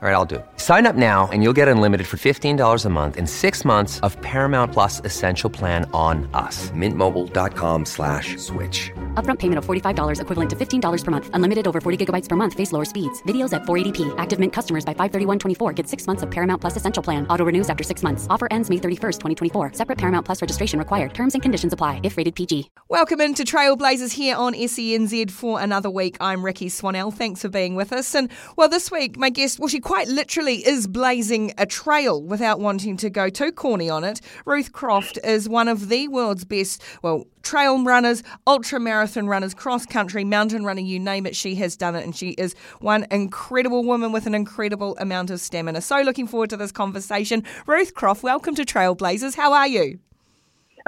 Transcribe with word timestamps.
All 0.00 0.08
right, 0.08 0.14
I'll 0.14 0.24
do 0.24 0.36
it. 0.36 0.46
Sign 0.58 0.86
up 0.86 0.94
now 0.94 1.28
and 1.32 1.42
you'll 1.42 1.52
get 1.52 1.66
unlimited 1.66 2.06
for 2.06 2.18
$15 2.18 2.84
a 2.84 2.88
month 2.88 3.16
in 3.16 3.26
six 3.26 3.64
months 3.64 3.98
of 4.06 4.16
Paramount 4.22 4.72
Plus 4.72 5.00
Essential 5.04 5.50
Plan 5.50 5.90
on 5.92 6.30
us. 6.34 6.70
Mintmobile.com 6.70 7.84
slash 7.84 8.36
switch. 8.36 8.92
Upfront 9.14 9.40
payment 9.40 9.58
of 9.58 9.66
$45 9.66 10.20
equivalent 10.20 10.50
to 10.50 10.54
$15 10.54 11.04
per 11.04 11.10
month. 11.10 11.30
Unlimited 11.32 11.66
over 11.66 11.80
40 11.80 12.06
gigabytes 12.06 12.28
per 12.28 12.36
month. 12.36 12.54
Face 12.54 12.70
lower 12.70 12.84
speeds. 12.84 13.20
Videos 13.24 13.52
at 13.52 13.62
480p. 13.62 14.14
Active 14.18 14.38
Mint 14.38 14.52
customers 14.52 14.84
by 14.84 14.94
531.24 14.94 15.74
get 15.74 15.88
six 15.88 16.06
months 16.06 16.22
of 16.22 16.30
Paramount 16.30 16.60
Plus 16.60 16.76
Essential 16.76 17.02
Plan. 17.02 17.26
Auto 17.26 17.44
renews 17.44 17.68
after 17.68 17.82
six 17.82 18.04
months. 18.04 18.28
Offer 18.30 18.46
ends 18.52 18.70
May 18.70 18.76
31st, 18.76 19.18
2024. 19.50 19.72
Separate 19.72 19.98
Paramount 19.98 20.24
Plus 20.24 20.40
registration 20.40 20.78
required. 20.78 21.12
Terms 21.12 21.34
and 21.34 21.42
conditions 21.42 21.72
apply 21.72 21.98
if 22.04 22.16
rated 22.16 22.36
PG. 22.36 22.70
Welcome 22.88 23.20
into 23.20 23.42
Trailblazers 23.42 24.12
here 24.12 24.36
on 24.36 24.54
SENZ 24.54 25.32
for 25.32 25.60
another 25.60 25.90
week. 25.90 26.16
I'm 26.20 26.44
Ricky 26.44 26.68
Swanell. 26.68 27.12
Thanks 27.12 27.42
for 27.42 27.48
being 27.48 27.74
with 27.74 27.92
us. 27.92 28.14
And 28.14 28.30
well, 28.54 28.68
this 28.68 28.92
week, 28.92 29.18
my 29.18 29.30
guest, 29.30 29.58
well, 29.58 29.66
she 29.66 29.80
quite 29.88 30.08
literally 30.08 30.56
is 30.68 30.86
blazing 30.86 31.50
a 31.56 31.64
trail 31.64 32.22
without 32.22 32.60
wanting 32.60 32.94
to 32.94 33.08
go 33.08 33.30
too 33.30 33.50
corny 33.50 33.88
on 33.88 34.04
it. 34.04 34.20
Ruth 34.44 34.70
Croft 34.70 35.18
is 35.24 35.48
one 35.48 35.66
of 35.66 35.88
the 35.88 36.08
world's 36.08 36.44
best, 36.44 36.82
well, 37.00 37.24
trail 37.42 37.82
runners, 37.82 38.22
ultra 38.46 38.78
marathon 38.78 39.28
runners, 39.28 39.54
cross 39.54 39.86
country, 39.86 40.24
mountain 40.24 40.62
running, 40.62 40.84
you 40.84 40.98
name 40.98 41.24
it, 41.24 41.34
she 41.34 41.54
has 41.54 41.74
done 41.74 41.96
it. 41.96 42.04
And 42.04 42.14
she 42.14 42.32
is 42.32 42.54
one 42.80 43.06
incredible 43.10 43.82
woman 43.82 44.12
with 44.12 44.26
an 44.26 44.34
incredible 44.34 44.94
amount 44.98 45.30
of 45.30 45.40
stamina. 45.40 45.80
So 45.80 46.02
looking 46.02 46.26
forward 46.26 46.50
to 46.50 46.58
this 46.58 46.70
conversation. 46.70 47.42
Ruth 47.66 47.94
Croft, 47.94 48.22
welcome 48.22 48.54
to 48.56 48.66
Trailblazers. 48.66 49.36
How 49.36 49.54
are 49.54 49.68
you? 49.68 50.00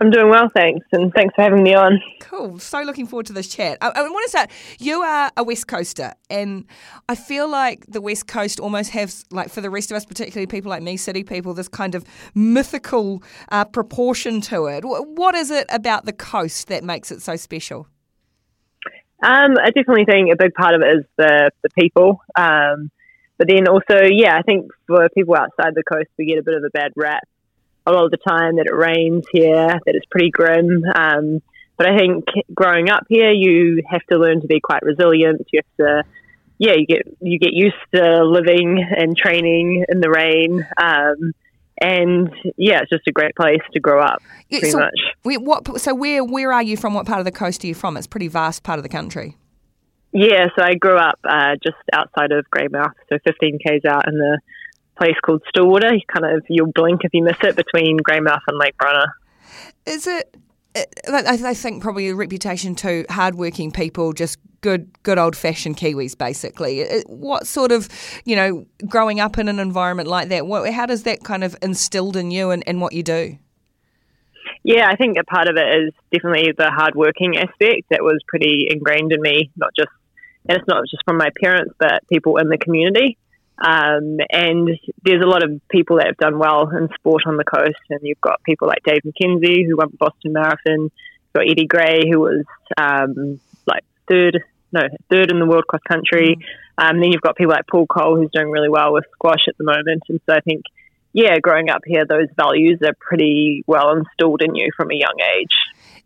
I'm 0.01 0.11
doing 0.11 0.31
well, 0.31 0.49
thanks, 0.57 0.87
and 0.93 1.13
thanks 1.13 1.35
for 1.35 1.43
having 1.43 1.63
me 1.63 1.75
on. 1.75 2.01
Cool. 2.21 2.59
So 2.59 2.81
looking 2.81 3.07
forward 3.07 3.27
to 3.27 3.35
this 3.35 3.49
chat. 3.49 3.77
I, 3.83 3.89
I 3.89 4.03
want 4.03 4.25
to 4.25 4.31
start. 4.31 4.51
You 4.79 5.03
are 5.03 5.31
a 5.37 5.45
West 5.45 5.69
Coaster, 5.69 6.15
and 6.31 6.65
I 7.07 7.15
feel 7.15 7.51
like 7.51 7.85
the 7.87 8.01
West 8.01 8.27
Coast 8.27 8.61
almost 8.61 8.93
has, 8.93 9.27
like, 9.31 9.51
for 9.51 9.61
the 9.61 9.69
rest 9.69 9.91
of 9.91 9.99
us, 9.99 10.07
particularly 10.07 10.47
people 10.47 10.71
like 10.71 10.83
me, 10.83 10.97
city 10.97 11.23
people, 11.23 11.53
this 11.53 11.69
kind 11.69 11.95
of 11.95 12.07
mythical 12.35 13.23
uh, 13.53 13.67
proportion 13.67 14.41
to 14.41 14.67
it. 14.69 14.85
What 14.87 15.35
is 15.35 15.51
it 15.51 15.67
about 15.69 16.07
the 16.07 16.15
coast 16.15 16.69
that 16.69 16.83
makes 16.83 17.13
it 17.13 17.21
so 17.21 17.37
special? 17.37 17.87
Um, 19.23 19.59
I 19.63 19.67
definitely 19.67 20.07
think 20.07 20.33
a 20.33 20.37
big 20.37 20.55
part 20.55 20.75
of 20.75 20.81
it 20.81 20.97
is 20.97 21.05
the 21.19 21.51
the 21.63 21.69
people. 21.79 22.23
Um, 22.37 22.91
but 23.37 23.49
then 23.49 23.69
also, 23.69 24.03
yeah, 24.11 24.35
I 24.35 24.41
think 24.41 24.71
for 24.87 25.07
people 25.11 25.35
outside 25.35 25.75
the 25.75 25.83
coast, 25.83 26.09
we 26.19 26.25
get 26.25 26.39
a 26.39 26.43
bit 26.43 26.55
of 26.55 26.65
a 26.65 26.71
bad 26.71 26.93
rap 26.97 27.29
a 27.87 27.93
lot 27.93 28.05
of 28.05 28.11
the 28.11 28.19
time 28.19 28.57
that 28.57 28.67
it 28.67 28.75
rains 28.75 29.25
here, 29.33 29.69
that 29.69 29.95
it's 29.95 30.07
pretty 30.11 30.31
grim. 30.31 30.85
Um, 30.95 31.43
but 31.77 31.89
I 31.89 31.97
think 31.97 32.25
growing 32.55 32.91
up 32.91 33.07
here, 33.09 33.31
you 33.31 33.83
have 33.89 34.05
to 34.11 34.19
learn 34.19 34.43
to 34.43 34.47
be 34.47 34.61
quite 34.61 34.83
resilient. 34.83 35.47
You 35.51 35.61
have 35.65 35.87
to, 35.87 36.09
yeah, 36.59 36.73
you 36.77 36.87
get 36.87 37.03
you 37.21 37.39
get 37.39 37.53
used 37.53 37.75
to 37.95 38.25
living 38.25 38.85
and 38.91 39.17
training 39.17 39.85
in 39.89 40.01
the 40.01 40.11
rain. 40.11 40.67
Um, 40.77 41.33
and 41.81 42.31
yeah, 42.59 42.81
it's 42.83 42.91
just 42.91 43.07
a 43.09 43.13
great 43.13 43.35
place 43.35 43.63
to 43.73 43.81
grow 43.81 44.03
up, 44.03 44.23
pretty 44.51 44.71
so, 44.71 44.79
much. 44.79 45.01
what, 45.25 45.81
so 45.81 45.95
where 45.95 46.23
where 46.23 46.53
are 46.53 46.63
you 46.63 46.77
from? 46.77 46.93
What 46.93 47.07
part 47.07 47.21
of 47.21 47.25
the 47.25 47.33
coast 47.33 47.65
are 47.65 47.67
you 47.67 47.75
from? 47.75 47.97
It's 47.97 48.07
a 48.07 48.11
pretty 48.11 48.29
vast 48.29 48.63
part 48.63 48.79
of 48.79 48.83
the 48.83 48.91
country. 48.91 49.39
Yeah, 50.13 50.49
so 50.57 50.63
I 50.63 50.75
grew 50.75 50.99
up 50.99 51.19
uh, 51.25 51.55
just 51.63 51.77
outside 51.93 52.33
of 52.33 52.45
Greymouth, 52.55 52.93
so 53.09 53.19
15 53.25 53.59
k's 53.65 53.85
out 53.89 54.09
in 54.09 54.15
the 54.19 54.41
place 54.99 55.17
called 55.25 55.43
Stillwater. 55.49 55.95
You 55.95 56.01
kind 56.13 56.37
of 56.37 56.45
you'll 56.49 56.73
blink 56.73 57.01
if 57.05 57.13
you 57.13 57.23
miss 57.23 57.37
it 57.43 57.57
between 57.57 57.99
Greymouth 57.99 58.43
and 58.47 58.59
Lake 58.59 58.77
Brunner. 58.79 59.07
Is 59.87 60.07
it? 60.07 60.37
I 61.13 61.55
think 61.55 61.83
probably 61.83 62.11
a 62.11 62.15
reputation 62.15 62.77
to 62.77 63.05
hardworking 63.11 63.73
people, 63.73 64.13
just 64.13 64.39
good, 64.61 64.89
good 65.03 65.19
old 65.19 65.35
fashioned 65.35 65.77
Kiwis, 65.77 66.17
basically. 66.17 67.03
What 67.07 67.49
sort 67.49 67.73
of, 67.73 67.89
you 68.25 68.37
know, 68.37 68.67
growing 68.87 69.19
up 69.19 69.37
in 69.37 69.49
an 69.49 69.59
environment 69.59 70.09
like 70.09 70.29
that, 70.29 70.47
what, 70.47 70.73
how 70.73 70.87
does 70.87 71.03
that 71.03 71.25
kind 71.25 71.43
of 71.43 71.57
instilled 71.61 72.17
in 72.17 72.31
you 72.31 72.51
and, 72.51 72.63
and 72.69 72.81
what 72.81 72.93
you 72.93 73.03
do? 73.03 73.37
Yeah, 74.63 74.89
I 74.89 74.95
think 74.95 75.17
a 75.19 75.25
part 75.25 75.49
of 75.49 75.57
it 75.57 75.83
is 75.83 75.93
definitely 76.13 76.53
the 76.57 76.71
hardworking 76.71 77.37
aspect 77.37 77.89
that 77.91 78.03
was 78.03 78.21
pretty 78.29 78.69
ingrained 78.71 79.11
in 79.13 79.21
me, 79.21 79.51
not 79.57 79.71
just, 79.77 79.91
and 80.49 80.57
it's 80.59 80.69
not 80.69 80.85
just 80.89 81.03
from 81.05 81.17
my 81.17 81.31
parents, 81.43 81.75
but 81.81 82.07
people 82.09 82.37
in 82.37 82.49
the 82.49 82.59
community. 82.59 83.19
Um, 83.61 84.17
and 84.31 84.71
there's 85.03 85.23
a 85.23 85.29
lot 85.29 85.43
of 85.43 85.61
people 85.69 85.97
that 85.97 86.07
have 86.07 86.17
done 86.17 86.39
well 86.39 86.69
in 86.71 86.89
sport 86.95 87.25
on 87.27 87.37
the 87.37 87.45
coast, 87.45 87.81
and 87.91 88.01
you've 88.03 88.21
got 88.21 88.43
people 88.43 88.69
like 88.69 88.83
Dave 88.85 89.03
McKenzie 89.05 89.67
who 89.67 89.77
won 89.77 89.91
the 89.91 89.99
Boston 89.99 90.33
Marathon. 90.33 90.91
You've 90.91 91.35
got 91.35 91.51
Eddie 91.51 91.67
Gray 91.67 92.09
who 92.11 92.21
was 92.21 92.45
um, 92.79 93.39
like 93.67 93.85
third, 94.09 94.43
no, 94.73 94.83
third 95.11 95.31
in 95.31 95.39
the 95.39 95.47
world 95.47 95.67
cross 95.67 95.83
country. 95.87 96.37
Mm. 96.37 96.45
Um, 96.79 97.01
then 97.01 97.13
you've 97.13 97.21
got 97.21 97.37
people 97.37 97.53
like 97.53 97.67
Paul 97.71 97.87
Coll 97.87 98.17
who's 98.17 98.31
doing 98.33 98.51
really 98.51 98.71
well 98.71 98.95
with 98.95 99.05
squash 99.13 99.47
at 99.47 99.59
the 99.59 99.65
moment. 99.65 100.05
And 100.09 100.21
so 100.25 100.35
I 100.35 100.41
think, 100.41 100.65
yeah, 101.13 101.39
growing 101.39 101.69
up 101.69 101.83
here, 101.85 102.07
those 102.07 102.29
values 102.35 102.81
are 102.83 102.95
pretty 102.99 103.63
well 103.67 103.93
installed 103.93 104.41
in 104.41 104.55
you 104.55 104.71
from 104.75 104.91
a 104.91 104.95
young 104.95 105.19
age 105.37 105.55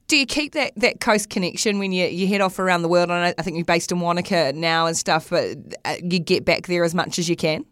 do 0.07 0.17
you 0.17 0.27
keep 0.27 0.53
that, 0.53 0.73
that 0.77 1.01
coast 1.01 1.31
connection 1.31 1.79
when 1.79 1.93
you, 1.93 2.07
you 2.07 2.27
head 2.27 2.41
off 2.41 2.59
around 2.59 2.83
the 2.83 2.89
world? 2.89 3.11
And 3.11 3.35
I 3.39 3.43
think 3.43 3.57
you're 3.57 3.65
based 3.65 3.91
in 3.91 4.01
Wanaka 4.01 4.53
now 4.53 4.87
and 4.87 4.97
stuff, 4.97 5.31
but 5.31 5.57
uh, 5.85 5.97
you 6.03 6.19
get 6.19 6.45
back 6.45 6.67
there 6.67 6.85
as 6.85 6.95
much 6.95 7.19
as 7.19 7.29
you 7.29 7.37
can? 7.37 7.65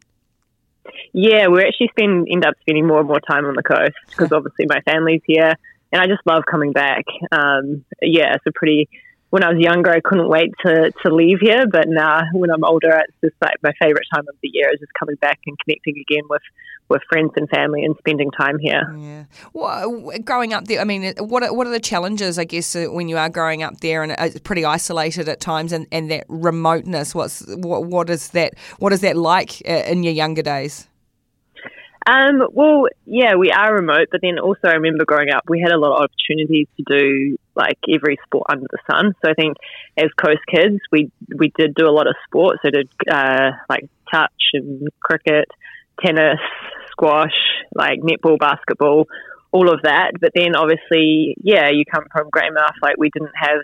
Yeah, 1.12 1.48
we 1.48 1.62
actually 1.62 1.88
spend 1.88 2.26
end 2.30 2.44
up 2.44 2.54
spending 2.62 2.86
more 2.86 3.00
and 3.00 3.08
more 3.08 3.20
time 3.20 3.44
on 3.44 3.54
the 3.54 3.62
coast 3.62 3.92
because 4.08 4.32
obviously 4.32 4.66
my 4.66 4.80
family's 4.80 5.20
here, 5.26 5.52
and 5.92 6.00
I 6.00 6.06
just 6.06 6.22
love 6.26 6.44
coming 6.50 6.72
back. 6.72 7.04
Um, 7.30 7.84
yeah, 8.00 8.34
it's 8.34 8.46
a 8.46 8.52
pretty 8.52 8.88
when 9.32 9.42
I 9.42 9.50
was 9.50 9.58
younger, 9.58 9.90
I 9.90 10.00
couldn't 10.00 10.28
wait 10.28 10.52
to, 10.66 10.92
to 11.04 11.14
leave 11.14 11.38
here. 11.40 11.64
But 11.66 11.86
now, 11.88 12.20
when 12.34 12.50
I'm 12.50 12.64
older, 12.64 12.90
it's 12.90 13.16
just 13.24 13.34
like 13.40 13.54
my 13.62 13.72
favorite 13.80 14.04
time 14.14 14.26
of 14.28 14.34
the 14.42 14.50
year 14.52 14.68
is 14.70 14.78
just 14.78 14.92
coming 14.92 15.16
back 15.22 15.38
and 15.46 15.56
connecting 15.64 15.94
again 15.96 16.24
with, 16.28 16.42
with 16.90 17.00
friends 17.08 17.30
and 17.36 17.48
family 17.48 17.82
and 17.82 17.96
spending 17.96 18.30
time 18.30 18.58
here. 18.58 18.94
Yeah. 18.94 19.24
Well, 19.54 20.12
growing 20.22 20.52
up 20.52 20.66
there, 20.66 20.82
I 20.82 20.84
mean, 20.84 21.14
what 21.16 21.42
are, 21.42 21.54
what 21.54 21.66
are 21.66 21.70
the 21.70 21.80
challenges, 21.80 22.38
I 22.38 22.44
guess, 22.44 22.76
uh, 22.76 22.88
when 22.90 23.08
you 23.08 23.16
are 23.16 23.30
growing 23.30 23.62
up 23.62 23.80
there 23.80 24.02
and 24.02 24.14
it's 24.18 24.38
pretty 24.40 24.66
isolated 24.66 25.30
at 25.30 25.40
times 25.40 25.72
and, 25.72 25.86
and 25.90 26.10
that 26.10 26.26
remoteness? 26.28 27.14
What's 27.14 27.42
what, 27.56 27.86
what 27.86 28.10
is 28.10 28.32
that? 28.32 28.52
What 28.80 28.92
is 28.92 29.00
that 29.00 29.16
like 29.16 29.62
uh, 29.66 29.84
in 29.90 30.02
your 30.02 30.12
younger 30.12 30.42
days? 30.42 30.88
Um, 32.06 32.48
well, 32.52 32.88
yeah, 33.06 33.36
we 33.36 33.50
are 33.50 33.74
remote, 33.74 34.08
but 34.10 34.20
then 34.20 34.38
also 34.38 34.60
I 34.64 34.72
remember 34.72 35.06
growing 35.06 35.30
up, 35.30 35.44
we 35.48 35.58
had 35.58 35.72
a 35.72 35.78
lot 35.78 35.96
of 35.96 36.02
opportunities 36.02 36.66
to 36.76 36.84
do 36.86 37.38
like 37.54 37.78
every 37.92 38.18
sport 38.24 38.46
under 38.48 38.66
the 38.70 38.78
sun. 38.90 39.14
So 39.24 39.30
I 39.30 39.34
think 39.34 39.56
as 39.96 40.10
coast 40.16 40.40
kids, 40.48 40.80
we 40.90 41.10
we 41.34 41.52
did 41.56 41.74
do 41.74 41.86
a 41.86 41.92
lot 41.92 42.06
of 42.06 42.14
sports. 42.26 42.60
So 42.62 42.70
did 42.70 42.88
uh, 43.10 43.52
like 43.68 43.88
touch 44.10 44.32
and 44.54 44.88
cricket, 45.00 45.48
tennis, 46.04 46.40
squash, 46.90 47.34
like 47.74 48.00
netball, 48.00 48.38
basketball, 48.38 49.06
all 49.50 49.72
of 49.72 49.82
that. 49.82 50.12
But 50.20 50.32
then 50.34 50.54
obviously, 50.56 51.36
yeah, 51.42 51.70
you 51.70 51.84
come 51.84 52.04
from 52.10 52.30
Greymouth, 52.30 52.76
like 52.82 52.96
we 52.98 53.10
didn't 53.10 53.34
have 53.34 53.60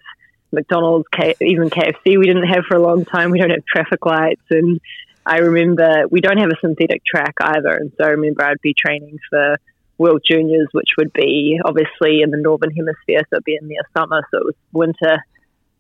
McDonald's, 0.53 1.07
K- 1.15 1.37
even 1.41 1.69
KFC, 1.69 2.19
we 2.19 2.27
didn't 2.27 2.49
have 2.49 2.65
for 2.67 2.77
a 2.77 2.83
long 2.83 3.05
time. 3.05 3.31
We 3.31 3.39
don't 3.39 3.51
have 3.51 3.65
traffic 3.67 4.05
lights 4.07 4.45
and 4.51 4.81
I 5.29 5.41
remember 5.41 6.09
we 6.11 6.23
don't 6.23 6.39
have 6.39 6.49
a 6.49 6.59
synthetic 6.63 7.03
track 7.05 7.35
either, 7.39 7.69
and 7.69 7.93
so 7.99 8.07
I 8.07 8.11
remember 8.11 8.45
I'd 8.45 8.63
be 8.63 8.75
training 8.75 9.19
for 9.29 9.57
World 9.99 10.23
Juniors, 10.25 10.69
which 10.73 10.91
would 10.97 11.13
be 11.13 11.61
obviously 11.65 12.23
in 12.23 12.31
the 12.31 12.39
northern 12.39 12.71
hemisphere, 12.71 13.21
so 13.29 13.37
it'd 13.37 13.45
be 13.45 13.59
in 13.61 13.69
the 13.69 13.83
summer, 13.97 14.23
so 14.31 14.39
it 14.39 14.45
was 14.45 14.55
winter 14.73 15.19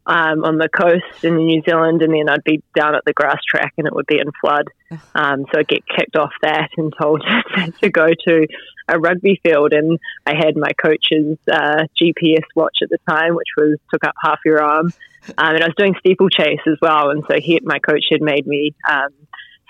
um, 0.08 0.42
on 0.42 0.56
the 0.56 0.70
coast 0.70 1.22
in 1.22 1.36
New 1.36 1.62
Zealand, 1.68 2.02
and 2.02 2.14
then 2.14 2.30
I'd 2.30 2.42
be 2.42 2.62
down 2.74 2.94
at 2.94 3.04
the 3.04 3.12
grass 3.12 3.40
track, 3.46 3.74
and 3.76 3.86
it 3.86 3.94
would 3.94 4.06
be 4.06 4.18
in 4.18 4.30
flood. 4.40 4.66
Um, 5.14 5.46
so 5.52 5.58
I'd 5.58 5.68
get 5.68 5.82
kicked 5.86 6.16
off 6.16 6.30
that 6.42 6.70
and 6.76 6.94
told 6.98 7.22
to 7.82 7.90
go 7.90 8.08
to 8.26 8.46
a 8.88 8.98
rugby 8.98 9.40
field, 9.42 9.72
and 9.72 9.98
I 10.24 10.34
had 10.34 10.56
my 10.56 10.70
coach's 10.80 11.36
uh, 11.50 11.84
GPS 12.00 12.44
watch 12.54 12.78
at 12.82 12.88
the 12.88 12.98
time, 13.08 13.34
which 13.34 13.48
was 13.56 13.78
took 13.92 14.04
up 14.04 14.14
half 14.22 14.38
your 14.44 14.62
arm, 14.62 14.86
um, 15.38 15.54
and 15.54 15.62
I 15.62 15.66
was 15.66 15.74
doing 15.76 15.94
steeplechase 15.98 16.60
as 16.66 16.78
well, 16.80 17.10
and 17.10 17.24
so 17.28 17.36
he, 17.38 17.60
my 17.64 17.78
coach 17.80 18.04
had 18.10 18.22
made 18.22 18.46
me 18.46 18.74
um, 18.88 19.10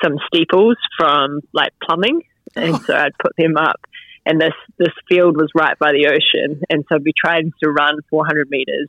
some 0.03 0.19
steeples 0.27 0.77
from 0.97 1.41
like 1.53 1.73
plumbing, 1.83 2.23
and 2.55 2.81
so 2.83 2.95
I'd 2.95 3.17
put 3.19 3.33
them 3.37 3.57
up. 3.57 3.81
And 4.29 4.41
this 4.41 4.53
this 4.77 4.93
field 5.09 5.37
was 5.37 5.51
right 5.55 5.79
by 5.79 5.93
the 5.93 6.09
ocean, 6.09 6.61
and 6.69 6.85
so 6.89 6.97
I'd 6.97 7.05
be 7.05 7.15
trying 7.17 7.53
to 7.63 7.71
run 7.71 7.99
400 8.11 8.51
meters. 8.51 8.87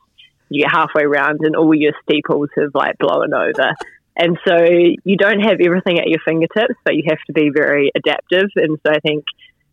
You 0.50 0.64
get 0.64 0.70
halfway 0.70 1.02
around, 1.02 1.40
and 1.42 1.56
all 1.56 1.74
your 1.74 1.94
steeples 2.02 2.50
have 2.56 2.72
like 2.74 2.98
blown 2.98 3.32
over. 3.32 3.74
And 4.16 4.38
so 4.46 4.56
you 5.04 5.16
don't 5.16 5.40
have 5.40 5.60
everything 5.64 5.98
at 5.98 6.08
your 6.08 6.18
fingertips, 6.26 6.74
but 6.84 6.94
you 6.94 7.04
have 7.08 7.18
to 7.28 7.32
be 7.32 7.50
very 7.54 7.90
adaptive. 7.94 8.50
And 8.56 8.78
so 8.84 8.92
I 8.92 8.98
think 9.00 9.24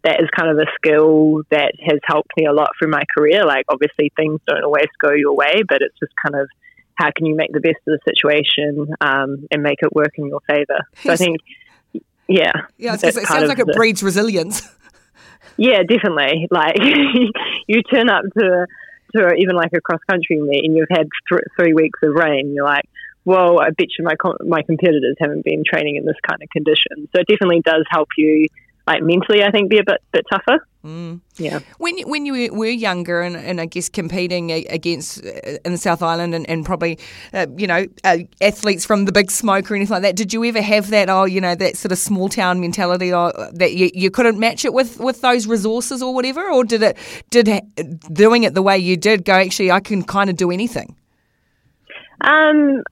that 0.04 0.22
is 0.22 0.30
kind 0.36 0.50
of 0.50 0.58
a 0.58 0.72
skill 0.76 1.42
that 1.50 1.74
has 1.82 2.00
helped 2.06 2.32
me 2.38 2.46
a 2.46 2.54
lot 2.54 2.70
through 2.80 2.92
my 2.92 3.04
career. 3.16 3.44
Like, 3.46 3.66
obviously, 3.68 4.12
things 4.16 4.40
don't 4.48 4.64
always 4.64 4.88
go 5.02 5.12
your 5.12 5.36
way, 5.36 5.64
but 5.68 5.82
it's 5.82 5.98
just 6.00 6.14
kind 6.24 6.42
of 6.42 6.48
how 6.96 7.10
can 7.16 7.26
you 7.26 7.36
make 7.36 7.52
the 7.52 7.60
best 7.60 7.78
of 7.88 8.00
the 8.00 8.00
situation 8.10 8.88
um, 9.02 9.48
and 9.52 9.62
make 9.62 9.80
it 9.82 9.94
work 9.94 10.14
in 10.18 10.28
your 10.28 10.40
favor. 10.48 10.80
So 11.04 11.12
I 11.12 11.16
think, 11.16 11.38
yeah, 12.28 12.54
yeah, 12.78 12.96
it 13.02 13.14
sounds 13.14 13.50
like 13.50 13.60
it 13.60 13.68
breeds 13.76 14.02
resilience. 14.02 14.62
yeah, 15.58 15.84
definitely. 15.84 16.48
Like 16.52 16.78
you 17.68 17.82
turn 17.84 18.10
up 18.10 18.24
to 18.38 18.68
to 19.16 19.34
even 19.38 19.56
like 19.56 19.72
a 19.76 19.82
cross 19.82 20.02
country 20.10 20.40
meet 20.42 20.66
and 20.66 20.76
you've 20.76 20.90
had 20.90 21.08
th- 21.30 21.42
three 21.58 21.74
weeks 21.74 22.00
of 22.04 22.14
rain, 22.14 22.54
you're 22.54 22.66
like, 22.66 22.84
well, 23.24 23.60
I 23.60 23.70
bet 23.70 23.88
you 23.98 24.04
my 24.06 24.16
com- 24.16 24.38
my 24.46 24.62
competitors 24.62 25.16
haven't 25.20 25.44
been 25.44 25.64
training 25.66 25.96
in 25.96 26.06
this 26.06 26.18
kind 26.28 26.42
of 26.42 26.50
condition. 26.50 27.08
So 27.14 27.22
it 27.22 27.28
definitely 27.28 27.62
does 27.62 27.86
help 27.90 28.10
you 28.18 28.48
like 28.88 29.04
mentally, 29.04 29.44
I 29.44 29.52
think, 29.52 29.70
be 29.70 29.80
a 29.80 29.84
bit 29.84 30.02
bit 30.12 30.26
tougher. 30.32 30.66
Mm. 30.86 31.20
Yeah. 31.36 31.60
When 31.80 32.00
when 32.08 32.26
you 32.26 32.54
were 32.54 32.68
younger 32.68 33.22
and, 33.22 33.36
and 33.36 33.60
I 33.60 33.66
guess 33.66 33.90
competing 33.90 34.52
against 34.52 35.24
uh, 35.26 35.58
in 35.66 35.74
the 35.74 35.78
South 35.78 36.02
Island 36.02 36.34
and, 36.34 36.50
and 36.50 36.66
probably 36.66 36.98
uh, 37.34 37.48
you 37.58 37.68
know 37.68 37.86
uh, 38.06 38.20
athletes 38.40 38.86
from 38.86 39.04
the 39.04 39.12
Big 39.12 39.30
Smoke 39.30 39.70
or 39.70 39.76
anything 39.76 39.92
like 39.92 40.04
that, 40.04 40.16
did 40.16 40.34
you 40.34 40.46
ever 40.46 40.62
have 40.62 40.90
that 40.92 41.10
oh 41.10 41.26
you 41.26 41.42
know 41.42 41.56
that 41.56 41.76
sort 41.76 41.92
of 41.92 41.98
small 41.98 42.30
town 42.30 42.62
mentality 42.62 43.12
or 43.12 43.34
that 43.52 43.74
you, 43.74 43.92
you 43.94 44.10
couldn't 44.10 44.40
match 44.40 44.64
it 44.64 44.74
with, 44.74 45.00
with 45.00 45.20
those 45.20 45.46
resources 45.46 46.02
or 46.02 46.14
whatever, 46.14 46.50
or 46.50 46.64
did 46.64 46.82
it 46.82 46.98
did 47.30 47.50
doing 48.14 48.44
it 48.44 48.54
the 48.54 48.62
way 48.62 48.78
you 48.78 48.96
did 48.96 49.26
go 49.26 49.34
actually 49.34 49.70
I 49.70 49.82
can 49.82 50.04
kind 50.04 50.30
of 50.30 50.38
do 50.38 50.52
anything? 50.52 50.96
Um, 52.22 52.84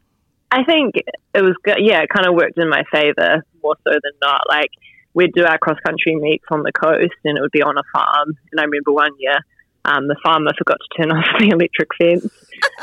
I 0.51 0.65
think 0.65 0.95
it 0.95 1.41
was 1.41 1.55
good. 1.63 1.77
Yeah, 1.79 2.01
it 2.01 2.09
kind 2.09 2.27
of 2.27 2.35
worked 2.35 2.57
in 2.57 2.69
my 2.69 2.83
favor 2.91 3.45
more 3.63 3.75
so 3.85 3.91
than 3.91 4.13
not. 4.21 4.41
Like 4.49 4.71
we'd 5.15 5.33
do 5.33 5.45
our 5.45 5.57
cross 5.57 5.79
country 5.79 6.15
meets 6.15 6.45
on 6.51 6.61
the 6.61 6.71
coast 6.71 7.15
and 7.23 7.37
it 7.37 7.41
would 7.41 7.51
be 7.51 7.63
on 7.63 7.77
a 7.77 7.83
farm. 7.91 8.37
And 8.51 8.59
I 8.59 8.65
remember 8.65 8.91
one 8.91 9.11
year 9.17 9.39
um, 9.85 10.07
the 10.07 10.15
farmer 10.23 10.51
forgot 10.57 10.77
to 10.79 11.01
turn 11.01 11.11
off 11.17 11.25
the 11.39 11.49
electric 11.49 11.89
fence. 11.95 12.27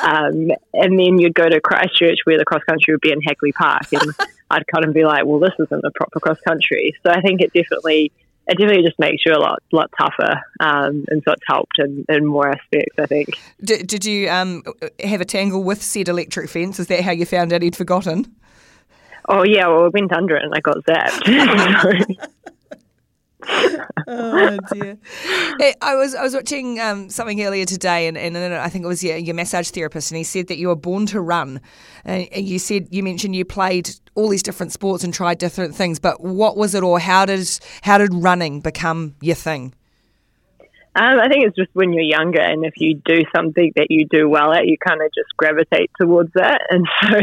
Um, 0.02 0.50
and 0.72 0.98
then 0.98 1.18
you'd 1.18 1.34
go 1.34 1.48
to 1.48 1.60
Christchurch 1.60 2.18
where 2.24 2.38
the 2.38 2.44
cross 2.44 2.62
country 2.64 2.94
would 2.94 3.00
be 3.00 3.12
in 3.12 3.20
Hagley 3.20 3.52
Park. 3.52 3.82
And 3.92 4.12
I'd 4.50 4.66
kind 4.66 4.84
of 4.84 4.94
be 4.94 5.04
like, 5.04 5.24
well, 5.26 5.38
this 5.38 5.54
isn't 5.58 5.82
the 5.82 5.90
proper 5.94 6.20
cross 6.20 6.40
country. 6.40 6.94
So 7.02 7.10
I 7.10 7.20
think 7.20 7.40
it 7.40 7.52
definitely. 7.52 8.12
It 8.48 8.58
definitely 8.58 8.82
just 8.82 8.98
makes 8.98 9.24
you 9.24 9.32
a 9.34 9.38
lot, 9.38 9.62
lot 9.70 9.88
tougher, 9.96 10.42
um, 10.58 11.04
and 11.06 11.22
so 11.24 11.30
it's 11.30 11.44
helped 11.46 11.78
in, 11.78 12.04
in 12.08 12.26
more 12.26 12.48
aspects. 12.48 12.98
I 12.98 13.06
think. 13.06 13.38
Did, 13.62 13.86
did 13.86 14.04
you 14.04 14.28
um, 14.28 14.64
have 14.98 15.20
a 15.20 15.24
tangle 15.24 15.62
with 15.62 15.80
said 15.80 16.08
electric 16.08 16.50
fence? 16.50 16.80
Is 16.80 16.88
that 16.88 17.02
how 17.02 17.12
you 17.12 17.24
found 17.24 17.52
out 17.52 17.62
he'd 17.62 17.76
forgotten? 17.76 18.34
Oh 19.28 19.44
yeah, 19.44 19.68
well, 19.68 19.84
I 19.84 19.88
went 19.88 20.12
under 20.12 20.36
it 20.36 20.44
and 20.44 20.54
I 20.54 20.60
got 20.60 20.78
zapped. 20.84 22.28
oh 24.08 24.58
dear! 24.72 24.98
Hey, 25.58 25.74
I 25.80 25.94
was 25.94 26.14
I 26.14 26.22
was 26.22 26.34
watching 26.34 26.78
um, 26.80 27.08
something 27.08 27.42
earlier 27.42 27.64
today, 27.64 28.06
and, 28.06 28.16
and 28.16 28.36
I 28.36 28.68
think 28.68 28.84
it 28.84 28.88
was 28.88 29.02
your, 29.02 29.16
your, 29.16 29.34
massage 29.34 29.70
therapist, 29.70 30.10
and 30.10 30.18
he 30.18 30.24
said 30.24 30.48
that 30.48 30.58
you 30.58 30.68
were 30.68 30.76
born 30.76 31.06
to 31.06 31.20
run. 31.20 31.60
And 32.04 32.28
you 32.34 32.58
said 32.58 32.88
you 32.90 33.02
mentioned 33.02 33.34
you 33.34 33.44
played 33.44 33.90
all 34.14 34.28
these 34.28 34.42
different 34.42 34.72
sports 34.72 35.04
and 35.04 35.12
tried 35.12 35.38
different 35.38 35.74
things, 35.74 35.98
but 35.98 36.20
what 36.20 36.56
was 36.56 36.74
it, 36.74 36.82
or 36.82 36.98
how 36.98 37.26
did 37.26 37.48
how 37.82 37.98
did 37.98 38.14
running 38.14 38.60
become 38.60 39.14
your 39.20 39.36
thing? 39.36 39.74
Um, 40.94 41.20
I 41.20 41.28
think 41.28 41.46
it's 41.46 41.56
just 41.56 41.70
when 41.72 41.94
you're 41.94 42.02
younger, 42.02 42.40
and 42.40 42.66
if 42.66 42.74
you 42.76 43.00
do 43.02 43.22
something 43.34 43.72
that 43.76 43.86
you 43.90 44.06
do 44.06 44.28
well 44.28 44.52
at, 44.52 44.66
you 44.66 44.76
kind 44.76 45.00
of 45.00 45.08
just 45.14 45.34
gravitate 45.36 45.90
towards 45.98 46.32
that. 46.34 46.60
And 46.70 46.86
so, 47.02 47.18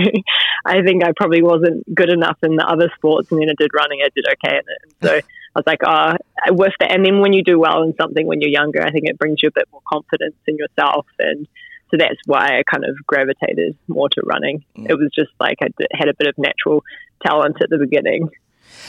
I 0.66 0.82
think 0.82 1.04
I 1.04 1.12
probably 1.16 1.44
wasn't 1.44 1.84
good 1.94 2.10
enough 2.10 2.38
in 2.42 2.56
the 2.56 2.66
other 2.66 2.92
sports, 2.96 3.32
and 3.32 3.40
then 3.40 3.50
I 3.50 3.54
did 3.58 3.70
running. 3.76 4.00
I 4.04 4.10
did 4.16 4.26
okay 4.34 4.56
in 4.56 4.64
it. 4.66 4.82
And 4.84 4.94
so 5.04 5.16
I 5.56 5.60
was 5.60 5.68
like, 5.68 5.82
oh, 5.86 6.54
worth 6.54 6.74
it. 6.80 6.92
And 6.92 7.06
then 7.06 7.20
when 7.20 7.34
you 7.34 7.44
do 7.44 7.60
well 7.60 7.84
in 7.84 7.94
something 7.96 8.26
when 8.26 8.42
you're 8.42 8.50
younger, 8.50 8.82
I 8.82 8.90
think 8.90 9.06
it 9.08 9.20
brings 9.20 9.44
you 9.44 9.50
a 9.50 9.52
bit 9.52 9.68
more 9.72 9.82
confidence 9.88 10.36
in 10.48 10.58
yourself, 10.58 11.06
and 11.20 11.48
so 11.92 11.98
that's 11.98 12.20
why 12.26 12.60
I 12.60 12.64
kind 12.64 12.86
of 12.86 12.96
gravitated 13.06 13.78
more 13.88 14.10
to 14.10 14.22
running. 14.24 14.64
Mm. 14.78 14.90
It 14.90 14.96
was 14.96 15.12
just 15.14 15.32
like 15.40 15.58
I 15.62 15.68
had 15.94 16.08
a 16.08 16.16
bit 16.18 16.28
of 16.28 16.36
natural 16.40 16.84
talent 17.24 17.58
at 17.62 17.70
the 17.70 17.78
beginning, 17.78 18.30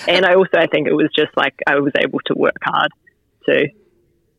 and 0.09 0.25
I 0.25 0.35
also 0.35 0.57
I 0.57 0.69
think 0.69 0.89
it 0.89 0.95
was 0.95 1.11
just 1.15 1.37
like 1.37 1.55
I 1.67 1.81
was 1.81 1.93
able 1.99 2.21
to 2.27 2.35
work 2.35 2.57
hard 2.63 2.93
too. 3.45 3.69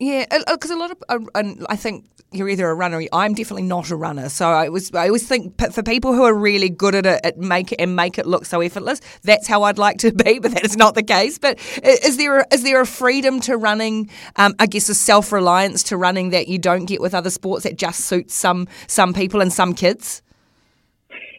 Yeah, 0.02 0.26
because 0.48 0.72
a 0.72 0.76
lot 0.76 0.90
of, 1.10 1.30
and 1.36 1.64
I 1.70 1.76
think 1.76 2.06
you're 2.32 2.50
either 2.50 2.68
a 2.68 2.74
runner. 2.74 3.04
I'm 3.14 3.36
definitely 3.36 3.68
not 3.68 3.92
a 3.92 3.96
runner, 3.96 4.30
so 4.30 4.48
I 4.48 4.68
was. 4.70 4.92
I 4.96 5.06
always 5.06 5.28
think 5.28 5.62
for 5.72 5.84
people 5.84 6.16
who 6.16 6.24
are 6.24 6.34
really 6.34 6.70
good 6.70 6.96
at 6.96 7.06
it, 7.06 7.22
at 7.24 7.38
make 7.38 7.72
it 7.72 7.80
and 7.80 7.96
make 7.96 8.18
it 8.18 8.26
look 8.26 8.46
so 8.46 8.62
effortless. 8.62 9.00
That's 9.22 9.48
how 9.48 9.62
I'd 9.62 9.78
like 9.78 10.00
to 10.00 10.12
be, 10.12 10.40
but 10.42 10.54
that 10.54 10.66
is 10.66 10.76
not 10.76 10.96
the 10.96 11.04
case. 11.04 11.38
But 11.38 11.60
is 11.84 12.18
there 12.18 12.40
a, 12.40 12.46
is 12.52 12.64
there 12.64 12.82
a 12.82 12.86
freedom 12.88 13.42
to 13.42 13.56
running? 13.58 14.10
Um, 14.38 14.56
I 14.58 14.66
guess 14.66 14.90
a 14.90 14.96
self 14.96 15.32
reliance 15.32 15.84
to 15.84 15.98
running 15.98 16.32
that 16.32 16.48
you 16.48 16.58
don't 16.58 16.86
get 16.86 17.00
with 17.00 17.14
other 17.14 17.30
sports 17.30 17.64
that 17.66 17.78
just 17.78 18.00
suits 18.00 18.34
some 18.34 18.68
some 18.88 19.14
people 19.14 19.40
and 19.40 19.54
some 19.54 19.76
kids. 19.76 20.24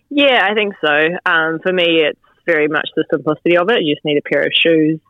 Yeah, 0.08 0.46
I 0.48 0.54
think 0.54 0.74
so. 0.80 1.08
Um, 1.26 1.58
for 1.64 1.72
me, 1.72 2.04
it's 2.04 2.20
very 2.46 2.68
much 2.68 2.88
the 2.94 3.04
simplicity 3.10 3.56
of 3.56 3.70
it. 3.70 3.82
You 3.82 3.96
just 3.96 4.04
need 4.04 4.18
a 4.18 4.22
pair 4.22 4.44
of 4.44 4.52
shoes 4.52 5.00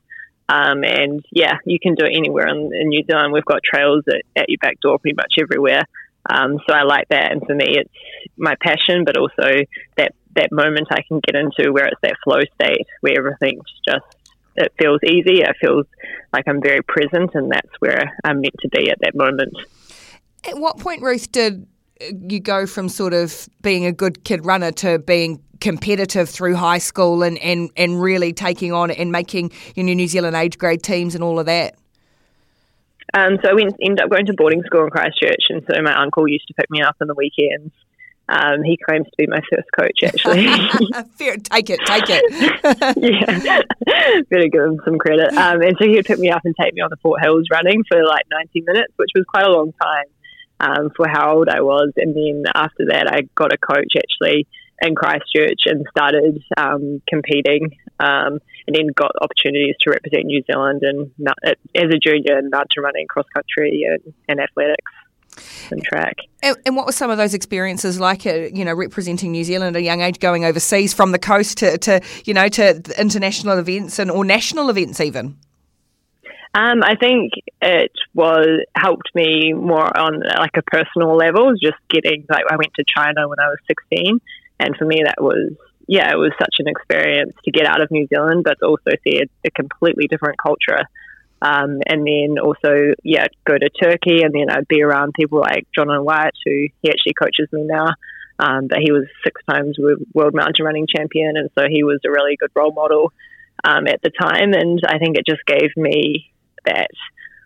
um, 0.49 0.85
and 0.85 1.25
yeah, 1.31 1.59
you 1.65 1.79
can 1.81 1.95
do 1.95 2.05
it 2.05 2.17
anywhere 2.17 2.49
in, 2.49 2.71
in 2.75 2.89
New 2.89 3.05
Zealand. 3.05 3.33
We've 3.33 3.45
got 3.45 3.63
trails 3.63 4.05
at, 4.09 4.23
at 4.37 4.49
your 4.49 4.59
back 4.59 4.81
door 4.81 4.99
pretty 4.99 5.17
much 5.17 5.35
everywhere. 5.41 5.83
Um, 6.29 6.59
so 6.69 6.75
I 6.75 6.83
like 6.83 7.09
that. 7.09 7.33
And 7.33 7.43
for 7.45 7.55
me, 7.55 7.77
it's 7.79 7.91
my 8.37 8.55
passion, 8.61 9.05
but 9.05 9.17
also 9.17 9.65
that, 9.97 10.15
that 10.37 10.53
moment 10.53 10.89
I 10.91 11.03
can 11.07 11.21
get 11.27 11.35
into 11.35 11.73
where 11.73 11.87
it's 11.87 12.01
that 12.03 12.17
flow 12.23 12.41
state 12.55 12.87
where 13.01 13.19
everything's 13.19 13.65
just, 13.85 14.05
it 14.57 14.73
feels 14.79 15.01
easy. 15.05 15.41
It 15.41 15.57
feels 15.61 15.87
like 16.33 16.45
I'm 16.47 16.63
very 16.63 16.83
present, 16.83 17.31
and 17.35 17.51
that's 17.51 17.71
where 17.79 18.13
I'm 18.25 18.41
meant 18.41 18.55
to 18.61 18.69
be 18.69 18.91
at 18.91 18.99
that 19.01 19.15
moment. 19.15 19.57
At 20.47 20.59
what 20.59 20.79
point, 20.79 21.03
Ruth, 21.03 21.33
did 21.33 21.67
you 22.01 22.41
go 22.41 22.67
from 22.67 22.89
sort 22.89 23.15
of 23.15 23.49
being 23.63 23.87
a 23.87 23.93
good 23.93 24.25
kid 24.25 24.45
runner 24.45 24.73
to 24.73 24.99
being 24.99 25.43
competitive 25.63 26.29
through 26.29 26.57
high 26.57 26.79
school 26.79 27.23
and, 27.23 27.39
and, 27.39 27.71
and 27.77 28.03
really 28.03 28.33
taking 28.33 28.73
on 28.73 28.91
and 28.91 29.13
making 29.13 29.53
you 29.77 29.85
know, 29.85 29.95
New 29.95 30.09
Zealand 30.09 30.37
age 30.37 30.59
grade 30.59 30.83
teams 30.83 31.15
and 31.15 31.23
all 31.23 31.39
of 31.39 31.47
that? 31.47 31.77
Um, 33.15 33.39
so 33.43 33.51
I 33.51 33.55
went, 33.55 33.77
ended 33.81 34.01
up 34.01 34.11
going 34.11 34.27
to 34.27 34.35
boarding 34.35 34.63
school 34.65 34.85
in 34.85 34.91
Christchurch, 34.91 35.45
and 35.51 35.63
so 35.71 35.81
my 35.83 35.95
uncle 35.95 36.27
used 36.27 36.49
to 36.49 36.55
pick 36.55 36.71
me 36.71 36.83
up 36.83 36.97
on 37.01 37.07
the 37.07 37.15
weekends. 37.15 37.73
Um, 38.29 38.63
he 38.63 38.79
claims 38.79 39.07
to 39.07 39.13
be 39.19 39.27
my 39.27 39.41
first 39.51 39.69
coach, 39.79 39.99
actually. 40.03 40.47
Fair, 41.17 41.37
take 41.37 41.71
it, 41.71 41.81
take 41.85 42.05
it. 42.09 42.25
yeah, 43.87 44.23
better 44.31 44.49
give 44.49 44.63
him 44.63 44.81
some 44.85 44.99
credit. 44.99 45.33
Um, 45.35 45.61
and 45.61 45.77
so 45.79 45.87
he 45.87 45.97
would 45.97 46.07
pick 46.07 46.19
me 46.19 46.31
up 46.31 46.43
and 46.45 46.55
take 46.59 46.73
me 46.73 46.81
on 46.81 46.89
the 46.91 46.97
Port 46.97 47.21
Hills 47.23 47.47
running 47.53 47.85
for 47.85 48.03
like 48.05 48.25
90 48.31 48.63
minutes, 48.63 48.93
which 48.97 49.11
was 49.15 49.25
quite 49.29 49.45
a 49.45 49.51
long 49.51 49.73
time 49.81 50.07
um, 50.61 50.91
for 50.97 51.07
how 51.07 51.37
old 51.37 51.49
I 51.49 51.61
was. 51.61 51.93
And 51.97 52.17
then 52.17 52.45
after 52.55 52.87
that, 52.89 53.13
I 53.13 53.29
got 53.35 53.53
a 53.53 53.59
coach 53.59 53.93
actually 53.97 54.47
in 54.83 54.95
Christchurch 54.95 55.63
and 55.67 55.87
started 55.91 56.43
um, 56.57 57.01
competing, 57.09 57.71
um, 58.01 58.39
and 58.67 58.75
then 58.75 58.89
got 58.95 59.13
opportunities 59.21 59.77
to 59.83 59.91
represent 59.91 60.25
New 60.25 60.43
Zealand 60.51 60.83
and 60.83 61.11
as 61.75 61.91
a 61.91 61.99
junior 61.99 62.39
in 62.39 62.51
mountain 62.51 62.83
running, 62.83 63.07
cross 63.07 63.27
country, 63.35 63.87
and, 63.89 64.15
and 64.29 64.41
athletics 64.41 64.93
and 65.71 65.83
track. 65.83 66.17
And, 66.43 66.57
and, 66.67 66.77
what 66.77 66.87
were 66.87 66.93
some 66.93 67.11
of 67.11 67.17
those 67.17 67.35
experiences 67.35 67.99
like? 67.99 68.27
Uh, 68.27 68.49
you 68.53 68.65
know, 68.65 68.75
representing 68.75 69.33
New 69.33 69.45
Zealand 69.45 69.77
at 69.77 69.81
a 69.81 69.83
young 69.83 70.01
age, 70.01 70.19
going 70.19 70.45
overseas 70.45 70.93
from 70.93 71.13
the 71.13 71.19
coast 71.19 71.59
to, 71.59 71.79
to 71.79 72.01
you 72.25 72.35
know 72.35 72.49
to 72.49 72.83
international 72.99 73.59
events 73.59 73.99
and 73.99 74.11
or 74.11 74.25
national 74.25 74.69
events 74.69 75.01
even. 75.01 75.39
Um, 76.55 76.83
I 76.83 76.97
think 76.97 77.33
it 77.63 77.93
was 78.13 78.61
helped 78.77 79.09
me 79.15 79.55
more 79.55 79.97
on 79.97 80.21
like 80.21 80.57
a 80.57 80.63
personal 80.63 81.17
level. 81.17 81.53
Just 81.63 81.79
getting 81.89 82.27
like 82.29 82.45
I 82.51 82.57
went 82.57 82.75
to 82.75 82.85
China 82.87 83.29
when 83.29 83.39
I 83.41 83.49
was 83.49 83.59
sixteen, 83.67 84.21
and 84.65 84.77
for 84.77 84.85
me, 84.85 85.03
that 85.05 85.21
was, 85.21 85.53
yeah, 85.87 86.11
it 86.13 86.17
was 86.17 86.33
such 86.39 86.57
an 86.59 86.69
experience 86.69 87.33
to 87.45 87.51
get 87.51 87.67
out 87.67 87.83
of 87.83 87.91
New 87.91 88.07
Zealand, 88.07 88.45
but 88.45 88.63
also 88.63 88.91
see 89.05 89.21
a, 89.21 89.27
a 89.47 89.51
completely 89.51 90.07
different 90.07 90.39
culture. 90.41 90.83
Um, 91.43 91.81
and 91.87 92.07
then 92.07 92.39
also, 92.39 92.95
yeah, 93.03 93.27
go 93.45 93.59
to 93.59 93.69
Turkey, 93.69 94.23
and 94.23 94.33
then 94.33 94.49
I'd 94.49 94.69
be 94.69 94.83
around 94.83 95.15
people 95.15 95.41
like 95.41 95.67
Jonathan 95.75 96.05
Wyatt, 96.05 96.35
who 96.45 96.69
he 96.83 96.89
actually 96.89 97.15
coaches 97.15 97.49
me 97.53 97.65
now. 97.65 97.89
Um, 98.39 98.69
but 98.69 98.79
he 98.79 98.93
was 98.93 99.07
six 99.25 99.41
times 99.49 99.77
world 100.15 100.35
mountain 100.35 100.65
running 100.65 100.87
champion, 100.87 101.37
and 101.37 101.51
so 101.57 101.65
he 101.69 101.83
was 101.85 102.01
a 102.07 102.11
really 102.11 102.37
good 102.37 102.51
role 102.55 102.73
model 102.73 103.13
um, 103.65 103.87
at 103.87 104.01
the 104.03 104.11
time. 104.11 104.53
And 104.53 104.81
I 104.87 104.99
think 104.99 105.17
it 105.17 105.27
just 105.27 105.45
gave 105.45 105.77
me 105.77 106.33
that 106.65 106.91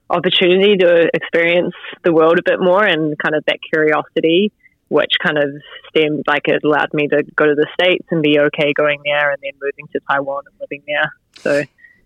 opportunity 0.09 0.77
to 0.77 1.11
experience 1.13 1.75
the 2.05 2.13
world 2.13 2.39
a 2.39 2.43
bit 2.43 2.61
more 2.61 2.85
and 2.85 3.19
kind 3.19 3.35
of 3.35 3.45
that 3.47 3.59
curiosity 3.73 4.53
which 4.89 5.13
kind 5.23 5.39
of 5.39 5.51
stemmed 5.89 6.25
like 6.27 6.43
it 6.47 6.63
allowed 6.65 6.93
me 6.95 7.09
to 7.09 7.23
go 7.35 7.47
to 7.47 7.55
the 7.55 7.67
states 7.75 8.07
and 8.11 8.23
be 8.23 8.39
okay 8.39 8.73
going 8.73 9.01
there 9.05 9.31
and 9.31 9.39
then 9.43 9.53
moving 9.61 9.87
to 9.93 10.01
Taiwan 10.09 10.45
and 10.47 10.55
living 10.61 10.83
there. 10.87 11.13
So 11.39 11.65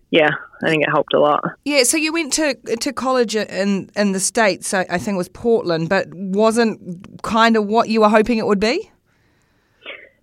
yeah, 0.09 0.29
I 0.61 0.69
think 0.69 0.83
it 0.83 0.89
helped 0.89 1.13
a 1.13 1.19
lot. 1.19 1.41
Yeah, 1.63 1.83
so 1.83 1.95
you 1.95 2.11
went 2.11 2.33
to 2.33 2.55
to 2.55 2.91
college 2.91 3.35
in 3.35 3.89
in 3.95 4.11
the 4.11 4.19
states. 4.19 4.73
I, 4.73 4.85
I 4.89 4.97
think 4.97 5.15
it 5.15 5.17
was 5.17 5.29
Portland, 5.29 5.89
but 5.89 6.13
wasn't 6.13 7.21
kind 7.23 7.55
of 7.55 7.65
what 7.65 7.87
you 7.87 8.01
were 8.01 8.09
hoping 8.09 8.37
it 8.37 8.45
would 8.45 8.59
be. 8.59 8.91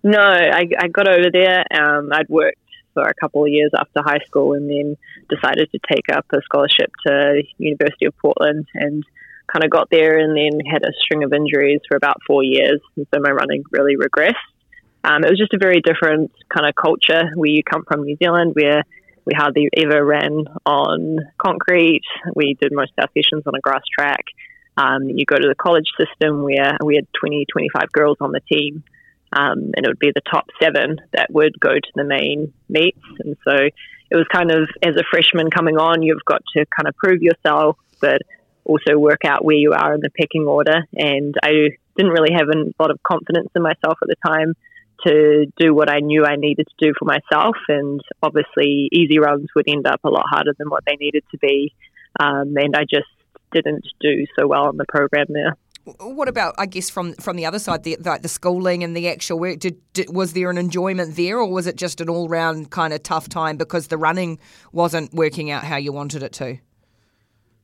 No, 0.03 0.21
I, 0.21 0.69
I 0.79 0.87
got 0.87 1.09
over 1.09 1.29
there. 1.31 1.65
Um, 1.73 2.09
I'd 2.13 2.29
worked 2.29 2.57
for 2.93 3.03
a 3.03 3.13
couple 3.15 3.43
of 3.43 3.49
years 3.49 3.71
after 3.77 4.01
high 4.01 4.23
school, 4.25 4.53
and 4.53 4.69
then 4.69 4.95
decided 5.27 5.69
to 5.71 5.79
take 5.91 6.15
up 6.15 6.25
a 6.33 6.41
scholarship 6.43 6.91
to 7.07 7.43
University 7.57 8.05
of 8.05 8.15
Portland 8.17 8.67
and 8.75 9.03
kind 9.51 9.63
of 9.63 9.69
got 9.69 9.89
there 9.89 10.17
and 10.17 10.37
then 10.37 10.59
had 10.65 10.83
a 10.83 10.91
string 11.01 11.23
of 11.23 11.33
injuries 11.33 11.81
for 11.87 11.97
about 11.97 12.17
four 12.25 12.43
years. 12.43 12.79
And 12.95 13.07
so 13.13 13.19
my 13.19 13.31
running 13.31 13.63
really 13.71 13.95
regressed. 13.95 14.35
Um, 15.03 15.23
it 15.23 15.29
was 15.29 15.39
just 15.39 15.53
a 15.53 15.57
very 15.57 15.81
different 15.81 16.31
kind 16.53 16.67
of 16.67 16.75
culture 16.75 17.31
where 17.35 17.49
you 17.49 17.63
come 17.63 17.83
from 17.87 18.03
New 18.03 18.17
Zealand, 18.17 18.53
where 18.53 18.83
we 19.25 19.33
hardly 19.35 19.69
ever 19.77 20.03
ran 20.03 20.45
on 20.65 21.19
concrete. 21.37 22.03
We 22.35 22.57
did 22.59 22.71
most 22.73 22.91
of 22.97 23.03
our 23.03 23.09
sessions 23.15 23.43
on 23.45 23.55
a 23.55 23.61
grass 23.61 23.83
track. 23.97 24.25
Um, 24.77 25.09
you 25.09 25.25
go 25.25 25.35
to 25.35 25.47
the 25.47 25.55
college 25.55 25.87
system 25.97 26.43
where 26.43 26.77
we 26.83 26.95
had 26.95 27.07
20, 27.19 27.45
25 27.51 27.91
girls 27.91 28.17
on 28.21 28.31
the 28.31 28.39
team, 28.51 28.83
um, 29.33 29.71
and 29.75 29.85
it 29.85 29.87
would 29.87 29.99
be 29.99 30.11
the 30.13 30.21
top 30.21 30.47
seven 30.61 30.99
that 31.13 31.31
would 31.31 31.59
go 31.59 31.73
to 31.73 31.91
the 31.95 32.03
main 32.03 32.53
meets. 32.69 32.99
And 33.19 33.35
so 33.43 33.53
it 33.55 34.15
was 34.15 34.25
kind 34.31 34.51
of, 34.51 34.69
as 34.83 34.95
a 34.95 35.03
freshman 35.11 35.49
coming 35.49 35.77
on, 35.77 36.01
you've 36.01 36.25
got 36.25 36.41
to 36.55 36.65
kind 36.75 36.87
of 36.87 36.95
prove 36.95 37.21
yourself, 37.21 37.77
but 38.01 38.21
also 38.69 38.97
work 38.97 39.25
out 39.25 39.43
where 39.43 39.57
you 39.57 39.73
are 39.73 39.95
in 39.95 40.01
the 40.01 40.11
pecking 40.11 40.45
order. 40.45 40.85
And 40.95 41.33
I 41.43 41.69
didn't 41.97 42.11
really 42.11 42.33
have 42.33 42.47
a 42.49 42.71
lot 42.81 42.91
of 42.91 42.99
confidence 43.03 43.49
in 43.55 43.63
myself 43.63 43.97
at 44.01 44.07
the 44.07 44.15
time 44.25 44.53
to 45.05 45.45
do 45.57 45.73
what 45.73 45.89
I 45.89 45.99
knew 45.99 46.25
I 46.25 46.35
needed 46.35 46.67
to 46.67 46.85
do 46.85 46.93
for 46.97 47.05
myself. 47.05 47.55
And 47.67 47.99
obviously, 48.21 48.89
easy 48.91 49.17
runs 49.17 49.47
would 49.55 49.65
end 49.67 49.87
up 49.87 50.01
a 50.03 50.09
lot 50.09 50.25
harder 50.29 50.53
than 50.57 50.69
what 50.69 50.83
they 50.85 50.95
needed 50.95 51.23
to 51.31 51.37
be. 51.37 51.73
Um, 52.19 52.53
and 52.57 52.75
I 52.75 52.81
just 52.81 53.07
didn't 53.51 53.85
do 53.99 54.25
so 54.37 54.47
well 54.47 54.67
on 54.67 54.77
the 54.77 54.85
program 54.87 55.27
there. 55.29 55.55
What 55.99 56.27
about, 56.27 56.53
I 56.57 56.67
guess, 56.67 56.89
from 56.89 57.13
from 57.13 57.35
the 57.35 57.45
other 57.47 57.57
side, 57.57 57.83
the 57.83 57.97
the 58.21 58.27
schooling 58.27 58.83
and 58.83 58.95
the 58.95 59.09
actual 59.09 59.39
work? 59.39 59.59
Did, 59.59 59.77
did, 59.93 60.13
was 60.13 60.33
there 60.33 60.51
an 60.51 60.57
enjoyment 60.57 61.15
there, 61.15 61.39
or 61.39 61.49
was 61.49 61.65
it 61.65 61.77
just 61.77 61.99
an 62.01 62.09
all 62.09 62.27
round 62.27 62.69
kind 62.69 62.93
of 62.93 63.01
tough 63.01 63.27
time 63.27 63.57
because 63.57 63.87
the 63.87 63.97
running 63.97 64.37
wasn't 64.71 65.13
working 65.13 65.49
out 65.49 65.63
how 65.63 65.77
you 65.77 65.91
wanted 65.91 66.21
it 66.21 66.33
to? 66.33 66.59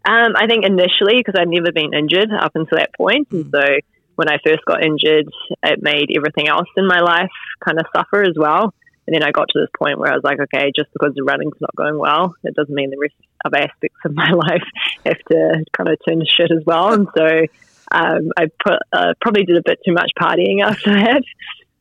Um, 0.06 0.34
I 0.36 0.48
think 0.48 0.66
initially, 0.66 1.18
because 1.18 1.34
I'd 1.38 1.48
never 1.48 1.72
been 1.72 1.94
injured 1.94 2.30
up 2.32 2.52
until 2.56 2.78
that 2.78 2.94
point, 2.96 3.30
mm. 3.30 3.42
and 3.42 3.52
so 3.52 3.80
when 4.16 4.30
I 4.30 4.38
first 4.46 4.64
got 4.66 4.84
injured, 4.84 5.28
it 5.64 5.80
made 5.82 6.10
everything 6.16 6.48
else 6.48 6.68
in 6.78 6.88
my 6.88 7.02
life 7.02 7.32
kind 7.64 7.80
of 7.80 7.86
suffer 7.96 8.24
as 8.24 8.36
well. 8.38 8.74
And 9.08 9.14
then 9.14 9.24
I 9.24 9.32
got 9.32 9.50
to 9.50 9.60
this 9.60 9.70
point 9.78 10.00
where 10.00 10.12
I 10.12 10.16
was 10.16 10.24
like, 10.24 10.40
okay, 10.40 10.72
just 10.76 10.92
because 10.94 11.14
the 11.16 11.24
running's 11.24 11.60
not 11.60 11.76
going 11.76 11.98
well, 11.98 12.36
it 12.44 12.56
doesn't 12.56 12.74
mean 12.74 12.90
the 12.90 12.98
rest 12.98 13.14
of 13.44 13.54
aspects 13.54 14.00
of 14.04 14.14
my 14.16 14.32
life 14.32 14.64
have 15.06 15.20
to 15.32 15.66
kind 15.76 15.90
of 15.90 16.00
turn 16.08 16.20
to 16.20 16.26
shit 16.26 16.52
as 16.52 16.66
well. 16.66 16.94
And 16.94 17.08
so 17.16 17.28
um, 17.92 18.32
I 18.38 18.46
put, 18.64 18.80
uh, 18.92 19.14
probably 19.22 19.44
did 19.44 19.58
a 19.58 19.64
bit 19.64 19.80
too 19.86 19.94
much 19.94 20.12
partying 20.20 20.64
after 20.64 20.92
that. 20.94 21.24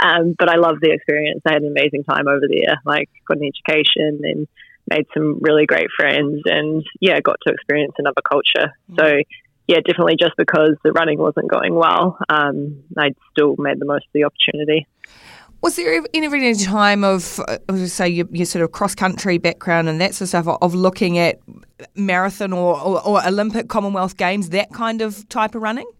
Um, 0.00 0.34
but 0.38 0.50
I 0.50 0.56
loved 0.56 0.80
the 0.82 0.90
experience. 0.90 1.40
I 1.46 1.52
had 1.52 1.62
an 1.62 1.68
amazing 1.68 2.04
time 2.04 2.28
over 2.28 2.46
there. 2.48 2.76
Like, 2.84 3.08
got 3.26 3.38
an 3.38 3.44
education 3.44 4.20
and 4.24 4.48
made 4.88 5.06
some 5.14 5.38
really 5.40 5.66
great 5.66 5.88
friends, 5.96 6.42
and 6.46 6.84
yeah, 7.00 7.20
got 7.20 7.36
to 7.46 7.52
experience 7.52 7.94
another 7.98 8.22
culture. 8.28 8.72
Mm-hmm. 8.90 8.98
So 8.98 9.22
yeah, 9.66 9.80
definitely 9.80 10.16
just 10.18 10.36
because 10.36 10.76
the 10.84 10.92
running 10.92 11.18
wasn't 11.18 11.50
going 11.50 11.74
well, 11.74 12.18
um, 12.28 12.82
I 12.98 13.10
still 13.32 13.56
made 13.58 13.80
the 13.80 13.86
most 13.86 14.04
of 14.04 14.12
the 14.12 14.24
opportunity. 14.24 14.86
Was 15.62 15.76
there 15.76 16.04
any 16.12 16.54
time 16.54 17.04
of, 17.04 17.40
uh, 17.48 17.86
say, 17.86 18.06
your, 18.10 18.26
your, 18.30 18.44
sort 18.44 18.62
of 18.62 18.72
cross 18.72 18.94
country 18.94 19.38
background 19.38 19.88
and 19.88 19.98
that 20.02 20.14
sort 20.14 20.26
of 20.34 20.44
stuff, 20.44 20.58
of 20.60 20.74
looking 20.74 21.16
at 21.16 21.40
marathon 21.94 22.52
or, 22.52 22.78
or, 22.78 23.00
or 23.06 23.26
Olympic 23.26 23.68
Commonwealth 23.68 24.18
Games, 24.18 24.50
that 24.50 24.70
kind 24.74 25.00
of 25.00 25.26
type 25.30 25.54
of 25.54 25.62
running? 25.62 25.90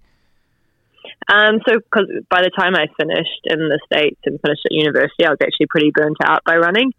Um, 1.29 1.61
so, 1.67 1.77
because 1.79 2.11
by 2.29 2.43
the 2.43 2.51
time 2.51 2.75
I 2.75 2.89
finished 3.01 3.41
in 3.45 3.59
the 3.59 3.81
States 3.87 4.21
and 4.27 4.39
finished 4.43 4.67
at 4.67 4.73
university, 4.73 5.25
I 5.25 5.31
was 5.31 5.39
actually 5.43 5.67
pretty 5.71 5.91
burnt 5.95 6.19
out 6.23 6.45
by 6.45 6.57
running. 6.57 6.93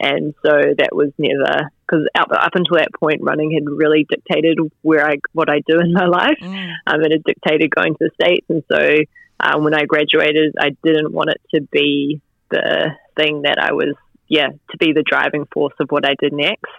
And 0.00 0.34
so 0.42 0.50
that 0.50 0.90
was 0.92 1.12
never 1.18 1.70
because 1.86 2.08
up, 2.14 2.28
up 2.32 2.54
until 2.54 2.76
that 2.76 2.88
point, 2.98 3.20
running 3.22 3.52
had 3.52 3.64
really 3.66 4.06
dictated 4.08 4.58
where 4.82 5.06
I 5.06 5.16
what 5.32 5.50
I 5.50 5.60
do 5.66 5.78
in 5.78 5.92
my 5.92 6.06
life. 6.06 6.38
Mm. 6.40 6.72
Um, 6.86 7.00
it 7.02 7.12
had 7.12 7.24
dictated 7.24 7.70
going 7.70 7.94
to 7.94 7.98
the 8.00 8.10
states, 8.20 8.46
and 8.48 8.62
so 8.70 9.04
um, 9.40 9.64
when 9.64 9.74
I 9.74 9.84
graduated, 9.84 10.54
I 10.58 10.70
didn't 10.82 11.12
want 11.12 11.30
it 11.30 11.40
to 11.54 11.62
be 11.70 12.22
the 12.50 12.90
thing 13.16 13.42
that 13.42 13.58
I 13.60 13.72
was, 13.72 13.94
yeah, 14.28 14.48
to 14.48 14.78
be 14.78 14.92
the 14.92 15.04
driving 15.06 15.46
force 15.52 15.74
of 15.80 15.88
what 15.90 16.06
I 16.06 16.14
did 16.18 16.32
next. 16.32 16.70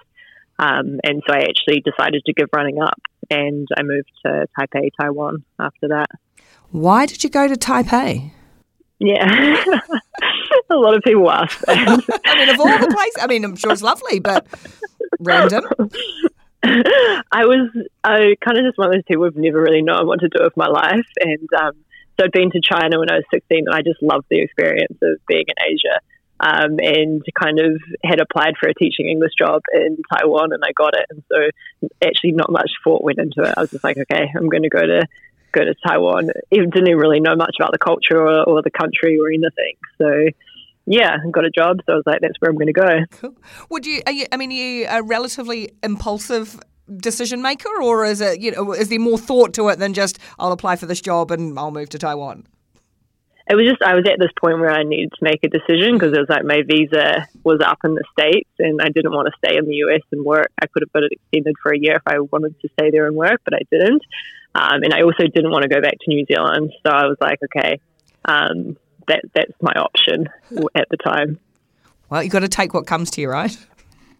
Um, 0.60 1.00
and 1.04 1.24
so 1.28 1.34
I 1.34 1.42
actually 1.42 1.82
decided 1.82 2.24
to 2.25 2.34
give 2.34 2.50
running 2.54 2.82
up, 2.82 3.00
and 3.30 3.68
I 3.78 3.84
moved 3.84 4.12
to 4.25 4.48
Taipei, 4.60 4.90
Taiwan 5.00 5.44
after 5.60 5.90
that. 5.90 6.08
Why 6.72 7.06
did 7.06 7.24
you 7.24 7.30
go 7.30 7.48
to 7.48 7.56
Taipei? 7.56 8.32
Yeah, 9.00 9.63
a 10.72 10.80
lot 10.80 10.96
of 10.96 11.04
people 11.04 11.30
ask 11.30 11.60
that. 11.62 12.22
I 12.25 12.38
mean, 12.38 12.50
of 12.50 12.60
all 12.60 12.68
the 12.68 12.94
places, 12.94 13.18
I 13.22 13.28
mean, 13.28 13.44
I'm 13.44 13.56
sure 13.56 13.72
it's 13.72 13.82
lovely, 13.82 14.20
but 14.20 14.48
random. 15.20 15.66
I 16.63 17.46
was 17.46 17.70
I 18.04 18.36
kind 18.44 18.58
of 18.58 18.66
just 18.66 18.78
one 18.78 18.88
of 18.88 18.94
those 18.94 19.04
people 19.08 19.25
who've 19.25 19.36
never 19.36 19.62
really 19.62 19.82
known 19.82 20.06
what 20.06 20.20
to 20.20 20.30
do 20.30 20.44
with 20.44 20.56
my 20.56 20.68
life, 20.68 21.08
and 21.20 21.48
um, 21.60 21.74
so 22.20 22.25
I'd 22.25 22.32
been 22.32 22.51
to 22.51 22.62
China 22.62 23.00
when 23.00 23.10
I 23.10 23.16
was 23.16 23.25
16, 23.32 23.63
and 23.66 23.75
I 23.75 23.82
just 23.82 24.01
loved 24.01 24.25
the 24.30 24.42
experience 24.42 24.98
of 25.01 25.18
being 25.28 25.46
in 25.48 25.74
Asia. 25.74 26.00
Um, 26.44 26.80
and 26.80 27.22
kind 27.40 27.60
of 27.60 27.80
had 28.04 28.20
applied 28.20 28.56
for 28.60 28.68
a 28.68 28.74
teaching 28.74 29.08
English 29.08 29.34
job 29.38 29.62
in 29.74 29.98
Taiwan, 30.12 30.54
and 30.54 30.63
I 30.66 30.72
got 30.72 30.96
it. 30.96 31.06
And 31.12 31.24
so, 31.32 31.90
actually, 32.04 32.32
not 32.32 32.51
much 32.51 32.72
thought 32.84 33.04
went 33.04 33.20
into 33.20 33.44
it. 33.44 33.54
I 33.56 33.62
was 33.62 33.70
just 33.70 33.84
like, 33.84 34.00
okay, 34.00 34.28
I'm 34.36 34.50
going 34.50 34.63
to 34.63 34.70
go 34.70 34.82
to 34.82 35.06
go 35.51 35.63
to 35.63 35.75
Taiwan. 35.86 36.30
Even 36.50 36.72
didn't 36.72 36.98
really 36.98 37.20
know 37.20 37.36
much 37.36 37.58
about 37.60 37.72
the 37.72 37.78
culture 37.78 38.18
or, 38.18 38.44
or 38.44 38.62
the 38.63 38.72
country 38.72 39.20
or 39.20 39.28
anything. 39.28 39.75
So 40.00 40.32
yeah, 40.85 41.13
and 41.13 41.33
got 41.33 41.45
a 41.45 41.50
job. 41.50 41.77
So 41.85 41.93
I 41.93 41.95
was 41.95 42.03
like, 42.05 42.21
that's 42.21 42.33
where 42.39 42.50
I'm 42.50 42.55
going 42.55 42.67
to 42.67 42.73
go. 42.73 43.05
Cool. 43.11 43.35
Would 43.69 43.85
you, 43.85 44.01
you, 44.07 44.25
I 44.31 44.38
mean, 44.38 44.51
are 44.51 44.55
you 44.55 44.88
a 44.89 45.03
relatively 45.03 45.71
impulsive 45.83 46.59
decision 46.97 47.41
maker 47.41 47.69
or 47.81 48.05
is 48.05 48.21
it, 48.21 48.41
you 48.41 48.51
know, 48.51 48.73
is 48.73 48.89
there 48.89 49.00
more 49.00 49.17
thought 49.17 49.53
to 49.53 49.69
it 49.69 49.79
than 49.79 49.93
just 49.93 50.19
I'll 50.39 50.51
apply 50.51 50.75
for 50.75 50.85
this 50.85 51.01
job 51.01 51.31
and 51.31 51.57
I'll 51.57 51.71
move 51.71 51.89
to 51.89 52.00
Taiwan? 52.00 52.47
It 53.50 53.55
was 53.55 53.65
just, 53.67 53.81
I 53.81 53.95
was 53.95 54.05
at 54.07 54.19
this 54.19 54.31
point 54.39 54.59
where 54.59 54.71
I 54.71 54.83
needed 54.83 55.11
to 55.11 55.23
make 55.23 55.43
a 55.43 55.50
decision 55.50 55.93
because 55.93 56.13
it 56.13 56.19
was 56.19 56.29
like 56.29 56.45
my 56.45 56.61
visa 56.65 57.27
was 57.43 57.59
up 57.65 57.79
in 57.83 57.95
the 57.95 58.03
States 58.17 58.50
and 58.59 58.81
I 58.81 58.89
didn't 58.89 59.11
want 59.11 59.27
to 59.27 59.33
stay 59.45 59.57
in 59.57 59.65
the 59.65 59.75
US 59.88 60.01
and 60.11 60.23
work. 60.23 60.47
I 60.61 60.67
could 60.67 60.83
have 60.83 60.93
got 60.93 61.03
it 61.03 61.11
extended 61.11 61.55
for 61.61 61.73
a 61.73 61.77
year 61.77 61.95
if 61.95 62.03
I 62.05 62.19
wanted 62.19 62.59
to 62.61 62.69
stay 62.79 62.91
there 62.91 63.07
and 63.07 63.15
work, 63.15 63.41
but 63.43 63.53
I 63.53 63.61
didn't. 63.69 64.03
Um, 64.53 64.83
and 64.83 64.93
I 64.93 65.01
also 65.01 65.23
didn't 65.23 65.51
want 65.51 65.63
to 65.63 65.69
go 65.69 65.81
back 65.81 65.93
to 66.00 66.07
New 66.07 66.25
Zealand. 66.25 66.71
So 66.85 66.91
I 66.91 67.05
was 67.07 67.17
like, 67.19 67.39
okay, 67.45 67.79
um, 68.25 68.77
that 69.12 69.22
that's 69.34 69.62
my 69.62 69.74
option 69.74 70.27
at 70.75 70.88
the 70.89 70.98
time. 70.98 71.39
Well, 72.10 72.24
you 72.24 72.30
got 72.30 72.39
to 72.39 72.50
take 72.50 72.74
what 72.74 72.88
comes 72.88 73.12
to 73.12 73.22
you, 73.22 73.30
right? 73.30 73.56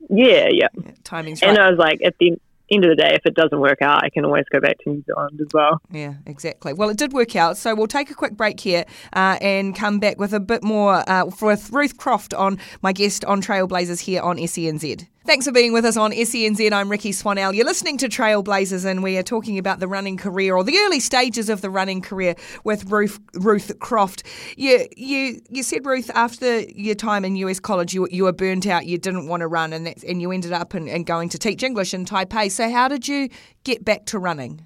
Yeah, 0.10 0.48
yeah. 0.51 0.67
yeah 0.83 0.91
timing's 1.03 1.41
right. 1.41 1.50
And 1.50 1.60
I 1.60 1.69
was 1.69 1.77
like, 1.77 2.01
at 2.03 2.15
the 2.19 2.38
end 2.71 2.86
of 2.86 2.89
the 2.89 2.95
day, 2.95 3.12
if 3.13 3.25
it 3.25 3.36
doesn't 3.36 3.60
work 3.60 3.81
out, 3.81 4.03
I 4.03 4.10
can 4.10 4.24
always 4.25 4.45
go 4.50 4.60
back 4.60 4.77
to 4.79 4.89
New 4.89 5.03
Zealand 5.05 5.39
as 5.41 5.48
well. 5.53 5.81
Yeah, 5.91 6.15
exactly. 6.25 6.74
Well, 6.74 6.89
it 6.89 6.98
did 6.98 7.13
work 7.13 7.36
out. 7.36 7.57
So 7.57 7.75
we'll 7.75 7.88
take 7.88 8.10
a 8.10 8.13
quick 8.13 8.33
break 8.38 8.60
here 8.60 8.86
uh, 9.13 9.38
and 9.41 9.75
come 9.75 10.00
back 10.00 10.17
with 10.19 10.33
a 10.33 10.39
bit 10.39 10.63
more 10.63 11.07
uh, 11.10 11.25
with 11.41 11.69
Ruth 11.71 11.98
Croft 11.98 12.33
on 12.33 12.60
my 12.81 12.93
guest 12.93 13.25
on 13.25 13.41
Trailblazers 13.41 14.00
here 14.00 14.21
on 14.21 14.38
SENZ. 14.38 15.07
Thanks 15.23 15.45
for 15.45 15.51
being 15.51 15.71
with 15.71 15.85
us 15.85 15.97
on 15.97 16.11
SENZ. 16.11 16.73
I'm 16.73 16.89
Ricky 16.89 17.11
Swanell. 17.11 17.53
You're 17.53 17.65
listening 17.65 17.99
to 17.99 18.09
Trailblazers, 18.09 18.85
and 18.85 19.03
we 19.03 19.19
are 19.19 19.23
talking 19.23 19.59
about 19.59 19.79
the 19.79 19.87
running 19.87 20.17
career 20.17 20.55
or 20.55 20.63
the 20.63 20.75
early 20.79 20.99
stages 20.99 21.47
of 21.47 21.61
the 21.61 21.69
running 21.69 22.01
career 22.01 22.33
with 22.63 22.91
Ruth, 22.91 23.19
Ruth 23.35 23.77
Croft. 23.77 24.23
You, 24.57 24.87
you, 24.97 25.39
you 25.47 25.61
said, 25.61 25.85
Ruth, 25.85 26.09
after 26.15 26.61
your 26.61 26.95
time 26.95 27.23
in 27.23 27.35
US 27.35 27.59
college, 27.59 27.93
you, 27.93 28.07
you 28.09 28.23
were 28.23 28.33
burnt 28.33 28.65
out, 28.65 28.87
you 28.87 28.97
didn't 28.97 29.27
want 29.27 29.41
to 29.41 29.47
run, 29.47 29.73
and, 29.73 29.93
and 30.03 30.23
you 30.23 30.31
ended 30.31 30.53
up 30.53 30.73
in, 30.73 30.87
in 30.87 31.03
going 31.03 31.29
to 31.29 31.37
teach 31.37 31.61
English 31.61 31.93
in 31.93 32.03
Taipei. 32.03 32.49
So, 32.49 32.71
how 32.71 32.87
did 32.87 33.07
you 33.07 33.29
get 33.63 33.85
back 33.85 34.05
to 34.07 34.17
running? 34.17 34.65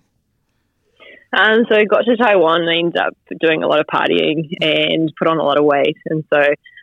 Um, 1.37 1.65
so 1.69 1.77
I 1.77 1.83
got 1.83 2.05
to 2.05 2.15
Taiwan 2.15 2.61
and 2.61 2.69
I 2.69 2.77
ended 2.77 2.97
up 2.97 3.13
doing 3.41 3.61
a 3.61 3.67
lot 3.67 3.81
of 3.81 3.87
partying 3.87 4.45
and 4.61 5.11
put 5.19 5.27
on 5.27 5.37
a 5.37 5.43
lot 5.43 5.57
of 5.57 5.65
weight. 5.65 5.97
And 6.05 6.23
so 6.33 6.39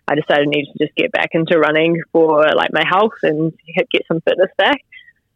I 0.08 0.14
decided 0.14 0.46
I 0.46 0.50
needed 0.50 0.72
to 0.76 0.86
just 0.86 0.96
get 0.96 1.12
back 1.12 1.30
into 1.32 1.58
running 1.58 2.00
for 2.12 2.44
like 2.54 2.70
my 2.72 2.84
health 2.88 3.14
and 3.22 3.52
get 3.92 4.02
some 4.08 4.20
fitness 4.20 4.50
back. 4.58 4.80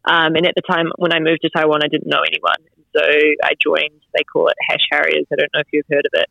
Um, 0.04 0.36
and 0.36 0.46
at 0.46 0.54
the 0.54 0.62
time 0.62 0.86
when 0.96 1.12
I 1.12 1.18
moved 1.18 1.42
to 1.42 1.50
Taiwan, 1.50 1.82
I 1.82 1.88
didn't 1.88 2.06
know 2.06 2.22
anyone. 2.26 2.56
So 2.96 3.02
I 3.02 3.52
joined, 3.62 4.00
they 4.16 4.24
call 4.24 4.48
it 4.48 4.56
Hash 4.68 4.86
Harriers. 4.90 5.26
I 5.32 5.36
don't 5.36 5.50
know 5.52 5.60
if 5.60 5.66
you've 5.72 5.86
heard 5.90 6.06
of 6.06 6.12
it. 6.14 6.30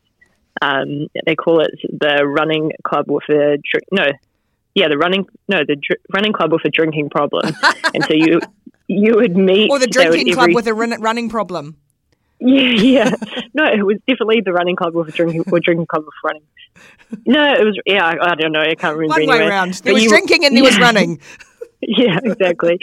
Um, 0.62 1.08
they 1.26 1.36
call 1.36 1.62
it 1.62 1.72
the 1.84 2.26
running 2.26 2.72
club 2.84 3.06
with 3.10 3.26
a. 3.30 3.58
No, 3.92 4.06
yeah, 4.74 4.88
the 4.88 4.98
running, 4.98 5.26
no, 5.48 5.60
the 5.60 5.76
dr- 5.76 6.00
running 6.14 6.34
club 6.34 6.52
with 6.54 6.64
a 6.66 6.70
drinking 6.70 7.10
problem. 7.10 7.56
and 7.94 8.04
so 8.06 8.14
you, 8.14 8.40
you 8.88 9.14
would 9.16 9.36
meet. 9.36 9.70
Or 9.70 9.80
the 9.80 9.88
drinking 9.88 10.34
club 10.34 10.54
with 10.54 10.68
a 10.68 10.74
running 10.74 11.30
problem. 11.30 11.78
Yeah, 12.40 12.62
yeah. 12.82 13.16
no, 13.54 13.66
it 13.66 13.86
was 13.86 13.98
definitely 14.08 14.42
the 14.44 14.54
running 14.54 14.76
club 14.76 14.94
with 14.94 15.14
drinking 15.14 15.46
or 15.52 15.60
drinking 15.60 15.88
club 15.88 16.06
with 16.06 16.14
running. 16.24 16.44
No, 17.26 17.54
it 17.54 17.64
was 17.64 17.80
yeah. 17.86 18.06
I, 18.06 18.32
I 18.32 18.36
don't 18.36 18.52
know. 18.52 18.62
I 18.62 18.76
can't 18.76 18.98
remember. 18.98 19.08
One 19.08 19.22
anyway. 19.22 19.40
way 19.40 19.48
around. 19.48 19.74
There 19.76 19.94
was 19.94 20.06
drinking 20.06 20.46
and 20.46 20.56
there 20.56 20.64
yeah. 20.64 20.70
was 20.70 20.80
running. 20.80 21.20
yeah, 21.82 22.20
exactly. 22.24 22.80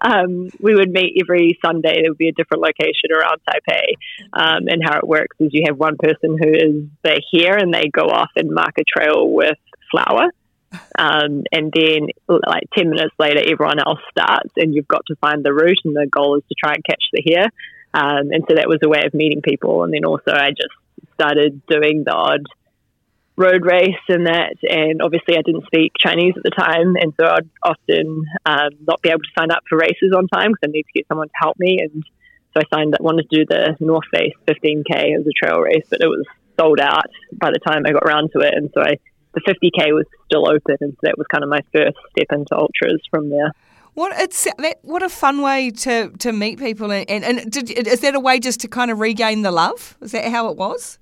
Um, 0.00 0.50
we 0.60 0.74
would 0.74 0.90
meet 0.90 1.18
every 1.20 1.58
Sunday. 1.64 2.02
There 2.02 2.10
would 2.10 2.18
be 2.18 2.28
a 2.28 2.32
different 2.32 2.62
location 2.62 3.10
around 3.14 3.40
Taipei. 3.48 3.86
Um, 4.32 4.68
and 4.68 4.82
how 4.84 4.98
it 4.98 5.06
works 5.06 5.36
is 5.40 5.50
you 5.52 5.64
have 5.66 5.76
one 5.76 5.96
person 5.98 6.38
who 6.40 6.48
is 6.48 6.88
they're 7.02 7.18
here 7.30 7.56
and 7.56 7.74
they 7.74 7.88
go 7.88 8.04
off 8.04 8.30
and 8.36 8.50
mark 8.50 8.74
a 8.78 8.84
trail 8.84 9.28
with 9.28 9.58
flour. 9.90 10.30
Um, 10.98 11.44
and 11.52 11.72
then, 11.74 12.08
like 12.28 12.64
10 12.76 12.90
minutes 12.90 13.14
later, 13.18 13.40
everyone 13.40 13.78
else 13.78 14.00
starts, 14.10 14.52
and 14.56 14.74
you've 14.74 14.88
got 14.88 15.06
to 15.06 15.16
find 15.16 15.44
the 15.44 15.52
route. 15.52 15.78
And 15.84 15.94
the 15.94 16.06
goal 16.10 16.36
is 16.36 16.42
to 16.48 16.54
try 16.58 16.74
and 16.74 16.84
catch 16.84 17.02
the 17.12 17.22
hare. 17.26 17.48
Um, 17.96 18.28
and 18.30 18.44
so 18.46 18.54
that 18.56 18.68
was 18.68 18.78
a 18.84 18.88
way 18.88 19.00
of 19.06 19.14
meeting 19.14 19.40
people. 19.40 19.82
And 19.82 19.92
then 19.92 20.04
also, 20.04 20.30
I 20.30 20.50
just 20.50 20.76
started 21.14 21.62
doing 21.66 22.04
the 22.04 22.12
odd 22.12 22.44
road 23.36 23.64
race 23.64 24.04
and 24.08 24.26
that. 24.26 24.56
And 24.62 25.00
obviously, 25.00 25.38
I 25.38 25.42
didn't 25.42 25.64
speak 25.66 25.92
Chinese 25.98 26.34
at 26.36 26.42
the 26.42 26.50
time. 26.50 26.96
And 27.00 27.14
so 27.18 27.26
I'd 27.26 27.48
often 27.62 28.26
um, 28.44 28.70
not 28.86 29.00
be 29.00 29.08
able 29.08 29.24
to 29.24 29.36
sign 29.38 29.50
up 29.50 29.62
for 29.68 29.78
races 29.78 30.12
on 30.14 30.28
time 30.28 30.52
because 30.52 30.68
I 30.68 30.72
need 30.72 30.84
to 30.84 30.92
get 30.94 31.08
someone 31.08 31.28
to 31.28 31.40
help 31.40 31.56
me. 31.58 31.78
And 31.80 32.04
so 32.52 32.60
I 32.60 32.76
signed 32.76 32.94
up, 32.94 33.00
wanted 33.00 33.30
to 33.30 33.36
do 33.36 33.46
the 33.48 33.76
North 33.80 34.06
Face 34.12 34.34
15K 34.46 35.16
as 35.18 35.26
a 35.26 35.32
trail 35.32 35.60
race, 35.60 35.86
but 35.88 36.00
it 36.02 36.08
was 36.08 36.24
sold 36.60 36.80
out 36.80 37.08
by 37.32 37.50
the 37.50 37.60
time 37.66 37.84
I 37.86 37.92
got 37.92 38.04
around 38.04 38.30
to 38.32 38.40
it. 38.40 38.52
And 38.54 38.70
so 38.74 38.82
I, 38.82 38.98
the 39.32 39.40
50K 39.40 39.92
was 39.92 40.06
still 40.26 40.48
open. 40.48 40.76
And 40.80 40.92
so 40.92 41.00
that 41.02 41.16
was 41.16 41.26
kind 41.32 41.44
of 41.44 41.48
my 41.48 41.60
first 41.72 41.96
step 42.10 42.28
into 42.32 42.54
ultras 42.54 43.00
from 43.10 43.30
there. 43.30 43.52
What 43.96 44.12
it's 44.20 44.44
that 44.44 44.78
what 44.82 45.02
a 45.02 45.08
fun 45.08 45.40
way 45.40 45.70
to, 45.70 46.10
to 46.18 46.30
meet 46.30 46.58
people 46.58 46.92
and, 46.92 47.08
and, 47.08 47.24
and 47.24 47.50
did, 47.50 47.70
is 47.70 48.00
that 48.00 48.14
a 48.14 48.20
way 48.20 48.38
just 48.38 48.60
to 48.60 48.68
kind 48.68 48.90
of 48.90 49.00
regain 49.00 49.40
the 49.40 49.50
love? 49.50 49.96
Is 50.02 50.12
that 50.12 50.30
how 50.30 50.50
it 50.50 50.56
was? 50.58 50.98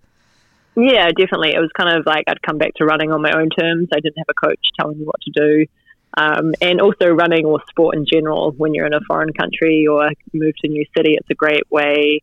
Yeah, 0.76 1.08
definitely. 1.08 1.54
It 1.56 1.58
was 1.58 1.70
kind 1.76 1.98
of 1.98 2.06
like 2.06 2.22
I'd 2.28 2.40
come 2.42 2.56
back 2.56 2.74
to 2.76 2.84
running 2.84 3.10
on 3.10 3.20
my 3.20 3.32
own 3.32 3.50
terms. 3.50 3.88
I 3.92 3.98
didn't 3.98 4.18
have 4.18 4.28
a 4.30 4.46
coach 4.46 4.60
telling 4.78 4.98
me 4.98 5.04
what 5.04 5.20
to 5.22 5.32
do. 5.34 5.66
Um, 6.16 6.54
and 6.60 6.80
also 6.80 7.08
running 7.08 7.44
or 7.44 7.58
sport 7.68 7.96
in 7.96 8.06
general 8.06 8.52
when 8.52 8.74
you're 8.74 8.86
in 8.86 8.94
a 8.94 9.00
foreign 9.08 9.32
country 9.32 9.88
or 9.90 10.08
move 10.32 10.54
to 10.62 10.68
a 10.68 10.70
new 10.70 10.84
city, 10.96 11.14
it's 11.18 11.28
a 11.30 11.34
great 11.34 11.68
way 11.72 12.20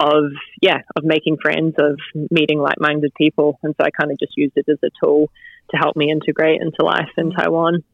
of 0.00 0.32
yeah 0.62 0.80
of 0.96 1.04
making 1.04 1.36
friends, 1.36 1.74
of 1.78 1.98
meeting 2.30 2.60
like-minded 2.60 3.12
people. 3.14 3.58
And 3.62 3.74
so 3.76 3.84
I 3.84 3.90
kind 3.90 4.10
of 4.10 4.18
just 4.18 4.32
used 4.38 4.56
it 4.56 4.64
as 4.70 4.78
a 4.82 4.88
tool 5.04 5.28
to 5.72 5.76
help 5.76 5.96
me 5.96 6.10
integrate 6.10 6.62
into 6.62 6.82
life 6.82 7.10
in 7.18 7.30
Taiwan. 7.30 7.84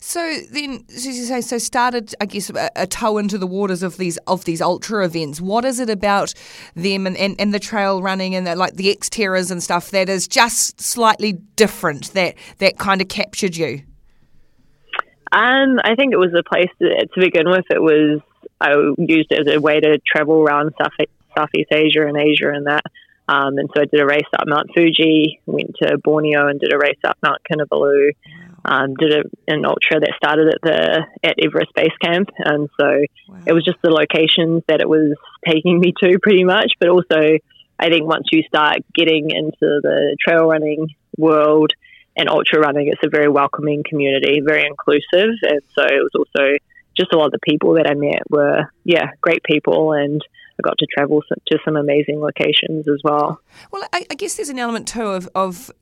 So 0.00 0.38
then, 0.50 0.84
as 0.88 1.06
you 1.06 1.12
say, 1.12 1.40
so 1.40 1.58
started, 1.58 2.14
I 2.20 2.26
guess, 2.26 2.50
a, 2.50 2.70
a, 2.76 2.86
toe 2.86 3.18
into 3.18 3.38
the 3.38 3.46
waters 3.46 3.82
of 3.82 3.96
these 3.96 4.16
of 4.26 4.44
these 4.44 4.60
ultra 4.60 5.04
events. 5.04 5.40
What 5.40 5.64
is 5.64 5.80
it 5.80 5.88
about 5.88 6.34
them 6.74 7.06
and, 7.06 7.16
and, 7.16 7.34
and 7.38 7.54
the 7.54 7.58
trail 7.58 8.02
running 8.02 8.34
and 8.34 8.46
the, 8.46 8.56
like 8.56 8.74
the 8.74 8.94
Xterras 8.94 9.50
and 9.50 9.62
stuff 9.62 9.90
that 9.90 10.08
is 10.08 10.28
just 10.28 10.80
slightly 10.80 11.32
different 11.32 12.12
that 12.12 12.34
that 12.58 12.78
kind 12.78 13.00
of 13.00 13.08
captured 13.08 13.56
you? 13.56 13.82
Um, 15.32 15.80
I 15.82 15.94
think 15.96 16.12
it 16.12 16.18
was 16.18 16.34
a 16.38 16.48
place 16.48 16.70
that, 16.80 17.08
to 17.14 17.20
begin 17.20 17.48
with. 17.48 17.64
It 17.70 17.82
was 17.82 18.20
I 18.60 18.74
used 18.98 19.32
it 19.32 19.48
as 19.48 19.54
a 19.54 19.60
way 19.60 19.80
to 19.80 19.98
travel 20.06 20.42
around 20.42 20.74
South, 20.80 21.08
Southeast 21.36 21.72
Asia 21.72 22.06
and 22.06 22.16
Asia 22.16 22.50
and 22.50 22.66
that. 22.66 22.82
Um, 23.26 23.56
and 23.58 23.70
so 23.74 23.82
I 23.82 23.86
did 23.86 24.00
a 24.00 24.06
race 24.06 24.22
up 24.38 24.44
Mount 24.46 24.70
Fuji, 24.74 25.40
went 25.46 25.74
to 25.82 25.98
Borneo 25.98 26.46
and 26.46 26.60
did 26.60 26.72
a 26.72 26.78
race 26.78 26.98
up 27.04 27.16
Mount 27.22 27.40
Kinabalu. 27.50 28.10
Um, 28.66 28.94
did 28.94 29.12
a, 29.12 29.22
an 29.46 29.66
ultra 29.66 30.00
that 30.00 30.12
started 30.16 30.48
at 30.48 30.60
the 30.62 31.02
at 31.22 31.34
Everest 31.42 31.74
Base 31.74 31.92
Camp, 32.02 32.30
and 32.38 32.70
so 32.80 32.86
wow. 33.28 33.38
it 33.46 33.52
was 33.52 33.62
just 33.64 33.76
the 33.82 33.90
locations 33.90 34.62
that 34.68 34.80
it 34.80 34.88
was 34.88 35.14
taking 35.46 35.78
me 35.78 35.92
to, 36.02 36.18
pretty 36.22 36.44
much. 36.44 36.72
But 36.80 36.88
also, 36.88 37.38
I 37.78 37.88
think 37.90 38.06
once 38.06 38.28
you 38.32 38.42
start 38.48 38.78
getting 38.94 39.30
into 39.30 39.52
the 39.60 40.16
trail 40.26 40.46
running 40.46 40.88
world 41.18 41.72
and 42.16 42.30
ultra 42.30 42.58
running, 42.58 42.88
it's 42.88 43.02
a 43.04 43.10
very 43.10 43.28
welcoming 43.28 43.84
community, 43.86 44.40
very 44.40 44.66
inclusive, 44.66 45.34
and 45.42 45.60
so 45.74 45.82
it 45.82 46.02
was 46.02 46.12
also 46.16 46.56
just 46.96 47.12
a 47.12 47.18
lot 47.18 47.26
of 47.26 47.32
the 47.32 47.40
people 47.40 47.74
that 47.74 47.86
I 47.86 47.94
met 47.94 48.22
were 48.30 48.70
yeah 48.84 49.10
great 49.20 49.42
people 49.44 49.92
and. 49.92 50.22
I 50.56 50.62
got 50.62 50.78
to 50.78 50.86
travel 50.86 51.20
to 51.48 51.58
some 51.64 51.74
amazing 51.74 52.20
locations 52.20 52.86
as 52.86 53.00
well. 53.02 53.40
Well, 53.72 53.82
I, 53.92 54.06
I 54.08 54.14
guess 54.14 54.36
there's 54.36 54.50
an 54.50 54.60
element 54.60 54.86
too 54.86 55.02
of, 55.02 55.28
of 55.34 55.72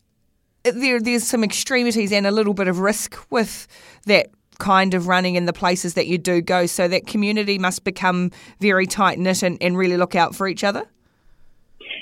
there, 0.64 1.00
there's 1.00 1.24
some 1.24 1.44
extremities 1.44 2.12
and 2.12 2.26
a 2.26 2.30
little 2.30 2.54
bit 2.54 2.68
of 2.68 2.78
risk 2.78 3.16
with 3.30 3.66
that 4.06 4.30
kind 4.58 4.94
of 4.94 5.08
running 5.08 5.34
in 5.34 5.46
the 5.46 5.52
places 5.52 5.94
that 5.94 6.06
you 6.06 6.18
do 6.18 6.40
go. 6.40 6.66
So 6.66 6.86
that 6.88 7.06
community 7.06 7.58
must 7.58 7.84
become 7.84 8.30
very 8.60 8.86
tight 8.86 9.18
knit 9.18 9.42
and, 9.42 9.58
and 9.60 9.76
really 9.76 9.96
look 9.96 10.14
out 10.14 10.34
for 10.34 10.46
each 10.46 10.62
other. 10.62 10.84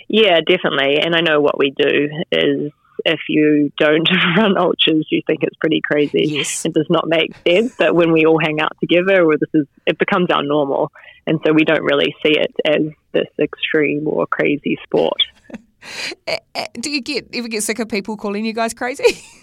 Yeah, 0.09 0.41
definitely. 0.47 0.99
And 0.99 1.15
I 1.15 1.21
know 1.21 1.41
what 1.41 1.59
we 1.59 1.73
do 1.77 2.11
is 2.33 2.73
if 3.05 3.21
you 3.29 3.73
don't 3.79 4.09
run 4.37 4.59
ultras, 4.59 5.07
you 5.11 5.23
think 5.27 5.43
it's 5.43 5.57
pretty 5.57 5.81
crazy. 5.81 6.25
Yes. 6.27 6.65
It 6.65 6.75
does 6.75 6.89
not 6.91 7.09
make 7.09 7.35
sense. 7.47 7.75
But 7.79 7.95
when 7.95 8.13
we 8.13 8.27
all 8.27 8.39
hang 8.39 8.61
out 8.61 8.77
together, 8.81 9.25
or 9.25 9.39
this 9.39 9.49
is, 9.55 9.67
it 9.87 9.99
becomes 9.99 10.31
our 10.31 10.43
normal, 10.43 10.93
and 11.27 11.41
so 11.47 11.53
we 11.53 11.65
don't 11.65 11.83
really 11.83 12.15
see 12.23 12.37
it 12.37 12.55
as 12.65 12.83
this 13.13 13.29
extreme 13.39 14.07
or 14.07 14.27
crazy 14.27 14.79
sport. 14.85 15.23
Eh, 16.27 16.39
eh, 16.55 16.67
do 16.75 16.91
you 16.91 17.01
get 17.01 17.29
ever 17.35 17.49
get 17.49 17.63
sick 17.63 17.79
of 17.79 17.89
people 17.89 18.17
calling 18.17 18.45
you 18.45 18.53
guys 18.53 18.75
crazy? 18.75 19.05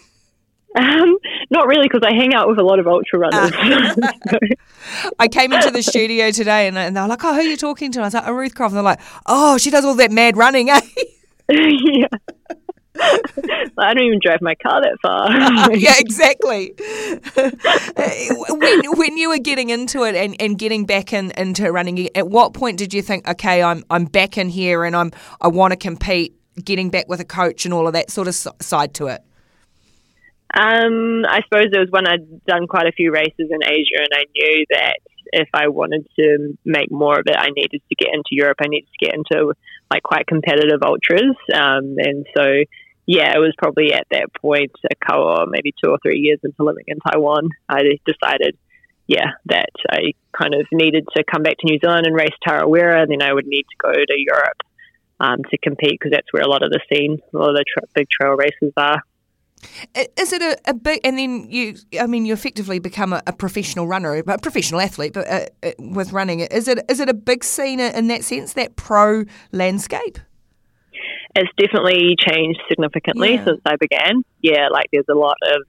Um, 0.76 1.18
not 1.50 1.66
really, 1.66 1.88
because 1.88 2.04
I 2.06 2.14
hang 2.14 2.36
out 2.36 2.48
with 2.48 2.60
a 2.60 2.64
lot 2.64 2.78
of 2.78 2.86
ultra 2.88 3.18
runners. 3.18 3.52
Uh, 4.94 5.10
I 5.18 5.28
came 5.28 5.52
into 5.52 5.72
the 5.72 5.82
studio 5.82 6.30
today, 6.30 6.68
and, 6.68 6.78
and 6.78 6.96
they're 6.96 7.08
like, 7.08 7.24
"Oh, 7.24 7.34
who 7.34 7.40
are 7.40 7.44
you 7.44 7.58
talking 7.58 7.92
to?" 7.94 8.00
And 8.00 8.04
I 8.04 8.08
was 8.08 8.14
like, 8.14 8.28
"Oh, 8.28 8.34
Ruth 8.34 8.54
Croft." 8.54 8.72
And 8.72 8.78
they're 8.78 8.84
like, 8.84 9.00
"Oh, 9.26 9.58
she 9.58 9.72
does 9.72 9.84
all 9.84 9.96
that 9.96 10.12
mad 10.12 10.38
running, 10.38 10.70
eh?" 10.70 10.82
yeah. 11.50 12.08
I 13.00 13.94
don't 13.94 14.04
even 14.04 14.20
drive 14.22 14.42
my 14.42 14.56
car 14.56 14.82
that 14.82 14.98
far. 15.02 15.76
yeah, 15.76 15.94
exactly. 15.98 16.74
when, 18.50 18.98
when 18.98 19.18
you 19.18 19.30
were 19.30 19.40
getting 19.40 19.70
into 19.70 20.04
it 20.04 20.16
and, 20.16 20.36
and 20.40 20.58
getting 20.58 20.86
back 20.86 21.14
in, 21.14 21.32
into 21.32 21.72
running, 21.72 22.16
at 22.16 22.28
what 22.28 22.54
point 22.54 22.78
did 22.78 22.94
you 22.94 23.02
think, 23.02 23.28
okay, 23.28 23.62
I'm 23.64 23.84
I'm 23.90 24.06
back 24.06 24.38
in 24.38 24.50
here 24.50 24.84
and 24.84 24.96
I'm 24.96 25.12
I 25.42 25.48
want 25.48 25.72
to 25.72 25.78
compete, 25.78 26.37
getting 26.64 26.90
back 26.90 27.08
with 27.08 27.20
a 27.20 27.26
coach 27.26 27.66
and 27.66 27.74
all 27.74 27.88
of 27.88 27.94
that 27.94 28.10
sort 28.10 28.28
of 28.28 28.36
side 28.36 28.94
to 28.96 29.08
it? 29.08 29.22
Um, 30.54 31.26
I 31.28 31.42
suppose 31.44 31.68
it 31.72 31.80
was 31.80 31.90
when 31.90 32.08
I'd 32.08 32.46
done 32.46 32.68
quite 32.68 32.88
a 32.88 32.92
few 32.92 33.12
races 33.12 33.50
in 33.50 33.64
Asia, 33.64 34.00
and 34.00 34.14
I 34.14 34.26
knew 34.34 34.66
that 34.72 34.98
if 35.34 35.50
I 35.54 35.68
wanted 35.68 36.08
to 36.18 36.58
make 36.64 36.90
more 36.90 37.20
of 37.20 37.26
it, 37.28 37.36
I 37.38 37.50
needed 37.50 37.82
to 37.90 37.96
get 37.96 38.14
into 38.14 38.30
Europe. 38.32 38.58
I 38.62 38.68
needed 38.68 38.88
to 38.88 39.06
get 39.06 39.14
into 39.14 39.54
like 39.92 40.04
quite 40.04 40.26
competitive 40.26 40.82
ultras, 40.84 41.36
um, 41.54 41.96
and 41.98 42.26
so 42.36 42.64
yeah, 43.06 43.34
it 43.36 43.40
was 43.40 43.54
probably 43.58 43.94
at 43.94 44.06
that 44.12 44.34
point, 44.42 44.72
a 44.84 45.06
couple, 45.06 45.46
maybe 45.50 45.74
two 45.82 45.90
or 45.90 45.98
three 46.04 46.20
years 46.20 46.40
into 46.44 46.62
living 46.64 46.84
in 46.88 46.98
Taiwan, 47.00 47.50
I 47.70 47.84
decided, 48.06 48.58
yeah, 49.08 49.32
that 49.46 49.70
I 49.90 50.12
kind 50.38 50.54
of 50.54 50.68
needed 50.74 51.08
to 51.16 51.24
come 51.24 51.42
back 51.42 51.56
to 51.60 51.68
New 51.72 51.80
Zealand 51.80 52.06
and 52.06 52.14
race 52.14 52.36
Tarawera, 52.46 53.04
and 53.04 53.12
then 53.12 53.22
I 53.22 53.32
would 53.32 53.48
need 53.48 53.64
to 53.64 53.78
go 53.82 53.94
to 53.94 54.16
Europe 54.18 54.62
um, 55.20 55.40
to 55.50 55.58
compete 55.58 55.98
because 56.00 56.12
that's 56.12 56.28
where 56.32 56.44
a 56.44 56.50
lot 56.50 56.64
of 56.64 56.72
the 56.72 56.80
scene, 56.92 57.18
a 57.34 57.38
lot 57.38 57.50
of 57.50 57.56
the 57.56 57.66
tra- 57.68 57.88
big 57.94 58.08
trail 58.10 58.34
races 58.34 58.74
are. 58.78 59.02
Is 59.96 60.34
it 60.34 60.42
a, 60.44 60.70
a, 60.70 60.74
big, 60.76 61.00
and 61.04 61.18
then 61.18 61.48
you, 61.50 61.76
I 62.00 62.06
mean, 62.06 62.28
you 62.28 62.34
effectively 62.34 62.78
become 62.78 63.12
a, 63.12 63.24
a 63.26 63.34
professional 63.34 63.88
runner, 63.88 64.16
a 64.16 64.38
professional 64.38 64.80
athlete, 64.80 65.14
but 65.14 65.28
uh, 65.28 65.46
uh, 65.64 65.72
with 65.80 66.12
running, 66.12 66.42
is 66.42 66.68
it 66.68 66.80
is 66.88 67.00
it 67.00 67.10
a 67.10 67.14
big 67.16 67.44
scene 67.44 67.80
in 67.80 68.08
that 68.08 68.24
sense, 68.24 68.54
that 68.54 68.76
pro 68.76 69.26
landscape? 69.52 70.20
it's 71.38 71.52
definitely 71.58 72.16
changed 72.18 72.60
significantly 72.68 73.36
yeah. 73.36 73.46
since 73.46 73.62
I 73.66 73.76
began. 73.76 74.24
Yeah, 74.42 74.70
like 74.72 74.88
there's 74.92 75.06
a 75.10 75.18
lot 75.18 75.38
of 75.44 75.62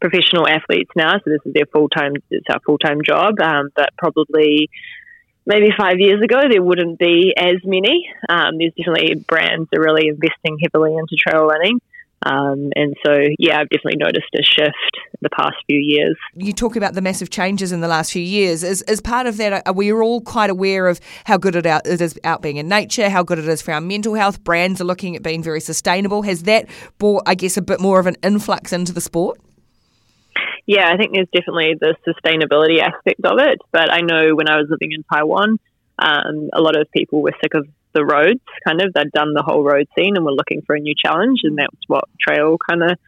professional 0.00 0.46
athletes 0.46 0.90
now, 0.94 1.14
so 1.14 1.22
this 1.26 1.40
is 1.44 1.52
their 1.54 1.66
full 1.72 1.88
time. 1.88 2.12
It's 2.30 2.46
our 2.50 2.60
full 2.64 2.78
time 2.78 3.00
job. 3.04 3.40
Um, 3.40 3.70
but 3.74 3.90
probably 3.98 4.70
maybe 5.48 5.70
five 5.76 5.98
years 5.98 6.22
ago 6.22 6.42
there 6.48 6.62
wouldn't 6.62 6.98
be 6.98 7.34
as 7.36 7.56
many. 7.64 8.08
Um, 8.28 8.58
there's 8.58 8.72
definitely 8.76 9.16
brands 9.16 9.68
are 9.74 9.80
really 9.80 10.06
investing 10.06 10.58
heavily 10.62 10.94
into 10.94 11.16
trail 11.16 11.46
running. 11.46 11.80
Um, 12.20 12.70
and 12.74 12.96
so, 13.06 13.16
yeah, 13.38 13.60
I've 13.60 13.68
definitely 13.68 13.98
noticed 13.98 14.26
a 14.34 14.42
shift 14.42 14.74
the 15.20 15.30
past 15.30 15.54
few 15.66 15.78
years. 15.78 16.16
You 16.34 16.52
talk 16.52 16.74
about 16.74 16.94
the 16.94 17.00
massive 17.00 17.30
changes 17.30 17.70
in 17.70 17.80
the 17.80 17.86
last 17.86 18.12
few 18.12 18.22
years. 18.22 18.64
As, 18.64 18.82
as 18.82 19.00
part 19.00 19.26
of 19.26 19.36
that, 19.36 19.62
are 19.66 19.72
we 19.72 19.92
all 19.92 20.20
quite 20.20 20.50
aware 20.50 20.88
of 20.88 21.00
how 21.24 21.36
good 21.36 21.54
it, 21.54 21.64
out, 21.64 21.86
it 21.86 22.00
is 22.00 22.18
out 22.24 22.42
being 22.42 22.56
in 22.56 22.68
nature, 22.68 23.08
how 23.08 23.22
good 23.22 23.38
it 23.38 23.46
is 23.46 23.62
for 23.62 23.72
our 23.72 23.80
mental 23.80 24.14
health? 24.14 24.42
Brands 24.42 24.80
are 24.80 24.84
looking 24.84 25.14
at 25.14 25.22
being 25.22 25.42
very 25.44 25.60
sustainable. 25.60 26.22
Has 26.22 26.42
that 26.42 26.68
brought, 26.98 27.22
I 27.24 27.36
guess, 27.36 27.56
a 27.56 27.62
bit 27.62 27.80
more 27.80 28.00
of 28.00 28.06
an 28.06 28.16
influx 28.22 28.72
into 28.72 28.92
the 28.92 29.00
sport? 29.00 29.40
Yeah, 30.68 30.92
I 30.92 30.98
think 30.98 31.14
there's 31.14 31.28
definitely 31.32 31.76
the 31.80 31.96
sustainability 32.06 32.80
aspect 32.82 33.24
of 33.24 33.38
it. 33.38 33.58
But 33.72 33.90
I 33.90 34.02
know 34.02 34.34
when 34.34 34.50
I 34.50 34.58
was 34.58 34.66
living 34.68 34.92
in 34.92 35.02
Taiwan, 35.02 35.58
um, 35.98 36.50
a 36.52 36.60
lot 36.60 36.78
of 36.78 36.90
people 36.92 37.22
were 37.22 37.32
sick 37.42 37.54
of 37.54 37.66
the 37.94 38.04
roads, 38.04 38.44
kind 38.66 38.82
of. 38.82 38.92
They'd 38.92 39.10
done 39.10 39.32
the 39.32 39.42
whole 39.42 39.64
road 39.64 39.88
scene 39.96 40.14
and 40.14 40.26
were 40.26 40.32
looking 40.32 40.60
for 40.66 40.76
a 40.76 40.78
new 40.78 40.94
challenge, 40.94 41.40
and 41.42 41.56
that's 41.56 41.82
what 41.86 42.04
trail 42.20 42.58
kind 42.68 42.82
of 42.82 42.98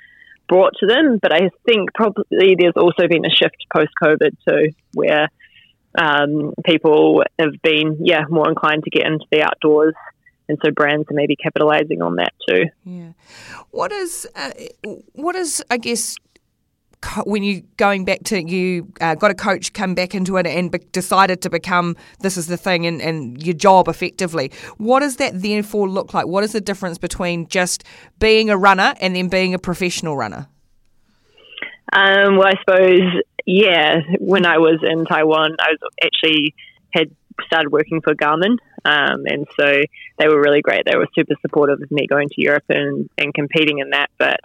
brought 0.49 0.73
to 0.81 0.87
them. 0.87 1.19
But 1.21 1.35
I 1.35 1.51
think 1.67 1.93
probably 1.95 2.57
there's 2.59 2.77
also 2.77 3.07
been 3.07 3.27
a 3.27 3.31
shift 3.31 3.67
post 3.71 3.91
COVID 4.03 4.37
too, 4.49 4.71
where 4.95 5.29
um, 5.99 6.55
people 6.65 7.23
have 7.39 7.61
been, 7.63 7.99
yeah, 8.01 8.25
more 8.31 8.49
inclined 8.49 8.85
to 8.85 8.91
get 8.91 9.07
into 9.07 9.27
the 9.31 9.43
outdoors. 9.43 9.95
And 10.49 10.59
so 10.65 10.71
brands 10.71 11.11
are 11.11 11.15
maybe 11.15 11.37
capitalizing 11.37 12.01
on 12.01 12.17
that 12.17 12.33
too. 12.49 12.65
Yeah. 12.85 13.13
What 13.71 13.93
is, 13.93 14.27
uh, 14.35 14.51
what 15.13 15.37
is, 15.37 15.63
I 15.71 15.77
guess, 15.77 16.17
when 17.25 17.43
you 17.43 17.63
going 17.77 18.05
back 18.05 18.23
to 18.25 18.43
you 18.43 18.93
uh, 19.01 19.15
got 19.15 19.31
a 19.31 19.35
coach 19.35 19.73
come 19.73 19.95
back 19.95 20.15
into 20.15 20.37
it 20.37 20.47
and 20.47 20.71
be- 20.71 20.79
decided 20.93 21.41
to 21.43 21.51
become 21.51 21.97
this 22.21 22.37
is 22.37 22.47
the 22.47 22.57
thing 22.57 22.87
and, 22.87 23.01
and 23.01 23.43
your 23.43 23.55
job 23.55 23.89
effectively. 23.89 24.53
What 24.77 25.01
does 25.01 25.17
that 25.17 25.41
therefore 25.41 25.89
look 25.89 26.15
like? 26.15 26.27
What 26.27 26.45
is 26.45 26.53
the 26.53 26.61
difference 26.61 26.99
between 26.99 27.49
just 27.49 27.85
being 28.19 28.51
a 28.51 28.57
runner 28.57 28.95
and 29.01 29.17
then 29.17 29.29
being 29.29 29.55
a 29.55 29.59
professional 29.59 30.17
runner? 30.17 30.49
Um, 31.93 32.37
well 32.37 32.47
i 32.47 32.55
suppose 32.61 33.01
yeah 33.47 33.97
when 34.21 34.47
i 34.47 34.59
was 34.59 34.79
in 34.81 35.05
taiwan 35.07 35.57
i 35.59 35.71
was 35.71 35.81
actually 36.05 36.55
had 36.95 37.11
started 37.47 37.71
working 37.73 38.01
for 38.01 38.15
garmin 38.15 38.59
um, 38.85 39.25
and 39.27 39.47
so 39.59 39.83
they 40.19 40.29
were 40.29 40.41
really 40.41 40.63
great. 40.63 40.85
They 40.87 40.97
were 40.97 41.07
super 41.15 41.35
supportive 41.43 41.83
of 41.83 41.91
me 41.91 42.07
going 42.07 42.29
to 42.29 42.35
europe 42.37 42.65
and, 42.69 43.11
and 43.19 43.35
competing 43.35 43.79
in 43.79 43.91
that 43.91 44.11
but 44.19 44.41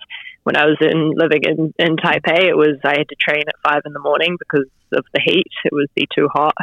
when 0.46 0.56
I 0.56 0.66
was 0.66 0.78
in 0.80 1.14
living 1.18 1.42
in, 1.44 1.74
in 1.80 1.98
Taipei, 1.98 2.48
it 2.48 2.56
was 2.56 2.78
I 2.84 3.00
had 3.00 3.10
to 3.10 3.16
train 3.20 3.42
at 3.48 3.56
five 3.64 3.82
in 3.84 3.94
the 3.94 4.00
morning 4.00 4.38
because 4.38 4.68
of 4.94 5.04
the 5.12 5.20
heat. 5.20 5.52
It 5.66 5.74
would 5.74 5.90
be 5.96 6.08
too 6.16 6.30
hot. 6.32 6.54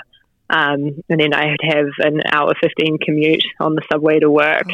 Um, 0.48 1.02
and 1.08 1.18
then 1.18 1.34
I'd 1.34 1.56
have 1.62 1.88
an 1.98 2.20
hour 2.32 2.52
15 2.62 2.98
commute 2.98 3.42
on 3.58 3.74
the 3.74 3.82
subway 3.90 4.20
to 4.20 4.30
work. 4.30 4.68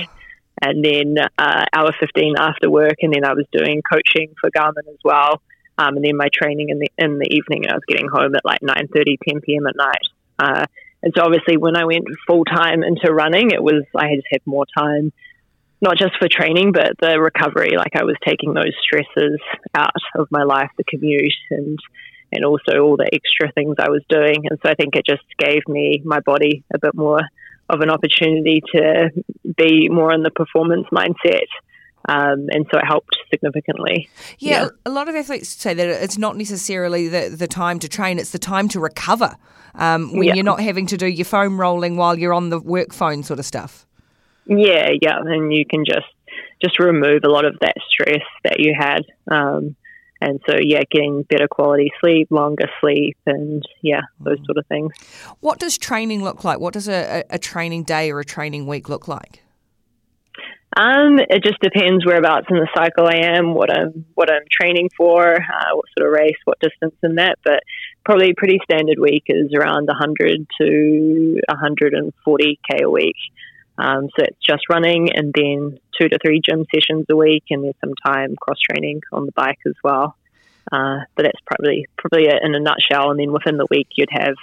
And 0.61 0.85
then 0.85 1.17
uh, 1.39 1.65
hour 1.73 1.93
15 1.99 2.35
after 2.39 2.69
work, 2.69 2.97
and 3.01 3.15
then 3.15 3.25
I 3.25 3.33
was 3.33 3.47
doing 3.51 3.81
coaching 3.91 4.35
for 4.39 4.51
Garmin 4.51 4.91
as 4.91 4.99
well. 5.03 5.41
Um, 5.79 5.97
and 5.97 6.05
then 6.05 6.17
my 6.17 6.29
training 6.31 6.69
in 6.69 6.81
the 6.81 6.91
in 6.99 7.19
the 7.19 7.33
evening, 7.33 7.65
and 7.65 7.73
I 7.73 7.77
was 7.77 7.85
getting 7.87 8.09
home 8.09 8.35
at 8.35 8.45
like 8.45 8.61
9:30, 8.61 9.17
10 9.27 9.41
p.m. 9.41 9.67
at 9.69 9.77
night. 9.77 10.03
Uh, 10.39 10.67
and 11.03 11.15
so 11.17 11.23
obviously, 11.23 11.57
when 11.57 11.77
I 11.77 11.85
went 11.85 12.05
full 12.27 12.45
time 12.45 12.83
into 12.83 13.11
running, 13.15 13.53
it 13.53 13.63
was 13.63 13.85
I 13.97 14.17
just 14.17 14.27
had 14.31 14.41
more 14.45 14.67
time, 14.77 15.13
not 15.81 15.97
just 15.97 16.13
for 16.19 16.29
training, 16.29 16.73
but 16.73 16.93
the 17.01 17.21
recovery. 17.21 17.77
Like 17.77 17.95
I 17.95 18.05
was 18.05 18.17
taking 18.27 18.55
those 18.55 18.75
stresses 18.83 19.41
out 19.77 19.93
of 20.17 20.29
my 20.31 20.43
life, 20.43 20.71
the 20.77 20.85
commute, 20.85 21.33
and 21.51 21.79
and 22.33 22.45
also 22.45 22.79
all 22.81 22.97
the 22.97 23.09
extra 23.13 23.51
things 23.53 23.77
I 23.79 23.89
was 23.89 24.03
doing. 24.09 24.45
And 24.49 24.59
so 24.63 24.71
I 24.71 24.75
think 24.75 24.97
it 24.97 25.07
just 25.07 25.23
gave 25.39 25.63
me 25.67 26.03
my 26.05 26.21
body 26.21 26.63
a 26.75 26.79
bit 26.79 26.95
more 26.95 27.21
of 27.71 27.81
an 27.81 27.91
opportunity 27.91 28.63
to 28.75 29.11
be 29.57 29.89
more 29.89 30.13
in 30.13 30.23
the 30.23 30.31
performance 30.31 30.87
mindset. 30.93 31.47
Um, 32.09 32.49
and 32.51 32.67
so 32.71 32.79
it 32.79 32.85
helped 32.87 33.17
significantly. 33.31 34.09
Yeah, 34.39 34.63
yeah, 34.63 34.69
a 34.87 34.91
lot 34.91 35.09
of 35.09 35.15
athletes 35.15 35.49
say 35.49 35.75
that 35.75 35.89
it's 35.89 36.17
not 36.17 36.37
necessarily 36.37 37.09
the, 37.09 37.29
the 37.29 37.49
time 37.49 37.79
to 37.81 37.89
train, 37.89 38.19
it's 38.19 38.31
the 38.31 38.39
time 38.39 38.69
to 38.71 38.81
recover 38.81 39.37
um, 39.75 40.13
when 40.13 40.25
yeah. 40.25 40.35
you're 40.35 40.45
not 40.45 40.61
having 40.61 40.87
to 40.87 40.97
do 40.97 41.07
your 41.07 41.27
foam 41.27 41.61
rolling 41.61 41.97
while 41.97 42.19
you're 42.19 42.33
on 42.33 42.51
the 42.51 42.61
work 42.61 42.93
phone 42.93 43.23
sort 43.23 43.39
of 43.39 43.45
stuff. 43.45 43.87
Yeah, 44.49 44.89
yeah, 45.01 45.19
and 45.19 45.53
you 45.53 45.65
can 45.67 45.85
just 45.85 46.07
just 46.63 46.79
remove 46.79 47.23
a 47.25 47.29
lot 47.29 47.45
of 47.45 47.57
that 47.61 47.77
stress 47.89 48.25
that 48.45 48.59
you 48.59 48.75
had. 48.77 49.03
Um, 49.31 49.77
and 50.21 50.41
so, 50.49 50.57
yeah, 50.61 50.83
getting 50.91 51.23
better 51.23 51.47
quality 51.47 51.93
sleep, 52.01 52.29
longer 52.31 52.69
sleep, 52.81 53.17
and 53.27 53.63
yeah, 53.83 54.01
those 54.19 54.39
sort 54.47 54.59
of 54.59 54.67
things. 54.67 54.93
What 55.41 55.61
does 55.61 55.79
training 55.79 56.25
look 56.25 56.43
like? 56.43 56.59
What 56.59 56.75
does 56.75 56.89
a, 56.89 57.23
a 57.31 57.39
training 57.39 57.85
day 57.85 58.11
or 58.11 58.19
a 58.19 58.25
training 58.25 58.67
week 58.67 58.89
look 58.89 59.07
like? 59.07 59.45
Um, 60.77 61.19
it 61.19 61.43
just 61.43 61.61
depends 61.61 62.05
whereabouts 62.05 62.47
in 62.51 62.57
the 62.57 62.69
cycle 62.77 63.07
I 63.07 63.37
am, 63.37 63.55
what 63.55 63.73
I'm 63.73 64.05
what 64.15 64.31
I'm 64.31 64.43
training 64.51 64.91
for, 64.97 65.35
uh, 65.35 65.75
what 65.75 65.85
sort 65.97 66.09
of 66.09 66.13
race, 66.13 66.37
what 66.45 66.59
distance, 66.61 66.95
and 67.03 67.19
that. 67.19 67.39
But 67.45 67.61
probably 68.05 68.35
pretty 68.37 68.61
standard 68.65 68.99
week 68.99 69.25
is 69.29 69.53
around 69.55 69.87
100 69.87 70.47
to 70.61 71.41
140 71.49 72.61
k 72.71 72.85
a 72.85 72.91
week. 72.91 73.17
Um, 73.79 74.09
so 74.17 74.25
it's 74.25 74.45
just 74.45 74.69
running 74.69 75.11
and 75.15 75.33
then 75.33 75.79
two 75.99 76.09
to 76.09 76.19
three 76.19 76.41
gym 76.41 76.67
sessions 76.75 77.07
a 77.09 77.17
week, 77.17 77.45
and 77.51 77.63
there's 77.63 77.77
some 77.81 77.95
time 78.05 78.35
cross 78.37 78.59
training 78.59 79.03
on 79.13 79.25
the 79.25 79.33
bike 79.33 79.61
as 79.67 79.75
well. 79.85 80.17
Uh, 80.71 80.99
but 81.15 81.23
that's 81.23 81.41
probably 81.47 81.87
probably 81.97 82.27
it 82.27 82.43
in 82.43 82.55
a 82.55 82.61
nutshell. 82.61 83.11
And 83.11 83.21
then 83.21 83.33
within 83.33 83.57
the 83.57 83.67
week, 83.71 83.89
you'd 83.97 84.11
have 84.11 84.35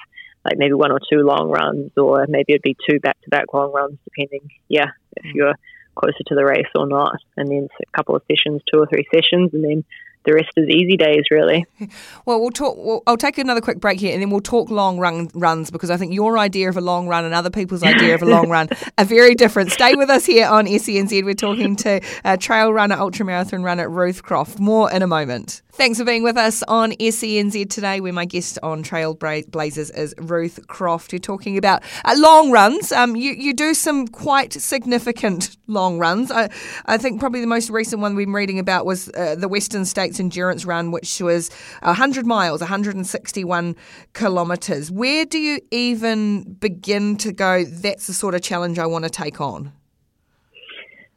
like 0.46 0.58
maybe 0.58 0.74
one 0.74 0.92
or 0.92 1.00
two 1.00 1.20
long 1.20 1.50
runs, 1.50 1.92
or 1.98 2.26
maybe 2.28 2.54
it'd 2.54 2.62
be 2.62 2.78
two 2.90 3.00
back 3.00 3.22
to 3.24 3.30
back 3.30 3.54
long 3.54 3.74
runs, 3.74 3.98
depending, 4.06 4.50
yeah, 4.70 4.92
if 5.18 5.26
mm. 5.26 5.34
you're 5.34 5.56
closer 5.96 6.24
to 6.28 6.36
the 6.36 6.46
race 6.46 6.70
or 6.76 6.88
not. 6.88 7.18
And 7.36 7.50
then 7.50 7.68
a 7.82 7.98
couple 7.98 8.16
of 8.16 8.24
sessions, 8.32 8.62
two 8.72 8.80
or 8.80 8.88
three 8.88 9.06
sessions, 9.14 9.54
and 9.54 9.64
then 9.64 9.84
the 10.26 10.34
rest 10.34 10.52
is 10.56 10.68
easy 10.70 10.98
days, 10.98 11.24
really. 11.32 11.66
Well, 12.26 12.42
we'll 12.42 12.52
talk. 12.52 12.76
We'll, 12.78 13.04
I'll 13.06 13.18
take 13.18 13.38
another 13.38 13.62
quick 13.62 13.80
break 13.80 14.00
here, 14.00 14.12
and 14.12 14.22
then 14.22 14.32
we'll 14.32 14.42
talk 14.42 14.72
long 14.72 14.98
run 14.98 15.30
runs 15.36 15.70
because 15.70 15.92
I 15.92 15.98
think 15.98 16.14
your 16.14 16.40
idea 16.40 16.70
of 16.70 16.78
a 16.78 16.82
long 16.82 17.08
run 17.08 17.24
and 17.24 17.36
other 17.36 17.52
people's 17.52 17.84
idea 17.84 18.16
of 18.16 18.24
a 18.24 18.26
long 18.26 18.50
run 18.50 18.70
are 18.98 19.06
very 19.06 19.36
different. 19.36 19.72
Stay 19.72 19.94
with 19.96 20.10
us 20.10 20.26
here 20.26 20.48
on 20.48 20.66
SENZ. 20.66 21.24
We're 21.24 21.36
talking 21.36 21.76
to 21.78 22.02
a 22.24 22.38
trail 22.38 22.74
runner, 22.74 22.96
ultramarathon 22.96 23.64
runner 23.64 23.88
Ruth 23.88 24.24
Croft. 24.24 24.60
More 24.60 24.92
in 24.92 25.04
a 25.04 25.08
moment. 25.08 25.62
Thanks 25.76 26.00
for 26.00 26.06
being 26.06 26.24
with 26.24 26.38
us 26.38 26.64
on 26.64 26.94
SENZ 26.94 27.70
today, 27.70 28.00
where 28.00 28.14
my 28.14 28.24
guest 28.24 28.58
on 28.64 28.82
Trailblazers 28.82 29.94
is 29.98 30.16
Ruth 30.18 30.66
Croft. 30.68 31.12
You're 31.12 31.20
talking 31.20 31.58
about 31.58 31.84
uh, 32.06 32.16
long 32.18 32.50
runs. 32.50 32.94
Um, 32.94 33.18
you, 33.18 33.34
you 33.34 33.54
do 33.54 33.74
some 33.74 34.08
quite 34.08 34.54
significant 34.54 35.58
long 35.68 36.00
runs. 36.00 36.32
I, 36.32 36.50
I 36.86 36.98
think 36.98 37.20
probably 37.20 37.42
the 37.42 37.48
most 37.48 37.70
recent 37.70 38.02
one 38.02 38.16
we've 38.16 38.26
been 38.26 38.34
reading 38.34 38.58
about 38.58 38.86
was 38.86 39.10
uh, 39.10 39.36
the 39.36 39.50
Western 39.50 39.84
States 39.84 40.15
Endurance 40.20 40.66
Run, 40.66 40.92
which 40.92 41.22
was 41.22 41.50
100 41.82 42.26
miles, 42.26 42.62
161 42.62 43.76
kilometres. 44.14 44.92
Where 44.92 45.26
do 45.26 45.38
you 45.38 45.60
even 45.72 46.54
begin 46.54 47.18
to 47.18 47.32
go? 47.32 47.64
That's 47.64 48.08
the 48.08 48.14
sort 48.14 48.36
of 48.36 48.42
challenge 48.42 48.80
I 48.80 48.86
want 48.86 49.04
to 49.06 49.10
take 49.10 49.42
on. 49.42 49.74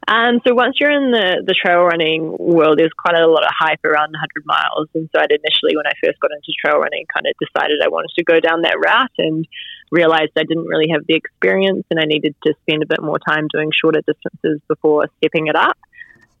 Um, 0.09 0.41
so 0.41 0.55
once 0.55 0.77
you're 0.79 0.89
in 0.89 1.11
the, 1.11 1.45
the 1.45 1.53
trail 1.53 1.85
running 1.85 2.33
world, 2.39 2.79
there's 2.79 2.93
quite 2.97 3.13
a 3.13 3.27
lot 3.27 3.45
of 3.45 3.51
hype 3.53 3.85
around 3.85 4.09
100 4.09 4.41
miles. 4.43 4.89
And 4.95 5.07
so 5.13 5.21
I'd 5.21 5.29
initially, 5.29 5.77
when 5.77 5.85
I 5.85 5.93
first 6.01 6.19
got 6.19 6.31
into 6.33 6.49
trail 6.57 6.81
running, 6.81 7.05
kind 7.13 7.29
of 7.29 7.37
decided 7.37 7.77
I 7.83 7.89
wanted 7.89 8.09
to 8.17 8.23
go 8.23 8.39
down 8.39 8.63
that 8.63 8.81
route 8.81 9.13
and 9.19 9.45
realized 9.91 10.33
I 10.35 10.49
didn't 10.49 10.65
really 10.65 10.89
have 10.89 11.05
the 11.07 11.13
experience 11.13 11.85
and 11.91 11.99
I 11.99 12.05
needed 12.05 12.33
to 12.41 12.53
spend 12.65 12.81
a 12.81 12.87
bit 12.87 13.03
more 13.03 13.19
time 13.21 13.47
doing 13.53 13.69
shorter 13.69 14.01
distances 14.01 14.61
before 14.67 15.05
stepping 15.21 15.45
it 15.45 15.55
up. 15.55 15.77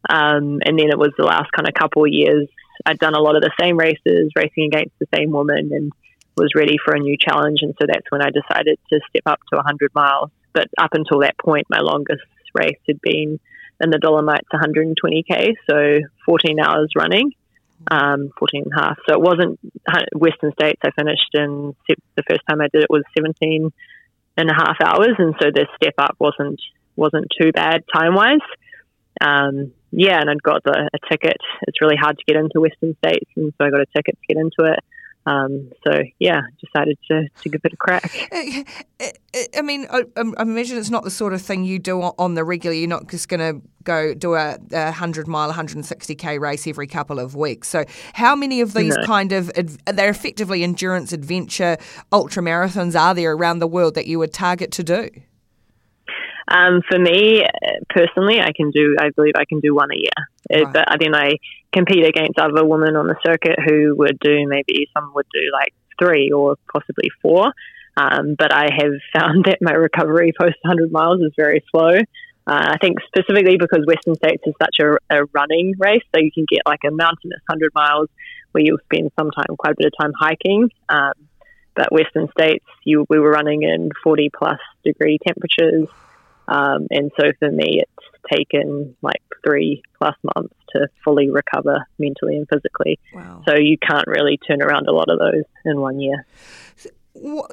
Um, 0.09 0.59
and 0.65 0.77
then 0.77 0.89
it 0.89 0.97
was 0.97 1.13
the 1.17 1.25
last 1.25 1.51
kind 1.51 1.67
of 1.67 1.73
couple 1.75 2.03
of 2.03 2.11
years, 2.11 2.47
I'd 2.85 2.97
done 2.97 3.13
a 3.13 3.19
lot 3.19 3.35
of 3.35 3.41
the 3.41 3.51
same 3.59 3.77
races, 3.77 4.31
racing 4.35 4.65
against 4.65 4.97
the 4.99 5.07
same 5.13 5.31
woman, 5.31 5.69
and 5.71 5.91
was 6.35 6.51
ready 6.55 6.77
for 6.83 6.95
a 6.95 6.99
new 6.99 7.15
challenge. 7.17 7.59
And 7.61 7.75
so 7.79 7.85
that's 7.87 8.09
when 8.09 8.21
I 8.21 8.29
decided 8.29 8.79
to 8.91 8.99
step 9.09 9.23
up 9.25 9.39
to 9.51 9.57
100 9.57 9.93
miles. 9.93 10.31
But 10.53 10.67
up 10.77 10.93
until 10.93 11.19
that 11.19 11.37
point, 11.37 11.67
my 11.69 11.79
longest 11.79 12.23
race 12.53 12.79
had 12.87 12.99
been 13.01 13.39
in 13.81 13.89
the 13.89 13.99
Dolomites 13.99 14.47
120k, 14.51 15.55
so 15.69 15.99
14 16.25 16.59
hours 16.59 16.91
running, 16.95 17.31
um, 17.91 18.31
14 18.39 18.63
and 18.63 18.73
a 18.73 18.81
half. 18.81 18.97
So 19.07 19.13
it 19.13 19.21
wasn't 19.21 19.59
Western 20.15 20.51
States. 20.53 20.81
I 20.83 20.91
finished 20.91 21.29
in 21.33 21.75
the 21.87 22.23
first 22.29 22.41
time 22.49 22.61
I 22.61 22.67
did 22.73 22.83
it 22.83 22.89
was 22.89 23.03
17 23.17 23.71
and 24.37 24.49
a 24.49 24.53
half 24.53 24.77
hours, 24.83 25.15
and 25.17 25.35
so 25.41 25.51
the 25.51 25.67
step 25.75 25.95
up 25.97 26.15
wasn't 26.19 26.59
wasn't 26.95 27.27
too 27.39 27.51
bad 27.51 27.83
time 27.93 28.15
wise. 28.15 28.39
Um, 29.21 29.73
yeah, 29.91 30.19
and 30.19 30.29
I'd 30.29 30.43
got 30.43 30.63
the, 30.63 30.89
a 30.93 31.09
ticket. 31.09 31.37
It's 31.63 31.81
really 31.81 31.95
hard 31.95 32.17
to 32.17 32.23
get 32.25 32.37
into 32.37 32.61
Western 32.61 32.95
States, 33.03 33.29
and 33.35 33.53
so 33.57 33.65
I 33.65 33.69
got 33.69 33.81
a 33.81 33.85
ticket 33.95 34.17
to 34.19 34.33
get 34.33 34.39
into 34.39 34.71
it. 34.71 34.79
Um, 35.25 35.71
so 35.85 36.01
yeah, 36.17 36.41
decided 36.63 36.97
to, 37.11 37.27
to 37.43 37.49
give 37.49 37.61
it 37.63 37.73
a 37.73 37.77
crack. 37.77 38.11
Uh, 38.31 38.63
uh, 38.99 39.05
uh, 39.35 39.39
I 39.57 39.61
mean, 39.61 39.85
I, 39.91 40.03
I, 40.17 40.41
imagine 40.41 40.77
it's 40.77 40.89
not 40.89 41.03
the 41.03 41.11
sort 41.11 41.33
of 41.33 41.41
thing 41.41 41.63
you 41.63 41.77
do 41.77 42.01
on 42.01 42.33
the 42.33 42.43
regular. 42.43 42.75
You're 42.75 42.87
not 42.87 43.09
just 43.09 43.29
going 43.29 43.39
to 43.39 43.61
go 43.83 44.13
do 44.13 44.35
a, 44.35 44.57
a 44.71 44.91
hundred 44.91 45.27
mile, 45.27 45.51
160k 45.51 46.39
race 46.39 46.65
every 46.67 46.87
couple 46.87 47.19
of 47.19 47.35
weeks. 47.35 47.67
So 47.67 47.85
how 48.13 48.35
many 48.35 48.61
of 48.61 48.73
these 48.73 48.95
no. 48.95 49.05
kind 49.05 49.31
of 49.31 49.51
they're 49.85 50.09
effectively 50.09 50.63
endurance 50.63 51.13
adventure 51.13 51.77
ultra 52.11 52.41
marathons 52.41 52.99
are 52.99 53.13
there 53.13 53.33
around 53.33 53.59
the 53.59 53.67
world 53.67 53.95
that 53.95 54.07
you 54.07 54.19
would 54.19 54.33
target 54.33 54.71
to 54.73 54.83
do? 54.83 55.09
Um, 56.49 56.81
for 56.89 56.97
me 56.97 57.45
personally, 57.89 58.41
I 58.41 58.51
can 58.53 58.71
do. 58.71 58.95
I 58.99 59.11
believe 59.11 59.33
I 59.37 59.45
can 59.45 59.59
do 59.59 59.75
one 59.75 59.89
a 59.93 59.97
year. 59.97 60.63
Right. 60.65 60.73
But 60.73 60.91
I 60.91 60.97
mean, 60.97 61.13
I 61.13 61.37
compete 61.71 62.05
against 62.05 62.39
other 62.39 62.65
women 62.65 62.95
on 62.95 63.07
the 63.07 63.15
circuit 63.23 63.59
who 63.63 63.95
would 63.95 64.19
do 64.19 64.47
maybe 64.47 64.87
some 64.93 65.13
would 65.13 65.27
do 65.31 65.41
like 65.53 65.73
three 65.99 66.31
or 66.31 66.55
possibly 66.73 67.09
four. 67.21 67.53
Um, 67.97 68.35
but 68.37 68.53
I 68.53 68.69
have 68.75 68.93
found 69.13 69.45
that 69.45 69.59
my 69.61 69.73
recovery 69.73 70.33
post 70.39 70.55
100 70.63 70.91
miles 70.91 71.21
is 71.21 71.31
very 71.37 71.63
slow. 71.71 71.99
Uh, 72.47 72.73
I 72.73 72.77
think 72.81 72.97
specifically 73.05 73.57
because 73.57 73.85
Western 73.85 74.15
States 74.15 74.41
is 74.47 74.55
such 74.59 74.77
a, 74.81 74.97
a, 75.15 75.25
running 75.33 75.75
race, 75.77 76.01
so 76.13 76.19
you 76.19 76.31
can 76.31 76.45
get 76.49 76.61
like 76.65 76.79
a 76.83 76.89
mountainous 76.89 77.41
100 77.47 77.71
miles 77.75 78.09
where 78.53 78.63
you'll 78.63 78.79
spend 78.85 79.11
some 79.19 79.29
time, 79.29 79.55
quite 79.55 79.73
a 79.73 79.75
bit 79.77 79.87
of 79.87 79.93
time 80.01 80.13
hiking. 80.19 80.71
Um, 80.87 81.13
but 81.75 81.91
Western 81.91 82.27
States, 82.31 82.65
you, 82.83 83.05
we 83.07 83.19
were 83.19 83.29
running 83.29 83.61
in 83.61 83.91
40 84.03 84.31
plus 84.35 84.59
degree 84.83 85.19
temperatures. 85.25 85.87
Um, 86.49 86.87
and 86.89 87.11
so 87.19 87.31
for 87.39 87.51
me, 87.51 87.81
it's 87.81 88.31
taken 88.31 88.95
like 89.01 89.21
three 89.45 89.83
plus 89.97 90.15
months 90.35 90.55
to 90.75 90.87
fully 91.03 91.29
recover 91.29 91.85
mentally 91.97 92.37
and 92.37 92.47
physically. 92.51 92.99
Wow. 93.13 93.43
So 93.47 93.55
you 93.55 93.77
can't 93.77 94.07
really 94.07 94.37
turn 94.37 94.61
around 94.61 94.87
a 94.87 94.91
lot 94.91 95.09
of 95.09 95.19
those 95.19 95.43
in 95.65 95.79
one 95.79 95.99
year. 95.99 96.25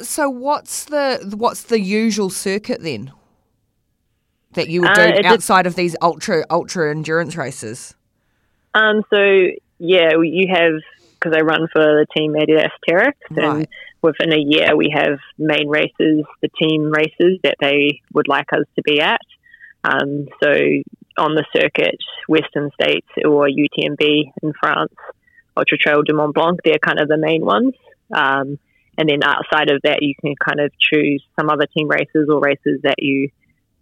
So 0.03 0.31
what's 0.31 0.85
the 0.85 1.35
what's 1.37 1.65
the 1.65 1.81
usual 1.81 2.31
circuit 2.31 2.83
then 2.83 3.13
that 4.53 4.69
you 4.69 4.83
would 4.83 4.95
do 4.95 5.01
uh, 5.01 5.23
outside 5.25 5.67
of 5.67 5.75
these 5.75 5.97
ultra 6.01 6.45
ultra 6.51 6.91
endurance 6.91 7.37
races? 7.37 7.95
Um, 8.75 9.03
so 9.13 9.49
yeah, 9.79 10.13
you 10.23 10.47
have 10.55 10.75
because 11.19 11.37
I 11.37 11.41
run 11.41 11.69
for 11.73 11.83
the 11.83 12.07
team 12.17 12.35
Adidas 12.35 12.69
Terrex, 12.89 13.13
right. 13.31 13.45
and 13.45 13.69
within 14.07 14.33
a 14.33 14.39
year 14.39 14.77
we 14.77 14.93
have 14.95 15.19
main 15.39 15.69
races, 15.69 16.25
the 16.41 16.49
team 16.59 16.91
races 16.91 17.39
that 17.43 17.57
they 17.61 18.01
would 18.13 18.29
like 18.29 18.53
us 18.53 18.65
to 18.77 18.83
be 18.83 19.01
at. 19.01 19.21
Um, 19.85 20.27
so 20.43 20.51
on 21.19 21.35
the 21.35 21.45
circuit, 21.55 21.99
Western 22.29 22.71
States 22.81 23.07
or 23.25 23.47
UTMB 23.49 24.33
in 24.43 24.53
France, 24.59 24.95
Ultra 25.57 25.79
Trail 25.79 26.03
du 26.03 26.15
Mont 26.15 26.35
Blanc, 26.35 26.61
they're 26.65 26.79
kind 26.79 27.01
of 27.01 27.09
the 27.09 27.17
main 27.19 27.45
ones. 27.45 27.75
Um, 28.13 28.59
and 28.99 29.09
then 29.09 29.23
outside 29.23 29.71
of 29.71 29.83
that, 29.83 30.03
you 30.03 30.15
can 30.21 30.35
kind 30.37 30.61
of 30.61 30.73
choose 30.79 31.23
some 31.39 31.51
other 31.51 31.67
team 31.67 31.89
races 31.89 32.29
or 32.29 32.41
races 32.41 32.81
that 32.83 32.97
you 32.99 33.31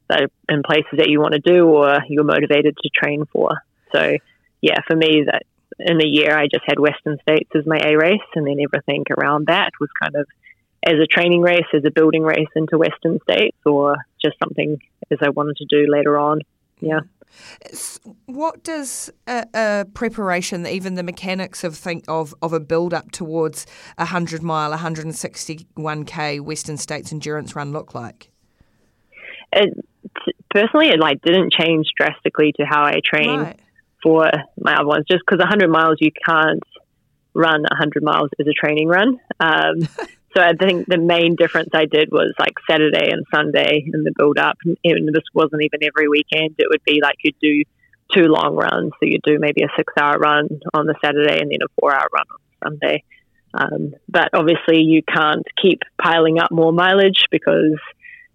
that 0.08 0.22
are 0.22 0.54
in 0.54 0.62
places 0.62 0.98
that 0.98 1.08
you 1.08 1.18
want 1.18 1.32
to 1.32 1.40
do 1.40 1.66
or 1.66 1.98
you're 2.08 2.24
motivated 2.24 2.76
to 2.76 2.90
train 2.90 3.24
for. 3.32 3.62
So 3.94 4.16
yeah, 4.60 4.80
for 4.86 4.96
me, 4.96 5.24
that 5.26 5.44
in 5.78 6.00
a 6.00 6.06
year 6.06 6.36
I 6.36 6.46
just 6.46 6.64
had 6.66 6.78
Western 6.78 7.18
States 7.22 7.50
as 7.54 7.66
my 7.66 7.78
A 7.78 7.96
race, 7.96 8.20
and 8.34 8.46
then 8.46 8.56
everything 8.62 9.04
around 9.16 9.46
that 9.46 9.70
was 9.80 9.88
kind 10.00 10.16
of 10.16 10.26
as 10.86 10.94
a 11.02 11.06
training 11.06 11.40
race, 11.40 11.66
as 11.72 11.84
a 11.84 11.90
building 11.90 12.22
race 12.22 12.48
into 12.54 12.78
Western 12.78 13.18
States, 13.22 13.56
or 13.64 13.96
just 14.22 14.36
something 14.42 14.78
as 15.10 15.18
I 15.22 15.30
wanted 15.30 15.56
to 15.56 15.64
do 15.64 15.90
later 15.90 16.18
on. 16.18 16.40
Yeah. 16.80 17.00
What 18.26 18.62
does 18.62 19.10
a, 19.26 19.46
a, 19.54 19.86
preparation, 19.92 20.66
even 20.66 20.94
the 20.94 21.02
mechanics 21.02 21.64
of 21.64 21.74
think 21.76 22.04
of, 22.06 22.34
of 22.42 22.52
a 22.52 22.60
build 22.60 22.94
up 22.94 23.10
towards 23.10 23.66
a 23.98 24.04
hundred 24.04 24.42
mile, 24.42 24.72
161k 24.72 26.40
Western 26.40 26.76
States 26.76 27.12
endurance 27.12 27.56
run 27.56 27.72
look 27.72 27.94
like? 27.94 28.30
It, 29.52 29.72
personally, 30.50 30.88
it 30.88 31.00
like 31.00 31.22
didn't 31.22 31.52
change 31.52 31.88
drastically 31.96 32.52
to 32.56 32.64
how 32.64 32.84
I 32.84 33.00
train 33.04 33.40
right. 33.40 33.60
For 34.04 34.30
my 34.60 34.74
other 34.76 34.86
ones. 34.86 35.06
Just 35.10 35.22
because 35.26 35.40
100 35.40 35.68
miles, 35.68 35.96
you 36.00 36.10
can't 36.24 36.62
run 37.34 37.62
100 37.62 38.02
miles 38.02 38.30
as 38.38 38.46
a 38.46 38.52
training 38.52 38.86
run. 38.86 39.18
Um, 39.40 39.80
so 40.36 40.42
I 40.42 40.52
think 40.52 40.86
the 40.86 40.98
main 40.98 41.34
difference 41.34 41.70
I 41.74 41.86
did 41.86 42.10
was 42.12 42.32
like 42.38 42.52
Saturday 42.70 43.10
and 43.10 43.24
Sunday 43.34 43.82
in 43.92 44.04
the 44.04 44.12
build 44.16 44.38
up. 44.38 44.58
And 44.64 45.08
this 45.08 45.24
wasn't 45.32 45.62
even 45.62 45.80
every 45.82 46.08
weekend. 46.08 46.54
It 46.58 46.68
would 46.70 46.84
be 46.84 47.00
like 47.02 47.16
you'd 47.24 47.38
do 47.40 47.64
two 48.14 48.28
long 48.28 48.54
runs. 48.54 48.92
So 49.00 49.06
you'd 49.06 49.22
do 49.22 49.38
maybe 49.40 49.62
a 49.62 49.68
six 49.76 49.92
hour 49.98 50.18
run 50.18 50.48
on 50.74 50.86
the 50.86 50.94
Saturday 51.02 51.40
and 51.40 51.50
then 51.50 51.58
a 51.64 51.80
four 51.80 51.92
hour 51.92 52.06
run 52.12 52.26
on 52.30 52.70
Sunday. 52.70 53.02
Um, 53.54 53.94
but 54.08 54.30
obviously, 54.34 54.80
you 54.80 55.02
can't 55.02 55.46
keep 55.60 55.82
piling 56.00 56.40
up 56.40 56.50
more 56.50 56.72
mileage 56.72 57.26
because, 57.30 57.78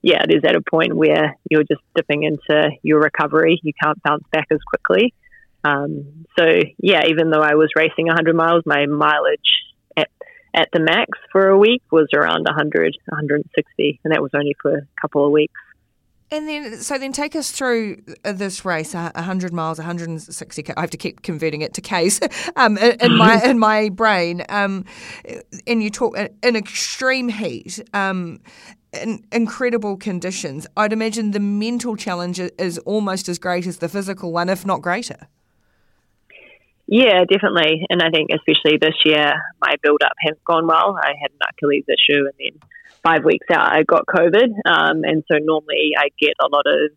yeah, 0.02 0.24
it 0.24 0.34
is 0.34 0.44
at 0.46 0.56
a 0.56 0.62
point 0.62 0.96
where 0.96 1.38
you're 1.50 1.64
just 1.64 1.82
dipping 1.94 2.24
into 2.24 2.72
your 2.84 3.02
recovery. 3.02 3.60
You 3.62 3.74
can't 3.82 4.02
bounce 4.02 4.24
back 4.32 4.48
as 4.50 4.60
quickly. 4.66 5.14
Um, 5.64 6.26
so 6.38 6.46
yeah, 6.78 7.04
even 7.10 7.30
though 7.32 7.42
I 7.42 7.56
was 7.56 7.70
racing 7.76 8.08
100 8.08 8.36
miles, 8.36 8.64
my 8.66 8.86
mileage 8.86 9.40
at 9.98 10.10
at 10.54 10.70
the 10.74 10.80
max 10.80 11.12
for 11.32 11.48
a 11.48 11.58
week 11.58 11.84
was 11.92 12.08
around 12.14 12.46
100, 12.46 12.98
160, 13.06 14.00
and 14.04 14.14
that 14.14 14.22
was 14.22 14.32
only 14.34 14.56
for 14.62 14.74
a 14.74 14.88
couple 15.02 15.26
of 15.26 15.32
weeks. 15.32 15.54
And 16.32 16.48
then, 16.48 16.78
so 16.78 17.00
then 17.00 17.12
take 17.12 17.36
us 17.36 17.52
through 17.52 18.04
uh, 18.24 18.34
this 18.34 18.64
race, 18.64 18.94
100 18.94 19.52
miles, 19.52 19.80
160. 19.80 20.64
I 20.78 20.82
have 20.82 20.92
to 20.92 20.98
keep 20.98 21.24
converting 21.24 21.62
it 21.62 21.74
to 21.74 21.82
Ks 21.82 22.20
um, 22.56 22.78
in 22.78 23.18
my 23.18 23.44
in 23.50 23.58
my 23.58 23.90
brain. 23.90 24.46
Um, 24.48 24.86
and 25.66 25.82
you 25.82 25.90
talk 25.90 26.16
in 26.18 26.56
extreme 26.56 27.30
heat, 27.30 27.82
um, 27.94 28.42
in 28.94 29.26
incredible 29.32 29.98
conditions. 29.98 30.68
I'd 30.78 30.94
imagine 30.94 31.32
the 31.32 31.40
mental 31.40 31.96
challenge 31.96 32.40
is 32.40 32.78
almost 32.80 33.28
as 33.28 33.40
great 33.40 33.66
as 33.66 33.78
the 33.78 33.90
physical 33.90 34.32
one, 34.32 34.50
if 34.50 34.66
not 34.66 34.84
greater. 34.84 35.28
Yeah, 36.92 37.24
definitely. 37.24 37.86
And 37.92 38.02
I 38.02 38.10
think 38.10 38.32
especially 38.34 38.80
this 38.82 38.96
year, 39.06 39.32
my 39.62 39.76
build 39.84 40.02
up 40.04 40.14
has 40.26 40.36
gone 40.44 40.66
well. 40.66 40.98
I 41.00 41.14
had 41.22 41.30
an 41.30 41.48
Achilles 41.48 41.86
issue, 41.88 42.26
and 42.26 42.34
then 42.40 42.60
five 43.04 43.24
weeks 43.24 43.46
out, 43.54 43.72
I 43.72 43.84
got 43.84 44.08
COVID. 44.08 44.50
Um, 44.66 45.04
and 45.04 45.24
so 45.32 45.38
normally 45.38 45.92
I 45.96 46.10
get 46.20 46.34
a 46.42 46.48
lot 46.52 46.66
of 46.66 46.92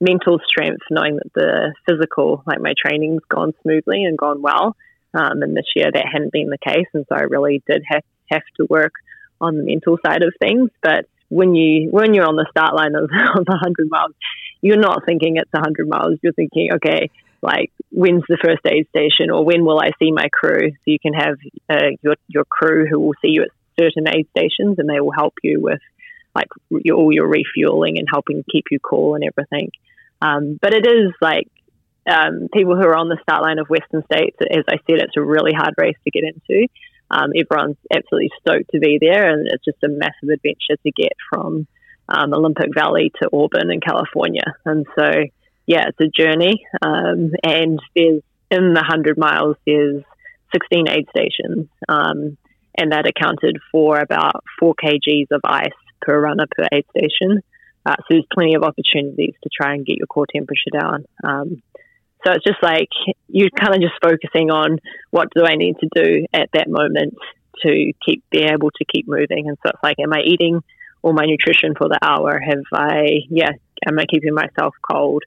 mental 0.00 0.38
strength 0.46 0.82
knowing 0.92 1.16
that 1.16 1.32
the 1.34 1.74
physical, 1.88 2.44
like 2.46 2.60
my 2.60 2.74
training's 2.80 3.22
gone 3.28 3.52
smoothly 3.62 4.04
and 4.04 4.16
gone 4.16 4.42
well. 4.42 4.76
Um, 5.12 5.42
and 5.42 5.56
this 5.56 5.66
year 5.74 5.90
that 5.92 6.06
hadn't 6.10 6.32
been 6.32 6.48
the 6.48 6.58
case. 6.58 6.86
And 6.94 7.04
so 7.08 7.16
I 7.16 7.22
really 7.22 7.62
did 7.68 7.82
have, 7.88 8.04
have 8.30 8.42
to 8.58 8.66
work 8.70 8.92
on 9.40 9.56
the 9.56 9.64
mental 9.64 9.98
side 10.06 10.22
of 10.22 10.32
things. 10.40 10.70
But 10.82 11.06
when 11.28 11.54
you 11.56 11.90
when 11.90 12.14
you're 12.14 12.26
on 12.26 12.36
the 12.36 12.46
start 12.50 12.76
line 12.76 12.94
of, 12.94 13.04
of 13.38 13.44
100 13.46 13.88
miles, 13.90 14.12
you're 14.60 14.78
not 14.78 15.02
thinking 15.04 15.36
it's 15.36 15.52
100 15.52 15.88
miles. 15.88 16.18
You're 16.22 16.32
thinking, 16.32 16.70
okay, 16.76 17.10
like 17.42 17.72
when's 17.92 18.24
the 18.28 18.38
first 18.42 18.60
aid 18.66 18.88
station 18.88 19.30
or 19.30 19.44
when 19.44 19.64
will 19.64 19.78
I 19.78 19.90
see 19.98 20.10
my 20.10 20.28
crew? 20.32 20.70
So 20.70 20.86
you 20.86 20.98
can 20.98 21.12
have 21.12 21.36
uh, 21.68 21.90
your 22.02 22.14
your 22.26 22.44
crew 22.44 22.86
who 22.90 22.98
will 22.98 23.14
see 23.22 23.28
you 23.28 23.42
at 23.42 23.50
certain 23.78 24.08
aid 24.08 24.26
stations 24.36 24.78
and 24.78 24.88
they 24.88 25.00
will 25.00 25.12
help 25.12 25.34
you 25.42 25.60
with 25.60 25.80
like 26.34 26.48
your, 26.70 26.96
all 26.96 27.12
your 27.12 27.28
refueling 27.28 27.98
and 27.98 28.08
helping 28.10 28.44
keep 28.50 28.64
you 28.70 28.78
cool 28.80 29.14
and 29.14 29.24
everything. 29.24 29.70
Um, 30.22 30.58
but 30.60 30.72
it 30.72 30.86
is 30.86 31.12
like 31.20 31.48
um, 32.08 32.48
people 32.52 32.74
who 32.74 32.82
are 32.82 32.96
on 32.96 33.08
the 33.08 33.18
start 33.22 33.42
line 33.42 33.58
of 33.58 33.68
Western 33.68 34.02
States. 34.04 34.36
As 34.40 34.64
I 34.68 34.76
said, 34.86 35.02
it's 35.02 35.16
a 35.16 35.22
really 35.22 35.52
hard 35.52 35.74
race 35.76 35.96
to 36.04 36.10
get 36.10 36.24
into. 36.24 36.68
Um, 37.10 37.32
everyone's 37.36 37.76
absolutely 37.94 38.30
stoked 38.40 38.70
to 38.70 38.78
be 38.78 38.98
there, 38.98 39.30
and 39.30 39.46
it's 39.50 39.64
just 39.64 39.84
a 39.84 39.88
massive 39.88 40.30
adventure 40.32 40.80
to 40.82 40.90
get 40.92 41.12
from 41.28 41.66
um, 42.08 42.32
Olympic 42.32 42.74
Valley 42.74 43.12
to 43.20 43.28
Auburn 43.32 43.70
in 43.70 43.80
California. 43.80 44.44
And 44.64 44.86
so 44.98 45.04
yeah, 45.66 45.88
it's 45.88 46.00
a 46.00 46.22
journey. 46.22 46.64
Um, 46.82 47.32
and 47.44 47.80
there's 47.94 48.22
in 48.50 48.74
the 48.74 48.80
100 48.80 49.16
miles, 49.16 49.56
there's 49.66 50.02
16 50.52 50.88
aid 50.88 51.06
stations. 51.10 51.68
Um, 51.88 52.36
and 52.76 52.92
that 52.92 53.06
accounted 53.06 53.58
for 53.70 53.98
about 53.98 54.44
four 54.58 54.74
kgs 54.74 55.26
of 55.30 55.40
ice 55.44 55.68
per 56.00 56.18
runner 56.20 56.46
per 56.56 56.66
aid 56.72 56.84
station. 56.96 57.40
Uh, 57.84 57.96
so 57.98 58.04
there's 58.10 58.26
plenty 58.32 58.54
of 58.54 58.62
opportunities 58.62 59.34
to 59.42 59.50
try 59.52 59.74
and 59.74 59.84
get 59.84 59.96
your 59.96 60.06
core 60.06 60.26
temperature 60.32 60.70
down. 60.72 61.04
Um, 61.24 61.62
so 62.24 62.32
it's 62.32 62.44
just 62.44 62.62
like 62.62 62.88
you're 63.28 63.50
kind 63.50 63.74
of 63.74 63.80
just 63.80 63.94
focusing 64.00 64.50
on 64.50 64.78
what 65.10 65.28
do 65.34 65.44
I 65.44 65.56
need 65.56 65.76
to 65.80 65.88
do 65.94 66.26
at 66.32 66.50
that 66.54 66.68
moment 66.68 67.14
to 67.62 67.92
keep 68.04 68.22
be 68.30 68.42
able 68.42 68.70
to 68.70 68.84
keep 68.84 69.08
moving. 69.08 69.48
And 69.48 69.58
so 69.62 69.70
it's 69.70 69.82
like, 69.82 69.96
am 69.98 70.12
I 70.12 70.20
eating 70.24 70.60
all 71.02 71.12
my 71.12 71.24
nutrition 71.24 71.74
for 71.76 71.88
the 71.88 71.98
hour? 72.00 72.38
Have 72.38 72.64
I, 72.72 73.24
yeah, 73.28 73.50
am 73.86 73.98
I 73.98 74.06
keeping 74.06 74.34
myself 74.34 74.74
cold? 74.88 75.24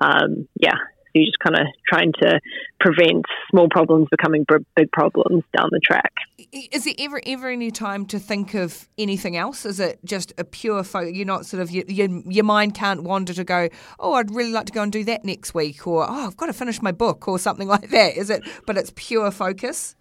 Um, 0.00 0.48
yeah, 0.60 0.76
so 1.08 1.12
you're 1.14 1.26
just 1.26 1.38
kind 1.38 1.58
of 1.58 1.66
trying 1.88 2.12
to 2.22 2.38
prevent 2.80 3.24
small 3.50 3.68
problems 3.70 4.08
becoming 4.10 4.44
big 4.76 4.92
problems 4.92 5.42
down 5.56 5.68
the 5.70 5.80
track. 5.82 6.12
Is 6.52 6.84
there 6.84 6.94
ever 6.98 7.20
ever 7.24 7.48
any 7.48 7.70
time 7.70 8.04
to 8.06 8.18
think 8.18 8.54
of 8.54 8.86
anything 8.98 9.36
else? 9.36 9.64
Is 9.64 9.80
it 9.80 10.00
just 10.04 10.34
a 10.36 10.44
pure 10.44 10.84
focus? 10.84 11.12
You're 11.14 11.26
not 11.26 11.46
sort 11.46 11.62
of 11.62 11.70
your, 11.70 11.84
your, 11.88 12.08
your 12.26 12.44
mind 12.44 12.74
can't 12.74 13.04
wander 13.04 13.32
to 13.32 13.44
go. 13.44 13.68
Oh, 13.98 14.14
I'd 14.14 14.34
really 14.34 14.52
like 14.52 14.66
to 14.66 14.72
go 14.72 14.82
and 14.82 14.92
do 14.92 15.02
that 15.04 15.24
next 15.24 15.54
week, 15.54 15.86
or 15.86 16.04
oh, 16.08 16.26
I've 16.26 16.36
got 16.36 16.46
to 16.46 16.52
finish 16.52 16.82
my 16.82 16.92
book, 16.92 17.26
or 17.26 17.38
something 17.38 17.68
like 17.76 17.88
that. 17.88 18.16
Is 18.16 18.28
it? 18.28 18.42
But 18.66 18.76
it's 18.76 18.92
pure 18.94 19.30
focus. 19.30 19.94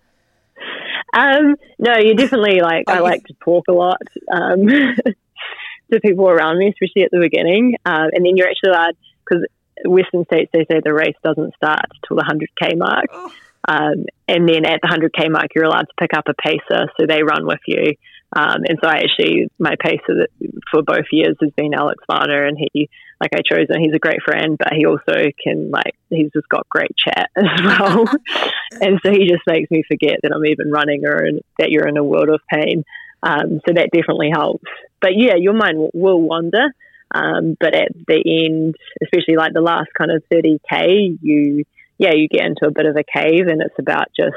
Um, 1.13 1.55
no, 1.79 1.97
you 1.97 2.15
definitely 2.15 2.59
like. 2.59 2.83
I 2.89 2.99
like 2.99 3.23
to 3.25 3.33
talk 3.43 3.65
a 3.69 3.73
lot 3.73 4.01
um, 4.31 4.67
to 5.91 5.99
people 6.01 6.29
around 6.29 6.59
me, 6.59 6.67
especially 6.67 7.03
at 7.03 7.11
the 7.11 7.19
beginning, 7.19 7.75
um, 7.85 8.09
and 8.11 8.25
then 8.25 8.35
you're 8.35 8.49
actually 8.49 8.71
allowed 8.71 8.97
because 9.25 9.45
Western 9.85 10.25
states, 10.25 10.51
they 10.53 10.65
say 10.69 10.81
the 10.83 10.93
race 10.93 11.15
doesn't 11.23 11.55
start 11.55 11.85
till 12.07 12.17
the 12.17 12.23
100k 12.23 12.77
mark. 12.77 13.07
Oh. 13.11 13.31
Um, 13.67 14.05
and 14.27 14.47
then 14.47 14.65
at 14.65 14.79
the 14.81 14.87
100k 14.87 15.31
mark, 15.31 15.47
you're 15.53 15.65
allowed 15.65 15.87
to 15.87 15.99
pick 15.99 16.11
up 16.15 16.25
a 16.27 16.33
pacer, 16.33 16.89
so 16.99 17.05
they 17.07 17.23
run 17.23 17.45
with 17.45 17.59
you. 17.67 17.93
Um, 18.35 18.63
and 18.67 18.77
so 18.81 18.89
I 18.89 18.97
actually, 18.97 19.47
my 19.57 19.75
pacer 19.79 20.27
for 20.71 20.83
both 20.83 21.05
years 21.11 21.35
has 21.41 21.51
been 21.55 21.73
Alex 21.73 22.03
Varner, 22.09 22.45
and 22.45 22.57
he, 22.57 22.89
like 23.21 23.31
I 23.33 23.41
chose 23.41 23.67
him, 23.69 23.81
he's 23.81 23.95
a 23.95 23.99
great 23.99 24.21
friend, 24.23 24.57
but 24.57 24.73
he 24.73 24.85
also 24.85 25.31
can, 25.41 25.71
like, 25.71 25.95
he's 26.09 26.31
just 26.33 26.47
got 26.49 26.67
great 26.69 26.91
chat 26.97 27.29
as 27.37 27.61
well. 27.63 28.05
and 28.81 28.99
so 29.03 29.11
he 29.11 29.27
just 29.27 29.43
makes 29.47 29.71
me 29.71 29.83
forget 29.87 30.19
that 30.23 30.31
I'm 30.33 30.45
even 30.45 30.71
running 30.71 31.05
or 31.05 31.25
in, 31.25 31.39
that 31.59 31.71
you're 31.71 31.87
in 31.87 31.97
a 31.97 32.03
world 32.03 32.29
of 32.29 32.41
pain. 32.51 32.83
Um, 33.23 33.59
so 33.65 33.73
that 33.73 33.89
definitely 33.93 34.29
helps. 34.31 34.65
But 35.01 35.11
yeah, 35.15 35.35
your 35.37 35.53
mind 35.53 35.77
will, 35.77 35.91
will 35.93 36.21
wander. 36.21 36.73
Um, 37.13 37.55
but 37.59 37.73
at 37.73 37.91
the 37.93 38.21
end, 38.45 38.75
especially 39.01 39.35
like 39.35 39.53
the 39.53 39.61
last 39.61 39.89
kind 39.97 40.11
of 40.11 40.23
30k, 40.31 41.17
you, 41.21 41.63
yeah, 41.97 42.13
you 42.13 42.27
get 42.27 42.45
into 42.45 42.67
a 42.67 42.71
bit 42.71 42.85
of 42.85 42.95
a 42.95 43.03
cave 43.03 43.47
and 43.47 43.61
it's 43.61 43.79
about 43.79 44.07
just 44.15 44.35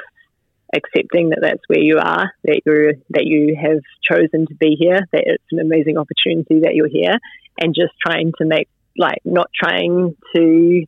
accepting 0.74 1.30
that 1.30 1.40
that's 1.42 1.62
where 1.66 1.80
you 1.80 1.98
are, 1.98 2.32
that 2.44 2.60
you 2.64 3.02
that 3.10 3.24
you 3.24 3.56
have 3.60 3.80
chosen 4.08 4.46
to 4.46 4.54
be 4.54 4.76
here, 4.78 5.00
that 5.12 5.24
it's 5.26 5.44
an 5.50 5.58
amazing 5.58 5.96
opportunity 5.98 6.60
that 6.60 6.74
you're 6.74 6.88
here, 6.88 7.18
and 7.60 7.74
just 7.74 7.92
trying 8.04 8.32
to 8.38 8.46
make 8.46 8.68
like 8.96 9.18
not 9.24 9.50
trying 9.52 10.16
to, 10.34 10.86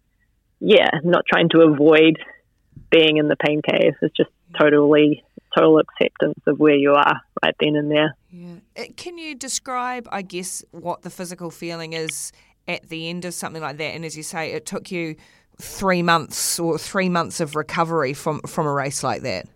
yeah, 0.61 0.90
not 1.03 1.25
trying 1.31 1.49
to 1.51 1.61
avoid 1.62 2.18
being 2.90 3.16
in 3.16 3.29
the 3.29 3.37
pain 3.37 3.61
cave. 3.62 3.95
It's 4.03 4.16
just 4.16 4.31
totally 4.59 5.25
total 5.57 5.79
acceptance 5.79 6.38
of 6.47 6.59
where 6.59 6.75
you 6.75 6.93
are 6.93 7.21
right 7.43 7.55
then 7.61 7.77
and 7.77 7.91
there. 7.91 8.17
Yeah. 8.31 8.55
Uh, 8.77 8.85
can 8.97 9.19
you 9.19 9.35
describe, 9.35 10.09
I 10.11 10.23
guess, 10.23 10.65
what 10.71 11.03
the 11.03 11.11
physical 11.11 11.51
feeling 11.51 11.93
is 11.93 12.33
at 12.67 12.88
the 12.88 13.09
end 13.09 13.25
of 13.25 13.35
something 13.35 13.62
like 13.62 13.79
that? 13.79 13.95
And 13.95 14.05
as 14.05 14.17
you 14.17 14.23
say, 14.23 14.53
it 14.53 14.67
took 14.67 14.91
you 14.91 15.17
three 15.61 16.03
months 16.03 16.59
or 16.59 16.79
three 16.79 17.09
months 17.09 17.41
of 17.41 17.57
recovery 17.57 18.15
from, 18.15 18.41
from 18.43 18.67
a 18.67 18.73
race 18.73 19.03
like 19.03 19.23
that. 19.23 19.47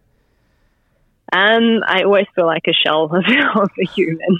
Um, 1.33 1.81
I 1.87 2.03
always 2.05 2.27
feel 2.35 2.47
like 2.47 2.63
a 2.69 2.73
shell 2.73 3.05
of, 3.13 3.13
of 3.13 3.71
a 3.81 3.87
human. 3.95 4.39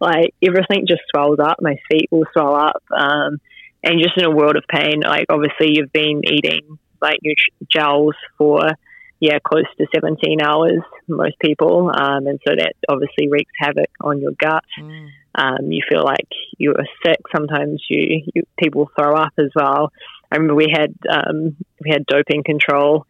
like 0.00 0.34
everything 0.42 0.86
just 0.86 1.02
swells 1.10 1.38
up. 1.38 1.58
My 1.60 1.76
feet 1.90 2.08
will 2.10 2.24
swell 2.32 2.54
up, 2.54 2.82
um, 2.96 3.38
and 3.84 4.02
just 4.02 4.16
in 4.16 4.24
a 4.24 4.30
world 4.30 4.56
of 4.56 4.64
pain. 4.68 5.00
Like 5.00 5.26
obviously, 5.28 5.72
you've 5.74 5.92
been 5.92 6.22
eating 6.24 6.78
like 7.00 7.18
your 7.22 7.34
gels 7.70 8.14
for 8.36 8.70
yeah, 9.20 9.38
close 9.44 9.64
to 9.78 9.86
17 9.92 10.40
hours, 10.40 10.80
most 11.08 11.38
people. 11.40 11.90
Um, 11.90 12.26
and 12.26 12.38
so 12.46 12.54
that 12.56 12.74
obviously 12.88 13.28
wreaks 13.28 13.52
havoc 13.58 13.90
on 14.00 14.20
your 14.20 14.32
gut. 14.38 14.64
Mm. 14.80 15.08
Um, 15.34 15.72
you 15.72 15.82
feel 15.88 16.04
like 16.04 16.28
you 16.56 16.72
are 16.72 16.86
sick. 17.04 17.18
Sometimes 17.34 17.82
you, 17.88 18.22
you, 18.34 18.42
people 18.58 18.90
throw 18.98 19.14
up 19.14 19.32
as 19.38 19.50
well. 19.54 19.92
I 20.30 20.36
remember 20.36 20.54
we 20.54 20.72
had 20.72 20.94
um, 21.10 21.56
we 21.82 21.90
had 21.90 22.06
doping 22.06 22.44
control, 22.44 23.06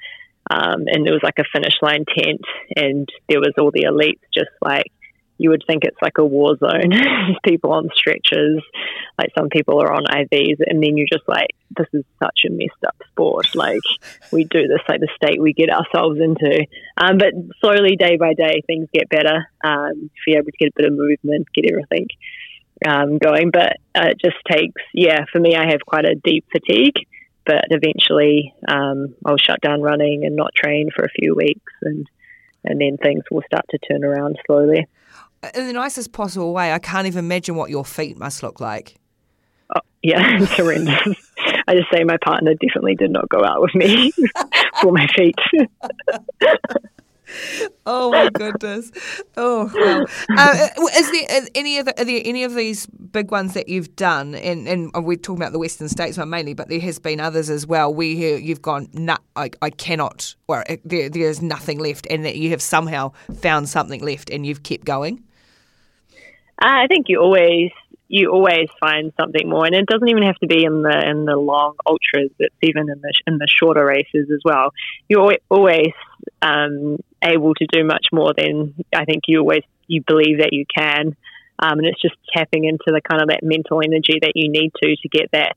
um, 0.51 0.85
and 0.87 1.05
there 1.05 1.13
was 1.13 1.23
like 1.23 1.39
a 1.39 1.45
finish 1.53 1.75
line 1.83 2.05
tent, 2.07 2.43
and 2.77 3.09
there 3.29 3.41
was 3.41 3.55
all 3.59 3.71
the 3.73 3.87
elites 3.91 4.21
just 4.33 4.51
like 4.63 4.93
you 5.39 5.51
would 5.51 5.63
think 5.67 5.85
it's 5.85 6.03
like 6.03 6.19
a 6.19 6.25
war 6.25 6.57
zone. 6.59 6.93
people 7.45 7.73
on 7.73 7.89
stretchers, 7.95 8.61
like 9.17 9.31
some 9.39 9.49
people 9.49 9.81
are 9.81 9.93
on 9.93 10.05
IVs, 10.05 10.57
and 10.67 10.83
then 10.83 10.97
you're 10.97 11.07
just 11.11 11.27
like, 11.29 11.51
this 11.77 11.87
is 11.93 12.05
such 12.21 12.41
a 12.47 12.51
messed 12.51 12.85
up 12.87 12.97
sport. 13.11 13.55
Like 13.55 13.81
we 14.33 14.45
do 14.45 14.67
this, 14.67 14.81
like 14.89 15.01
the 15.01 15.09
state 15.15 15.41
we 15.41 15.53
get 15.53 15.71
ourselves 15.71 16.21
into. 16.21 16.67
Um, 16.97 17.19
but 17.19 17.33
slowly, 17.61 17.97
day 17.97 18.17
by 18.17 18.35
day, 18.35 18.63
things 18.67 18.89
get 18.93 19.09
better. 19.09 19.49
Um, 19.65 20.11
if 20.15 20.27
you're 20.27 20.39
able 20.39 20.51
to 20.51 20.59
get 20.59 20.71
a 20.71 20.77
bit 20.77 20.87
of 20.87 20.99
movement, 20.99 21.47
get 21.55 21.71
everything 21.71 22.09
um, 22.87 23.19
going. 23.19 23.51
But 23.53 23.77
uh, 23.95 24.09
it 24.09 24.21
just 24.23 24.39
takes, 24.51 24.83
yeah, 24.93 25.25
for 25.33 25.39
me, 25.39 25.55
I 25.55 25.71
have 25.71 25.81
quite 25.87 26.05
a 26.05 26.17
deep 26.17 26.47
fatigue. 26.51 27.07
But 27.47 27.65
eventually, 27.71 28.55
um, 28.69 29.15
I'll 29.25 29.39
shut 29.39 29.61
down 29.63 29.81
running 29.81 30.25
and 30.27 30.37
not 30.37 30.55
train 30.55 30.91
for 30.95 31.05
a 31.05 31.09
few 31.09 31.35
weeks, 31.35 31.73
and 31.81 32.07
and 32.65 32.79
then 32.79 32.99
things 32.99 33.23
will 33.31 33.43
start 33.47 33.65
to 33.71 33.79
turn 33.79 34.05
around 34.05 34.37
slowly 34.47 34.85
in 35.55 35.67
the 35.67 35.73
nicest 35.73 36.13
possible 36.13 36.53
way. 36.53 36.73
I 36.73 36.79
can't 36.79 37.07
even 37.07 37.25
imagine 37.25 37.57
what 37.57 37.71
your 37.71 37.85
feet 37.85 38.19
must 38.19 38.43
look 38.43 38.61
like. 38.61 38.97
Oh, 39.75 39.81
yeah, 40.03 40.37
it's 40.43 40.53
horrendous. 40.53 41.31
I 41.67 41.75
just 41.75 41.91
say 41.93 42.05
my 42.05 42.17
partner 42.25 42.55
definitely 42.55 42.95
did 42.95 43.11
not 43.11 43.29
go 43.29 43.45
out 43.45 43.61
with 43.61 43.75
me 43.75 44.11
for 44.81 44.93
my 44.93 45.07
feet. 45.15 45.37
oh 47.87 48.11
my 48.11 48.31
goodness! 48.31 48.91
Oh 49.37 49.71
well. 49.75 50.07
Uh, 50.31 50.69
is 50.97 51.11
there 51.11 51.43
any 51.55 51.79
of 51.79 51.85
the, 51.87 52.01
are 52.01 52.05
there 52.05 52.23
any 52.25 52.45
of 52.45 52.55
these 52.55 52.87
big 52.87 53.31
ones 53.31 53.53
that 53.53 53.69
you've 53.69 53.95
done? 53.97 54.35
And, 54.35 54.67
and 54.67 54.91
we're 55.05 55.19
talking 55.19 55.43
about 55.43 55.53
the 55.53 55.59
Western 55.59 55.91
States 55.91 56.17
one 56.17 56.31
mainly, 56.31 56.55
but 56.55 56.69
there 56.69 56.81
has 56.81 56.99
been 56.99 57.21
others 57.21 57.51
as 57.51 57.67
well. 57.67 57.93
Where 57.93 58.07
you've 58.07 58.63
gone, 58.63 58.89
nah, 58.95 59.19
I, 59.37 59.51
I 59.61 59.69
cannot, 59.69 60.35
or 60.49 60.65
there, 60.85 61.11
there's 61.11 61.43
nothing 61.43 61.79
left, 61.79 62.07
and 62.09 62.25
that 62.25 62.37
you 62.37 62.49
have 62.51 62.63
somehow 62.63 63.13
found 63.41 63.69
something 63.69 64.01
left, 64.01 64.31
and 64.31 64.47
you've 64.47 64.63
kept 64.63 64.87
going. 64.87 65.23
Uh, 66.61 66.83
I 66.83 66.87
think 66.89 67.07
you 67.09 67.21
always 67.21 67.71
you 68.09 68.33
always 68.33 68.69
find 68.81 69.13
something 69.21 69.49
more, 69.49 69.67
and 69.67 69.75
it 69.75 69.87
doesn't 69.87 70.09
even 70.09 70.23
have 70.23 70.37
to 70.37 70.47
be 70.47 70.65
in 70.65 70.83
the 70.83 71.09
in 71.09 71.25
the 71.27 71.37
long 71.37 71.77
ultras. 71.87 72.31
It's 72.39 72.55
even 72.63 72.89
in 72.89 73.01
the 73.01 73.13
in 73.27 73.39
the 73.39 73.47
shorter 73.47 73.85
races 73.85 74.31
as 74.33 74.41
well. 74.45 74.73
You're 75.09 75.37
always 75.51 75.93
um, 76.43 76.97
able 77.23 77.55
to 77.55 77.67
do 77.71 77.85
much 77.85 78.07
more 78.13 78.33
than 78.37 78.75
I 78.95 79.05
think 79.05 79.25
you 79.29 79.41
always 79.41 79.63
you 79.87 80.03
believe 80.07 80.39
that 80.39 80.53
you 80.53 80.65
can, 80.75 81.17
um, 81.59 81.79
and 81.79 81.87
it's 81.87 82.01
just 82.01 82.17
tapping 82.35 82.65
into 82.65 82.87
the 82.87 83.03
kind 83.03 83.23
of 83.23 83.29
that 83.29 83.43
mental 83.43 83.83
energy 83.85 84.19
that 84.23 84.33
you 84.35 84.51
need 84.51 84.73
to 84.83 84.97
to 84.97 85.09
get 85.09 85.31
that 85.33 85.57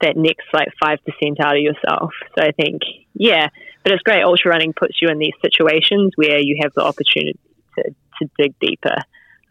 that 0.00 0.16
next 0.16 0.46
like 0.52 0.68
five 0.82 0.98
percent 1.04 1.40
out 1.40 1.56
of 1.56 1.62
yourself. 1.62 2.12
So 2.36 2.44
I 2.44 2.50
think 2.50 2.82
yeah, 3.14 3.48
but 3.84 3.92
it's 3.92 4.02
great. 4.02 4.24
Ultra 4.24 4.50
running 4.50 4.72
puts 4.72 5.00
you 5.00 5.08
in 5.08 5.18
these 5.18 5.34
situations 5.40 6.12
where 6.16 6.40
you 6.40 6.58
have 6.62 6.72
the 6.74 6.82
opportunity 6.82 7.38
to 7.78 7.94
to 8.18 8.30
dig 8.36 8.58
deeper. 8.60 8.96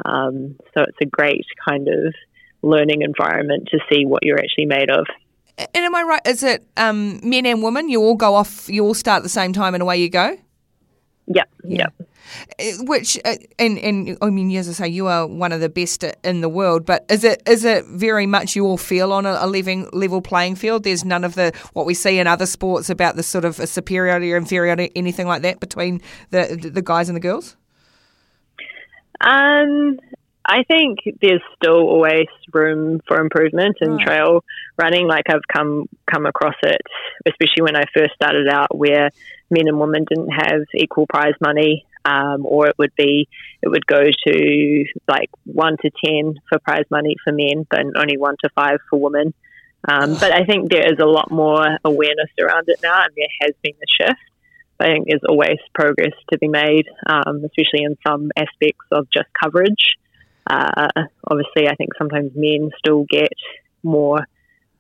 Um, 0.06 0.58
so 0.74 0.84
it's 0.84 0.98
a 1.02 1.06
great 1.06 1.46
kind 1.68 1.88
of 1.88 2.14
learning 2.62 3.02
environment 3.02 3.68
to 3.72 3.80
see 3.92 4.06
what 4.06 4.24
you're 4.24 4.40
actually 4.40 4.66
made 4.66 4.90
of. 4.90 5.06
And 5.58 5.86
am 5.86 5.94
I 5.94 6.04
right? 6.04 6.22
Is 6.26 6.42
it 6.44 6.66
um, 6.78 7.20
men 7.24 7.46
and 7.46 7.62
women? 7.62 7.90
You 7.90 8.02
all 8.02 8.16
go 8.16 8.34
off. 8.36 8.68
You 8.70 8.86
all 8.86 8.96
start 8.96 9.18
at 9.18 9.24
the 9.24 9.30
same 9.30 9.54
time, 9.54 9.76
and 9.76 9.84
away 9.84 9.98
you 9.98 10.10
go. 10.10 10.38
Yep. 11.28 11.50
Yeah. 11.64 11.86
Yep. 12.00 12.10
Uh, 12.60 12.84
which 12.86 13.20
uh, 13.24 13.36
and 13.60 13.78
and 13.78 14.18
I 14.22 14.30
mean, 14.30 14.56
as 14.56 14.68
I 14.68 14.72
say, 14.72 14.88
you 14.88 15.08
are 15.08 15.28
one 15.28 15.52
of 15.52 15.62
the 15.62 15.70
best 15.70 16.04
in 16.24 16.42
the 16.42 16.50
world. 16.50 16.86
But 16.86 17.06
is 17.10 17.24
it 17.24 17.44
is 17.48 17.66
it 17.66 17.86
very 17.86 18.26
much 18.26 18.56
you 18.56 18.66
all 18.66 18.78
feel 18.78 19.14
on 19.14 19.26
a, 19.26 19.38
a 19.40 19.48
living 19.48 19.90
level 19.94 20.22
playing 20.22 20.56
field? 20.56 20.84
There's 20.84 21.06
none 21.06 21.24
of 21.24 21.36
the 21.36 21.54
what 21.74 21.86
we 21.86 21.94
see 21.94 22.18
in 22.18 22.28
other 22.28 22.46
sports 22.46 22.90
about 22.90 23.16
the 23.16 23.24
sort 23.24 23.46
of 23.46 23.60
a 23.60 23.68
superiority 23.68 24.34
or 24.34 24.38
inferiority, 24.38 24.92
anything 24.96 25.28
like 25.28 25.44
that 25.44 25.60
between 25.60 26.02
the 26.32 26.72
the 26.74 26.82
guys 26.82 27.10
and 27.10 27.16
the 27.16 27.22
girls. 27.22 27.56
Um, 29.22 30.00
I 30.46 30.64
think 30.64 31.00
there's 31.22 31.42
still 31.56 31.88
always 31.88 32.28
room 32.52 33.00
for 33.08 33.20
improvement 33.20 33.78
in 33.82 33.96
right. 33.96 34.06
trail 34.06 34.44
running. 34.78 35.08
Like 35.08 35.26
I've 35.30 35.48
come 35.52 35.88
come 36.12 36.26
across 36.26 36.56
it, 36.64 36.82
especially 37.26 37.64
when 37.64 37.78
I 37.78 37.84
first 37.96 38.14
started 38.16 38.48
out, 38.50 38.78
where 38.78 39.10
men 39.50 39.68
and 39.68 39.80
women 39.80 40.06
didn't 40.08 40.32
have 40.32 40.64
equal 40.76 41.08
prize 41.08 41.36
money, 41.40 41.86
um, 42.04 42.46
or 42.46 42.68
it 42.68 42.78
would 42.78 42.94
be 42.96 43.30
it 43.62 43.70
would 43.70 43.88
go 43.88 44.04
to 44.04 44.86
like 45.08 45.30
one 45.46 45.78
to 45.78 45.90
ten 46.04 46.36
for 46.50 46.60
prize 46.60 46.86
money 46.92 47.16
for 47.24 47.32
men, 47.32 47.66
but 47.70 47.80
only 47.98 48.18
one 48.18 48.36
to 48.44 48.50
five 48.54 48.80
for 48.90 49.00
women. 49.00 49.34
Um, 49.88 50.14
but 50.14 50.32
I 50.32 50.46
think 50.46 50.70
there 50.70 50.92
is 50.92 51.00
a 51.00 51.06
lot 51.06 51.30
more 51.32 51.78
awareness 51.84 52.30
around 52.42 52.66
it 52.68 52.80
now, 52.82 53.02
and 53.04 53.14
there 53.16 53.28
has 53.42 53.52
been 53.62 53.74
a 53.74 54.04
shift. 54.04 54.20
I 54.80 54.86
think 54.86 55.08
there's 55.08 55.22
always 55.28 55.60
progress 55.74 56.14
to 56.32 56.38
be 56.38 56.48
made, 56.48 56.88
um, 57.08 57.44
especially 57.46 57.84
in 57.84 57.98
some 58.06 58.32
aspects 58.36 58.86
of 58.92 59.08
just 59.12 59.28
coverage. 59.42 59.98
Uh, 60.50 60.88
obviously, 61.26 61.68
I 61.68 61.76
think 61.76 61.92
sometimes 61.98 62.32
men 62.36 62.72
still 62.78 63.06
get 63.10 63.34
more 63.82 64.28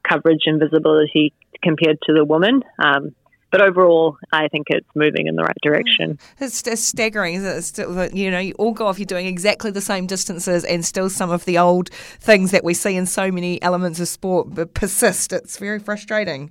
coverage 0.08 0.43
and 0.45 0.60
visibility 0.60 1.34
compared 1.62 1.99
to 2.03 2.13
the 2.13 2.25
woman. 2.25 2.63
Um, 2.84 3.15
but 3.51 3.62
overall, 3.62 4.17
I 4.32 4.47
think 4.47 4.65
it's 4.71 4.88
moving 4.95 5.27
in 5.27 5.36
the 5.36 5.43
right 5.43 5.58
direction. 5.62 6.17
It's, 6.39 6.65
it's 6.65 6.84
staggering, 6.84 7.36
isn't 7.36 7.62
still, 7.62 8.08
you 8.08 8.32
know, 8.32 8.39
you 8.39 8.53
all 8.53 8.73
go 8.73 8.88
off, 8.88 8.97
you're 8.97 9.06
doing 9.06 9.27
exactly 9.27 9.69
the 9.69 9.79
same 9.79 10.08
distances, 10.08 10.65
and 10.65 10.84
still 10.84 11.08
some 11.08 11.29
of 11.29 11.45
the 11.45 11.60
old 11.60 11.91
things 12.19 12.49
that 12.49 12.63
we 12.63 12.73
see 12.73 12.95
in 12.95 13.06
so 13.06 13.32
many 13.32 13.62
elements 13.62 13.99
of 13.99 14.08
sport 14.08 14.73
persist. 14.73 15.32
It's 15.32 15.58
very 15.58 15.77
frustrating. 15.77 16.49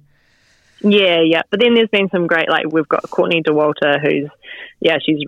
Yeah, 0.83 1.21
yeah. 1.21 1.43
But 1.51 1.61
then 1.61 1.75
there's 1.75 1.89
been 1.89 2.09
some 2.11 2.27
great, 2.27 2.49
like 2.49 2.67
we've 2.71 2.89
got 2.89 3.09
Courtney 3.09 3.43
Dauwalter, 3.43 4.01
who's, 4.01 4.29
yeah, 4.81 4.99
she's 5.05 5.21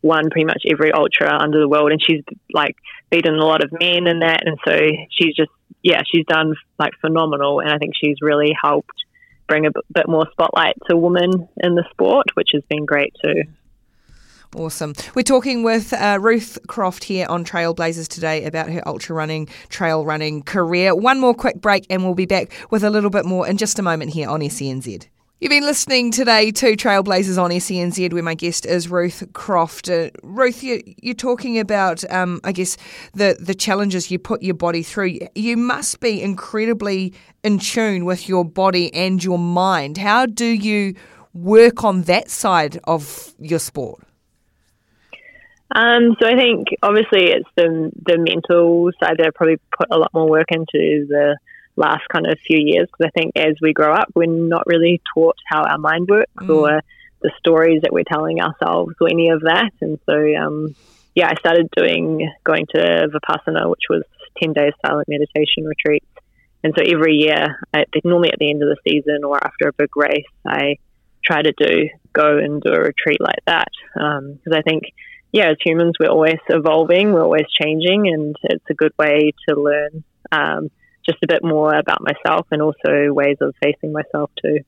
won 0.00 0.30
pretty 0.30 0.44
much 0.44 0.62
every 0.66 0.92
ultra 0.92 1.36
under 1.40 1.60
the 1.60 1.68
world, 1.68 1.92
and 1.92 2.00
she's 2.02 2.22
like 2.52 2.76
beaten 3.10 3.34
a 3.34 3.44
lot 3.44 3.64
of 3.64 3.72
men 3.72 4.06
in 4.06 4.20
that, 4.20 4.46
and 4.46 4.58
so 4.64 4.78
she's 5.10 5.34
just, 5.34 5.50
yeah, 5.82 6.02
she's 6.10 6.26
done 6.26 6.54
like 6.78 6.92
phenomenal, 7.00 7.60
and 7.60 7.70
I 7.70 7.78
think 7.78 7.94
she's 7.96 8.16
really 8.20 8.54
helped 8.60 8.94
bring 9.48 9.66
a 9.66 9.70
bit 9.92 10.08
more 10.08 10.26
spotlight 10.32 10.76
to 10.88 10.96
women 10.96 11.48
in 11.62 11.74
the 11.74 11.84
sport, 11.90 12.26
which 12.34 12.50
has 12.52 12.62
been 12.68 12.86
great 12.86 13.12
too. 13.22 13.42
Awesome. 14.54 14.92
We're 15.14 15.22
talking 15.22 15.62
with 15.62 15.94
uh, 15.94 16.18
Ruth 16.20 16.58
Croft 16.68 17.04
here 17.04 17.26
on 17.30 17.42
Trailblazers 17.42 18.06
today 18.06 18.44
about 18.44 18.68
her 18.68 18.86
ultra 18.86 19.16
running, 19.16 19.48
trail 19.70 20.04
running 20.04 20.42
career. 20.42 20.94
One 20.94 21.20
more 21.20 21.32
quick 21.32 21.62
break 21.62 21.86
and 21.88 22.04
we'll 22.04 22.14
be 22.14 22.26
back 22.26 22.52
with 22.70 22.84
a 22.84 22.90
little 22.90 23.08
bit 23.08 23.24
more 23.24 23.48
in 23.48 23.56
just 23.56 23.78
a 23.78 23.82
moment 23.82 24.12
here 24.12 24.28
on 24.28 24.40
SENZ. 24.40 25.06
You've 25.40 25.50
been 25.50 25.64
listening 25.64 26.10
today 26.10 26.50
to 26.52 26.76
Trailblazers 26.76 27.42
on 27.42 27.50
SENZ, 27.50 28.12
where 28.12 28.22
my 28.22 28.34
guest 28.34 28.66
is 28.66 28.90
Ruth 28.90 29.24
Croft. 29.32 29.88
Uh, 29.88 30.10
Ruth, 30.22 30.62
you, 30.62 30.82
are 31.08 31.14
talking 31.14 31.58
about, 31.58 32.08
um, 32.12 32.38
I 32.44 32.52
guess, 32.52 32.76
the, 33.14 33.36
the 33.40 33.54
challenges 33.54 34.10
you 34.10 34.18
put 34.18 34.42
your 34.42 34.54
body 34.54 34.82
through. 34.82 35.18
You 35.34 35.56
must 35.56 35.98
be 36.00 36.22
incredibly 36.22 37.14
in 37.42 37.58
tune 37.58 38.04
with 38.04 38.28
your 38.28 38.44
body 38.44 38.92
and 38.94 39.24
your 39.24 39.38
mind. 39.38 39.96
How 39.96 40.26
do 40.26 40.44
you 40.44 40.94
work 41.32 41.82
on 41.82 42.02
that 42.02 42.30
side 42.30 42.78
of 42.84 43.34
your 43.40 43.58
sport? 43.58 44.04
Um, 45.74 46.16
so 46.20 46.28
I 46.28 46.36
think 46.36 46.68
obviously 46.82 47.30
it's 47.30 47.48
the 47.56 47.90
the 48.04 48.18
mental 48.18 48.90
side 49.00 49.16
that 49.18 49.26
I 49.26 49.30
probably 49.34 49.58
put 49.76 49.88
a 49.90 49.98
lot 49.98 50.12
more 50.12 50.28
work 50.28 50.48
into 50.50 51.06
the 51.08 51.38
last 51.76 52.06
kind 52.12 52.26
of 52.26 52.38
few 52.46 52.58
years 52.58 52.88
because 52.90 53.10
I 53.10 53.18
think 53.18 53.36
as 53.36 53.54
we 53.62 53.72
grow 53.72 53.94
up, 53.94 54.08
we're 54.14 54.26
not 54.26 54.66
really 54.66 55.00
taught 55.14 55.36
how 55.46 55.62
our 55.62 55.78
mind 55.78 56.08
works 56.08 56.30
mm. 56.36 56.54
or 56.54 56.82
the 57.22 57.32
stories 57.38 57.82
that 57.82 57.92
we're 57.92 58.04
telling 58.04 58.40
ourselves 58.40 58.94
or 59.00 59.08
any 59.08 59.30
of 59.30 59.42
that. 59.42 59.70
And 59.80 59.98
so, 60.04 60.34
um, 60.34 60.74
yeah, 61.14 61.28
I 61.28 61.34
started 61.38 61.68
doing 61.74 62.30
going 62.44 62.66
to 62.74 63.08
Vipassana, 63.08 63.70
which 63.70 63.84
was 63.88 64.02
ten 64.38 64.52
days 64.52 64.72
silent 64.84 65.08
meditation 65.08 65.64
retreats. 65.64 66.06
And 66.64 66.74
so 66.76 66.84
every 66.84 67.14
year, 67.14 67.58
I, 67.74 67.86
normally 68.04 68.30
at 68.30 68.38
the 68.38 68.50
end 68.50 68.62
of 68.62 68.68
the 68.68 68.76
season 68.88 69.24
or 69.24 69.36
after 69.42 69.68
a 69.68 69.72
big 69.72 69.96
race, 69.96 70.24
I 70.46 70.76
try 71.24 71.42
to 71.42 71.52
do 71.56 71.88
go 72.12 72.36
and 72.36 72.60
do 72.60 72.72
a 72.72 72.80
retreat 72.80 73.20
like 73.20 73.40
that 73.46 73.68
because 73.94 74.52
um, 74.52 74.54
I 74.54 74.62
think 74.62 74.84
yeah, 75.32 75.50
as 75.50 75.56
humans, 75.64 75.94
we're 75.98 76.10
always 76.10 76.38
evolving, 76.48 77.12
we're 77.12 77.24
always 77.24 77.46
changing, 77.60 78.08
and 78.08 78.36
it's 78.42 78.64
a 78.70 78.74
good 78.74 78.92
way 78.98 79.32
to 79.48 79.60
learn 79.60 80.04
um, 80.30 80.70
just 81.04 81.18
a 81.22 81.26
bit 81.26 81.42
more 81.42 81.74
about 81.74 82.02
myself 82.02 82.46
and 82.50 82.60
also 82.60 83.12
ways 83.12 83.38
of 83.40 83.54
facing 83.62 83.92
myself 83.92 84.30
too. 84.42 84.58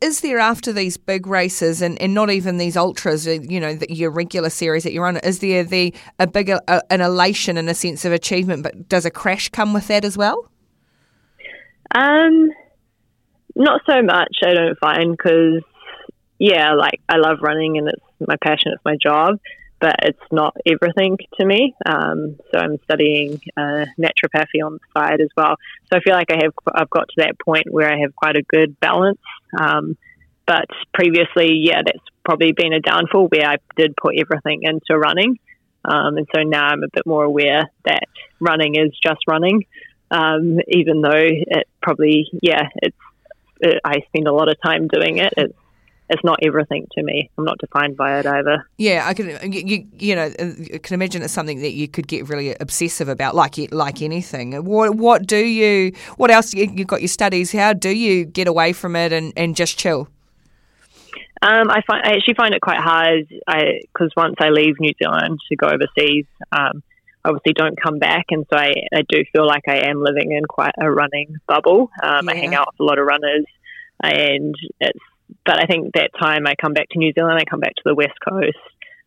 Is 0.00 0.20
there 0.20 0.38
after 0.38 0.72
these 0.72 0.96
big 0.96 1.26
races 1.26 1.82
and, 1.82 2.00
and 2.00 2.14
not 2.14 2.30
even 2.30 2.58
these 2.58 2.76
ultras, 2.76 3.26
uh, 3.26 3.32
you 3.32 3.58
know, 3.58 3.74
the, 3.74 3.92
your 3.92 4.10
regular 4.10 4.50
series 4.50 4.84
that 4.84 4.92
you're 4.92 5.06
on, 5.06 5.16
is 5.18 5.40
there 5.40 5.64
the 5.64 5.92
a 6.18 6.28
bigger 6.28 6.60
uh, 6.68 6.80
an 6.90 7.00
elation 7.00 7.56
and 7.56 7.68
a 7.68 7.74
sense 7.74 8.04
of 8.04 8.12
achievement? 8.12 8.62
But 8.62 8.88
does 8.88 9.04
a 9.04 9.10
crash 9.10 9.48
come 9.48 9.72
with 9.74 9.88
that 9.88 10.04
as 10.04 10.16
well? 10.16 10.48
Um, 11.92 12.50
not 13.56 13.80
so 13.84 14.00
much. 14.00 14.36
I 14.44 14.54
don't 14.54 14.78
find 14.78 15.10
because 15.10 15.62
yeah, 16.38 16.74
like 16.74 17.00
I 17.08 17.16
love 17.16 17.38
running 17.42 17.78
and 17.78 17.88
it's 17.88 18.07
my 18.26 18.36
passion, 18.42 18.72
it's 18.72 18.84
my 18.84 18.96
job, 18.96 19.38
but 19.80 19.96
it's 20.02 20.18
not 20.32 20.56
everything 20.66 21.18
to 21.38 21.44
me. 21.44 21.74
Um, 21.86 22.36
so 22.50 22.58
I'm 22.58 22.78
studying 22.84 23.40
uh, 23.56 23.86
naturopathy 23.98 24.64
on 24.64 24.74
the 24.74 24.80
side 24.96 25.20
as 25.20 25.28
well. 25.36 25.56
So 25.90 25.98
I 25.98 26.00
feel 26.00 26.14
like 26.14 26.30
I 26.32 26.38
have 26.42 26.52
I've 26.74 26.90
got 26.90 27.08
to 27.08 27.14
that 27.18 27.38
point 27.38 27.66
where 27.70 27.90
I 27.90 27.98
have 28.00 28.14
quite 28.16 28.36
a 28.36 28.42
good 28.42 28.78
balance. 28.80 29.20
Um, 29.58 29.96
but 30.46 30.66
previously, 30.94 31.58
yeah, 31.60 31.82
that's 31.84 32.04
probably 32.24 32.52
been 32.52 32.72
a 32.72 32.80
downfall 32.80 33.28
where 33.28 33.46
I 33.46 33.56
did 33.76 33.94
put 33.96 34.14
everything 34.18 34.62
into 34.62 34.98
running. 34.98 35.38
Um, 35.84 36.16
and 36.16 36.26
so 36.34 36.42
now 36.42 36.66
I'm 36.66 36.82
a 36.82 36.88
bit 36.92 37.06
more 37.06 37.24
aware 37.24 37.70
that 37.84 38.02
running 38.40 38.74
is 38.76 38.90
just 39.02 39.20
running, 39.28 39.66
um, 40.10 40.58
even 40.68 41.02
though 41.02 41.10
it 41.12 41.68
probably, 41.80 42.28
yeah, 42.42 42.68
it's, 42.76 42.96
it, 43.60 43.80
I 43.84 44.02
spend 44.08 44.26
a 44.26 44.32
lot 44.32 44.48
of 44.48 44.56
time 44.60 44.88
doing 44.88 45.18
it. 45.18 45.32
It's, 45.36 45.54
it's 46.10 46.24
not 46.24 46.38
everything 46.42 46.86
to 46.92 47.02
me. 47.02 47.30
I'm 47.36 47.44
not 47.44 47.58
defined 47.58 47.96
by 47.96 48.18
it 48.18 48.26
either. 48.26 48.66
Yeah, 48.78 49.04
I 49.06 49.14
can. 49.14 49.52
You, 49.52 49.86
you 49.98 50.16
know, 50.16 50.32
I 50.38 50.78
can 50.78 50.94
imagine 50.94 51.22
it's 51.22 51.32
something 51.32 51.60
that 51.60 51.72
you 51.72 51.86
could 51.86 52.08
get 52.08 52.28
really 52.28 52.54
obsessive 52.60 53.08
about, 53.08 53.34
like 53.34 53.56
like 53.72 54.00
anything. 54.00 54.64
What 54.64 54.94
what 54.94 55.26
do 55.26 55.36
you? 55.36 55.92
What 56.16 56.30
else? 56.30 56.54
You've 56.54 56.86
got 56.86 57.02
your 57.02 57.08
studies. 57.08 57.52
How 57.52 57.72
do 57.72 57.90
you 57.90 58.24
get 58.24 58.48
away 58.48 58.72
from 58.72 58.96
it 58.96 59.12
and, 59.12 59.32
and 59.36 59.54
just 59.54 59.78
chill? 59.78 60.08
Um, 61.40 61.70
I 61.70 61.82
find 61.86 62.04
I 62.04 62.16
actually 62.16 62.34
find 62.34 62.54
it 62.54 62.62
quite 62.62 62.80
hard 62.80 63.28
because 63.28 64.10
once 64.16 64.36
I 64.40 64.48
leave 64.48 64.80
New 64.80 64.92
Zealand 65.00 65.38
to 65.48 65.56
go 65.56 65.68
overseas, 65.68 66.24
um, 66.52 66.82
obviously 67.24 67.52
don't 67.52 67.80
come 67.80 67.98
back, 67.98 68.26
and 68.30 68.46
so 68.50 68.56
I, 68.58 68.72
I 68.94 69.02
do 69.08 69.24
feel 69.32 69.46
like 69.46 69.68
I 69.68 69.88
am 69.88 70.02
living 70.02 70.32
in 70.32 70.44
quite 70.46 70.74
a 70.80 70.90
running 70.90 71.36
bubble. 71.46 71.90
Um, 72.02 72.26
yeah. 72.26 72.32
I 72.32 72.36
hang 72.36 72.54
out 72.54 72.68
with 72.72 72.80
a 72.80 72.84
lot 72.84 72.98
of 72.98 73.06
runners, 73.06 73.44
and 74.02 74.54
it's. 74.80 74.98
But 75.48 75.62
I 75.62 75.64
think 75.64 75.94
that 75.94 76.10
time 76.20 76.46
I 76.46 76.56
come 76.60 76.74
back 76.74 76.90
to 76.90 76.98
New 76.98 77.10
Zealand, 77.14 77.38
I 77.40 77.48
come 77.48 77.60
back 77.60 77.74
to 77.76 77.82
the 77.82 77.94
west 77.94 78.18
coast, 78.22 78.58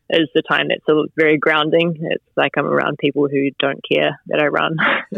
is 0.09 0.27
the 0.33 0.41
time 0.41 0.69
that's 0.69 1.07
very 1.15 1.37
grounding. 1.37 1.99
It's 2.01 2.23
like 2.35 2.53
I'm 2.57 2.65
around 2.65 2.97
people 2.97 3.27
who 3.27 3.51
don't 3.59 3.79
care 3.87 4.19
that 4.25 4.41
I 4.41 4.47
run, 4.47 4.75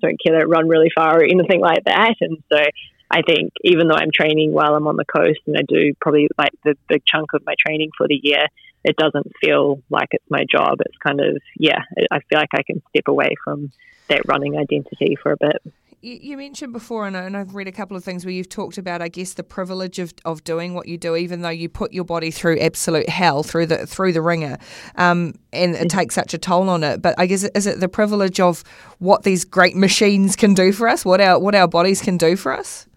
don't 0.00 0.18
care 0.24 0.32
that 0.32 0.44
I 0.44 0.44
run 0.44 0.70
really 0.70 0.88
far 0.94 1.18
or 1.18 1.24
anything 1.24 1.60
like 1.60 1.84
that, 1.84 2.14
and 2.22 2.38
so 2.50 2.64
I 3.10 3.20
think 3.20 3.52
even 3.62 3.86
though 3.86 3.96
I'm 3.96 4.12
training 4.18 4.54
while 4.54 4.74
I'm 4.74 4.88
on 4.88 4.96
the 4.96 5.04
coast 5.04 5.40
and 5.46 5.58
I 5.58 5.60
do 5.68 5.92
probably 6.00 6.28
like 6.38 6.52
the 6.64 6.74
big 6.88 7.02
chunk 7.04 7.34
of 7.34 7.44
my 7.44 7.54
training 7.58 7.90
for 7.98 8.08
the 8.08 8.18
year, 8.22 8.46
it 8.82 8.96
doesn't 8.96 9.30
feel 9.44 9.82
like 9.90 10.08
it's 10.12 10.30
my 10.30 10.46
job. 10.50 10.78
It's 10.80 10.96
kind 10.96 11.20
of, 11.20 11.36
yeah, 11.58 11.80
I 12.10 12.20
feel 12.30 12.38
like 12.38 12.54
I 12.54 12.62
can 12.62 12.82
step 12.88 13.08
away 13.08 13.34
from 13.44 13.70
that 14.08 14.26
running 14.26 14.56
identity 14.56 15.18
for 15.22 15.32
a 15.32 15.36
bit. 15.36 15.60
You 16.04 16.36
mentioned 16.36 16.72
before, 16.72 17.06
and 17.06 17.16
I've 17.16 17.54
read 17.54 17.68
a 17.68 17.72
couple 17.72 17.96
of 17.96 18.02
things 18.02 18.24
where 18.24 18.32
you've 18.32 18.48
talked 18.48 18.76
about, 18.76 19.00
I 19.00 19.06
guess, 19.06 19.34
the 19.34 19.44
privilege 19.44 20.00
of, 20.00 20.12
of 20.24 20.42
doing 20.42 20.74
what 20.74 20.88
you 20.88 20.98
do, 20.98 21.14
even 21.14 21.42
though 21.42 21.48
you 21.48 21.68
put 21.68 21.92
your 21.92 22.02
body 22.02 22.32
through 22.32 22.58
absolute 22.58 23.08
hell 23.08 23.44
through 23.44 23.66
the 23.66 23.86
through 23.86 24.12
the 24.12 24.20
ringer, 24.20 24.58
um, 24.96 25.34
and 25.52 25.76
it 25.76 25.88
takes 25.88 26.16
such 26.16 26.34
a 26.34 26.38
toll 26.38 26.68
on 26.68 26.82
it. 26.82 27.02
But 27.02 27.14
I 27.18 27.26
guess 27.26 27.44
is 27.44 27.68
it 27.68 27.78
the 27.78 27.88
privilege 27.88 28.40
of 28.40 28.64
what 28.98 29.22
these 29.22 29.44
great 29.44 29.76
machines 29.76 30.34
can 30.34 30.54
do 30.54 30.72
for 30.72 30.88
us, 30.88 31.04
what 31.04 31.20
our 31.20 31.38
what 31.38 31.54
our 31.54 31.68
bodies 31.68 32.02
can 32.02 32.16
do 32.16 32.34
for 32.34 32.52
us? 32.52 32.88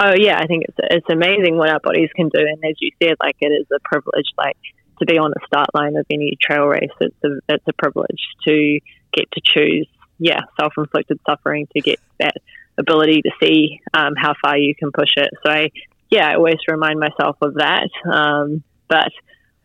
Oh 0.00 0.14
yeah, 0.16 0.38
I 0.38 0.46
think 0.46 0.64
it's 0.66 0.78
it's 0.78 1.10
amazing 1.10 1.58
what 1.58 1.68
our 1.68 1.80
bodies 1.80 2.08
can 2.16 2.30
do, 2.30 2.40
and 2.40 2.64
as 2.64 2.76
you 2.80 2.90
said, 3.02 3.16
like 3.20 3.36
it 3.40 3.48
is 3.48 3.66
a 3.70 3.80
privilege, 3.84 4.28
like 4.38 4.56
to 5.00 5.04
be 5.04 5.18
on 5.18 5.30
the 5.30 5.40
start 5.46 5.68
line 5.74 5.94
of 5.96 6.06
any 6.10 6.38
trail 6.40 6.64
race. 6.64 6.88
It's 7.02 7.16
a 7.22 7.38
it's 7.50 7.68
a 7.68 7.74
privilege 7.74 8.22
to 8.46 8.80
get 9.12 9.30
to 9.32 9.40
choose, 9.44 9.88
yeah, 10.18 10.40
self 10.58 10.74
inflicted 10.76 11.20
suffering 11.26 11.68
to 11.74 11.80
get 11.80 11.98
that 12.18 12.36
ability 12.78 13.22
to 13.22 13.30
see 13.42 13.80
um, 13.92 14.14
how 14.16 14.34
far 14.40 14.56
you 14.56 14.74
can 14.74 14.90
push 14.92 15.10
it. 15.16 15.30
So 15.44 15.50
I, 15.50 15.70
yeah, 16.10 16.28
I 16.28 16.34
always 16.36 16.58
remind 16.68 17.00
myself 17.00 17.36
of 17.42 17.54
that. 17.54 17.90
Um, 18.10 18.62
but 18.88 19.10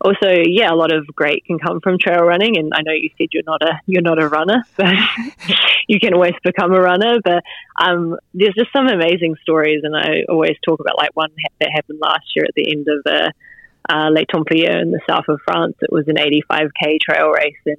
also, 0.00 0.28
yeah, 0.44 0.70
a 0.70 0.76
lot 0.76 0.92
of 0.92 1.06
great 1.06 1.44
can 1.46 1.58
come 1.58 1.80
from 1.80 1.98
trail 1.98 2.20
running. 2.20 2.58
And 2.58 2.72
I 2.74 2.82
know 2.82 2.92
you 2.92 3.08
said 3.16 3.28
you're 3.32 3.42
not 3.46 3.62
a 3.62 3.80
you're 3.86 4.02
not 4.02 4.22
a 4.22 4.28
runner, 4.28 4.62
but 4.76 4.92
you 5.88 5.98
can 5.98 6.12
always 6.12 6.34
become 6.42 6.72
a 6.72 6.80
runner. 6.80 7.20
But 7.24 7.42
um, 7.80 8.16
there's 8.34 8.54
just 8.54 8.72
some 8.72 8.86
amazing 8.86 9.36
stories, 9.42 9.82
and 9.84 9.96
I 9.96 10.24
always 10.28 10.56
talk 10.64 10.80
about 10.80 10.98
like 10.98 11.10
one 11.14 11.30
that 11.60 11.70
happened 11.72 12.00
last 12.00 12.26
year 12.36 12.44
at 12.44 12.54
the 12.54 12.70
end 12.70 12.86
of 12.88 13.02
the 13.04 13.32
uh, 13.88 14.10
Les 14.10 14.26
Templiers 14.26 14.82
in 14.82 14.90
the 14.90 15.00
south 15.08 15.24
of 15.28 15.40
France. 15.44 15.76
It 15.80 15.92
was 15.92 16.06
an 16.08 16.16
85k 16.16 17.00
trail 17.00 17.30
race, 17.30 17.56
and 17.64 17.78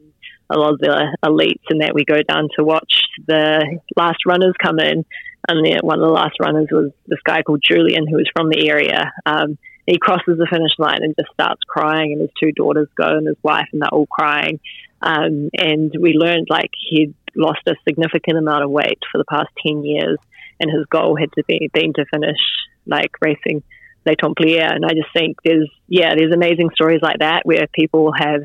a 0.49 0.57
lot 0.57 0.73
of 0.73 0.79
the 0.79 1.17
elites 1.23 1.63
and 1.69 1.81
that 1.81 1.93
we 1.93 2.05
go 2.05 2.21
down 2.21 2.49
to 2.57 2.63
watch 2.63 3.03
the 3.27 3.79
last 3.95 4.19
runners 4.25 4.53
come 4.61 4.79
in. 4.79 5.05
And 5.47 5.63
the, 5.63 5.79
one 5.83 5.99
of 5.99 6.07
the 6.07 6.13
last 6.13 6.35
runners 6.39 6.67
was 6.71 6.91
this 7.07 7.19
guy 7.23 7.43
called 7.43 7.63
Julian, 7.63 8.07
who 8.07 8.17
was 8.17 8.29
from 8.35 8.49
the 8.49 8.67
area. 8.67 9.11
Um, 9.25 9.57
he 9.85 9.99
crosses 9.99 10.37
the 10.39 10.47
finish 10.49 10.71
line 10.79 11.03
and 11.03 11.15
just 11.15 11.31
starts 11.33 11.61
crying, 11.67 12.11
and 12.11 12.21
his 12.21 12.31
two 12.41 12.51
daughters 12.51 12.87
go 12.95 13.17
and 13.17 13.27
his 13.27 13.37
wife, 13.43 13.67
and 13.71 13.81
they're 13.81 13.89
all 13.89 14.07
crying. 14.07 14.59
Um, 15.01 15.49
and 15.53 15.93
we 15.99 16.13
learned 16.13 16.47
like 16.49 16.71
he'd 16.89 17.13
lost 17.35 17.59
a 17.67 17.75
significant 17.87 18.37
amount 18.37 18.63
of 18.63 18.71
weight 18.71 18.99
for 19.11 19.19
the 19.19 19.25
past 19.25 19.49
10 19.65 19.83
years, 19.83 20.17
and 20.59 20.71
his 20.71 20.85
goal 20.87 21.15
had 21.15 21.31
to 21.33 21.43
be 21.47 21.69
been 21.73 21.93
to 21.93 22.05
finish 22.11 22.39
like 22.87 23.11
racing 23.21 23.61
Les 24.05 24.15
Templiers. 24.15 24.71
And 24.73 24.85
I 24.85 24.89
just 24.89 25.13
think 25.13 25.37
there's, 25.43 25.69
yeah, 25.87 26.15
there's 26.15 26.33
amazing 26.33 26.69
stories 26.73 27.01
like 27.01 27.19
that 27.19 27.45
where 27.45 27.67
people 27.73 28.11
have 28.17 28.41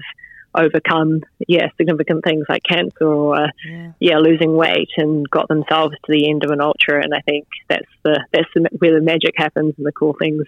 overcome, 0.55 1.21
yeah, 1.47 1.69
significant 1.77 2.25
things 2.25 2.47
like 2.49 2.63
cancer 2.63 3.07
or, 3.07 3.49
yeah. 3.65 3.93
yeah. 4.01 4.19
losing 4.19 4.55
weight 4.55 4.91
and 4.97 5.29
got 5.31 5.49
themselves 5.49 5.95
to 6.05 6.13
the 6.13 6.29
end 6.29 6.45
of 6.45 6.51
an 6.51 6.61
ultra. 6.61 7.03
And 7.03 7.15
I 7.15 7.21
think 7.21 7.47
that's 7.69 7.87
the, 8.03 8.25
that's 8.33 8.49
the, 8.55 8.69
where 8.79 8.95
the 8.95 9.05
magic 9.05 9.35
happens 9.37 9.75
and 9.77 9.87
the 9.87 9.93
cool 9.93 10.15
things 10.19 10.45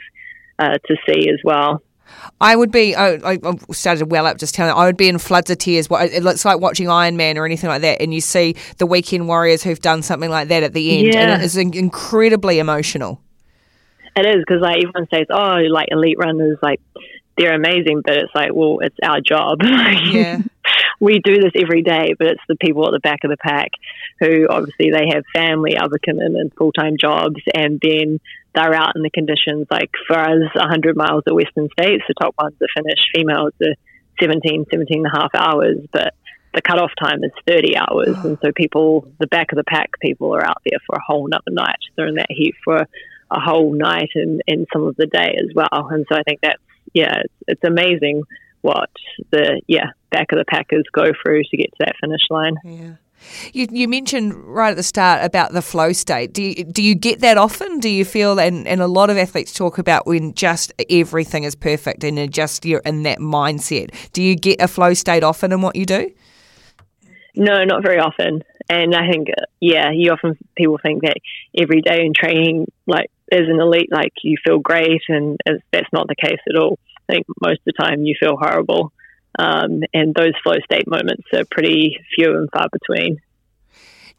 uh, 0.59 0.79
to 0.87 0.97
see 1.07 1.29
as 1.29 1.39
well. 1.45 1.83
I 2.41 2.57
would 2.57 2.71
be. 2.71 2.95
I, 2.95 3.15
I 3.25 3.39
started 3.71 4.11
well 4.11 4.27
up 4.27 4.39
just 4.39 4.55
telling. 4.55 4.75
I 4.75 4.87
would 4.87 4.97
be 4.97 5.09
in 5.09 5.19
floods 5.19 5.51
of 5.51 5.59
tears. 5.59 5.89
It 5.91 6.23
looks 6.23 6.45
like 6.45 6.61
watching 6.61 6.89
Iron 6.89 7.17
Man 7.17 7.39
or 7.39 7.47
anything 7.47 7.69
like 7.69 7.83
that, 7.83 8.03
and 8.03 8.13
you 8.13 8.21
see 8.21 8.57
the 8.79 8.87
weekend 8.87 9.29
warriors 9.29 9.63
who've 9.63 9.81
done 9.81 10.03
something 10.03 10.31
like 10.31 10.49
that 10.49 10.63
at 10.63 10.73
the 10.73 10.99
end, 10.99 11.15
yeah. 11.15 11.21
and 11.21 11.43
it 11.43 11.45
is 11.45 11.57
incredibly 11.57 12.59
emotional. 12.59 13.21
It 14.17 14.27
is 14.27 14.45
because 14.47 14.61
like 14.61 14.77
everyone 14.77 15.09
says, 15.13 15.27
"Oh, 15.31 15.57
like 15.71 15.89
elite 15.91 16.19
runners, 16.19 16.59
like 16.63 16.81
they're 17.37 17.55
amazing," 17.55 18.03
but 18.05 18.17
it's 18.17 18.35
like, 18.35 18.51
well, 18.53 18.79
it's 18.81 18.97
our 19.03 19.21
job. 19.21 19.61
yeah, 19.63 20.41
we 21.01 21.19
do 21.19 21.37
this 21.37 21.53
every 21.57 21.83
day, 21.83 22.15
but 22.19 22.29
it's 22.29 22.43
the 22.49 22.57
people 22.57 22.87
at 22.87 22.93
the 22.93 23.01
back 23.01 23.25
of 23.25 23.31
the 23.31 23.37
pack 23.37 23.71
who 24.21 24.47
obviously 24.49 24.91
they 24.91 25.09
have 25.13 25.25
family, 25.35 25.77
other 25.77 25.99
commitments, 26.03 26.55
full 26.57 26.73
time 26.73 26.97
jobs, 26.99 27.41
and 27.55 27.81
then 27.83 28.21
they're 28.55 28.75
out 28.75 28.97
in 28.97 29.03
the 29.03 29.11
conditions. 29.11 29.67
Like 29.71 29.91
for 30.07 30.19
us, 30.19 30.55
100 30.55 30.97
miles 30.97 31.25
at 31.27 31.35
Western 31.35 31.69
States, 31.79 32.05
the 32.07 32.15
top 32.15 32.35
ones 32.41 32.55
are 32.61 32.83
finished, 32.83 33.09
females 33.15 33.53
are 33.63 33.75
17, 34.21 34.67
17 34.71 34.99
and 34.99 35.07
a 35.07 35.19
half 35.19 35.31
hours, 35.35 35.79
but 35.91 36.15
the 36.55 36.63
cutoff 36.63 36.91
time 37.03 37.25
is 37.25 37.33
30 37.47 37.77
hours. 37.77 38.15
Oh. 38.17 38.29
And 38.29 38.39
so 38.41 38.53
people, 38.55 39.09
the 39.19 39.27
back 39.27 39.53
of 39.53 39.57
the 39.57 39.65
pack 39.65 39.91
people 40.01 40.35
are 40.35 40.45
out 40.45 40.63
there 40.65 40.79
for 40.87 40.97
a 40.97 41.03
whole 41.05 41.27
another 41.27 41.51
night. 41.51 41.79
They're 41.97 42.09
in 42.09 42.17
that 42.17 42.31
heat 42.31 42.55
for 42.65 42.87
a 43.31 43.41
whole 43.41 43.73
night 43.73 44.11
and, 44.15 44.43
and 44.47 44.67
some 44.73 44.83
of 44.83 44.97
the 44.97 45.07
day 45.07 45.37
as 45.39 45.55
well. 45.55 45.89
And 45.91 46.05
so 46.11 46.19
I 46.19 46.23
think 46.23 46.41
that's, 46.43 46.63
yeah, 46.95 47.21
it's, 47.25 47.35
it's 47.49 47.65
amazing 47.65 48.23
what 48.63 48.91
the, 49.31 49.61
yeah, 49.67 49.87
back 50.11 50.33
of 50.33 50.39
the 50.39 50.45
packers 50.45 50.85
go 50.93 51.07
through 51.23 51.43
to 51.45 51.57
get 51.57 51.71
to 51.73 51.77
that 51.81 51.95
finish 52.01 52.23
line. 52.31 52.57
Yeah. 52.65 52.95
You, 53.53 53.69
you 53.71 53.87
mentioned 53.87 54.35
right 54.35 54.71
at 54.71 54.77
the 54.77 54.83
start 54.83 55.25
about 55.25 55.53
the 55.53 55.63
flow 55.63 55.93
state. 55.93 56.33
Do 56.33 56.43
you, 56.43 56.65
do 56.65 56.83
you 56.83 56.97
get 56.97 57.21
that 57.21 57.39
often? 57.39 57.79
Do 57.79 57.89
you 57.89 58.05
feel, 58.05 58.41
and, 58.41 58.67
and 58.67 58.81
a 58.81 58.89
lot 58.89 59.11
of 59.11 59.17
athletes 59.17 59.53
talk 59.53 59.79
about 59.79 60.07
when 60.07 60.35
just 60.35 60.73
everything 60.91 61.45
is 61.45 61.55
perfect 61.55 62.03
and 62.03 62.33
just 62.33 62.65
you're 62.65 62.81
in 62.81 63.05
that 63.05 63.19
mindset. 63.19 63.95
Do 64.13 64.23
you 64.23 64.35
get 64.35 64.61
a 64.61 64.67
flow 64.67 64.95
state 64.95 65.23
often 65.23 65.53
in 65.53 65.63
what 65.63 65.77
you 65.77 65.87
do? 65.87 66.11
No, 67.37 67.65
not 67.65 67.83
very 67.83 67.99
often. 67.99 68.43
And 68.69 68.95
I 68.95 69.09
think, 69.09 69.29
uh, 69.31 69.45
yeah, 69.61 69.91
you 69.93 70.11
often 70.11 70.37
people 70.57 70.79
think 70.83 71.03
that 71.03 71.17
every 71.57 71.81
day 71.81 72.05
in 72.05 72.13
training, 72.15 72.67
like 72.87 73.11
as 73.33 73.49
an 73.49 73.61
elite, 73.61 73.91
like 73.91 74.13
you 74.23 74.37
feel 74.45 74.59
great, 74.59 75.03
and 75.09 75.39
that's 75.73 75.93
not 75.93 76.07
the 76.07 76.15
case 76.15 76.41
at 76.49 76.61
all. 76.61 76.79
I 77.09 77.15
think 77.15 77.27
most 77.41 77.61
of 77.61 77.65
the 77.67 77.73
time 77.73 78.05
you 78.05 78.15
feel 78.21 78.37
horrible. 78.37 78.93
Um, 79.39 79.83
and 79.95 80.15
those 80.15 80.33
flow 80.43 80.57
state 80.65 80.87
moments 80.87 81.25
are 81.33 81.45
pretty 81.51 81.99
few 82.15 82.37
and 82.37 82.49
far 82.53 82.69
between. 82.71 83.21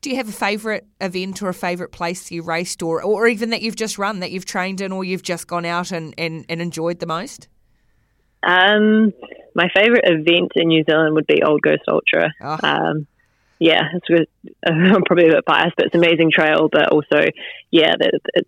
Do 0.01 0.09
you 0.09 0.17
have 0.17 0.27
a 0.27 0.33
favourite 0.33 0.83
event 0.99 1.41
or 1.41 1.49
a 1.49 1.53
favourite 1.53 1.91
place 1.91 2.29
you 2.29 2.41
raced 2.41 2.81
or, 2.81 3.01
or 3.01 3.27
even 3.27 3.51
that 3.51 3.61
you've 3.61 3.75
just 3.75 3.97
run, 3.97 4.19
that 4.19 4.31
you've 4.31 4.45
trained 4.45 4.81
in 4.81 4.91
or 4.91 5.05
you've 5.05 5.23
just 5.23 5.47
gone 5.47 5.65
out 5.65 5.91
and, 5.91 6.13
and, 6.17 6.45
and 6.49 6.61
enjoyed 6.61 6.99
the 6.99 7.05
most? 7.05 7.47
Um, 8.41 9.13
my 9.55 9.69
favourite 9.73 10.03
event 10.03 10.51
in 10.55 10.67
New 10.67 10.83
Zealand 10.83 11.13
would 11.15 11.27
be 11.27 11.43
Old 11.43 11.61
Ghost 11.61 11.83
Ultra. 11.87 12.33
Oh. 12.41 12.57
Um, 12.63 13.07
yeah, 13.59 13.83
it's. 13.93 14.29
I'm 14.67 15.03
probably 15.03 15.29
a 15.29 15.35
bit 15.35 15.45
biased, 15.45 15.75
but 15.77 15.85
it's 15.85 15.95
an 15.95 16.03
amazing 16.03 16.31
trail. 16.31 16.67
But 16.69 16.89
also, 16.89 17.27
yeah, 17.71 17.93
that 17.97 18.45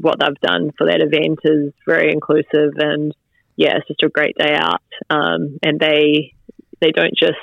what 0.00 0.18
they've 0.20 0.40
done 0.40 0.72
for 0.76 0.86
that 0.86 1.00
event 1.00 1.40
is 1.44 1.72
very 1.86 2.12
inclusive 2.12 2.72
and 2.78 3.14
yeah, 3.56 3.76
it's 3.76 3.88
just 3.88 4.02
a 4.02 4.08
great 4.08 4.36
day 4.36 4.54
out. 4.54 4.82
Um, 5.10 5.58
and 5.62 5.78
they 5.78 6.34
they 6.80 6.90
don't 6.90 7.16
just 7.16 7.38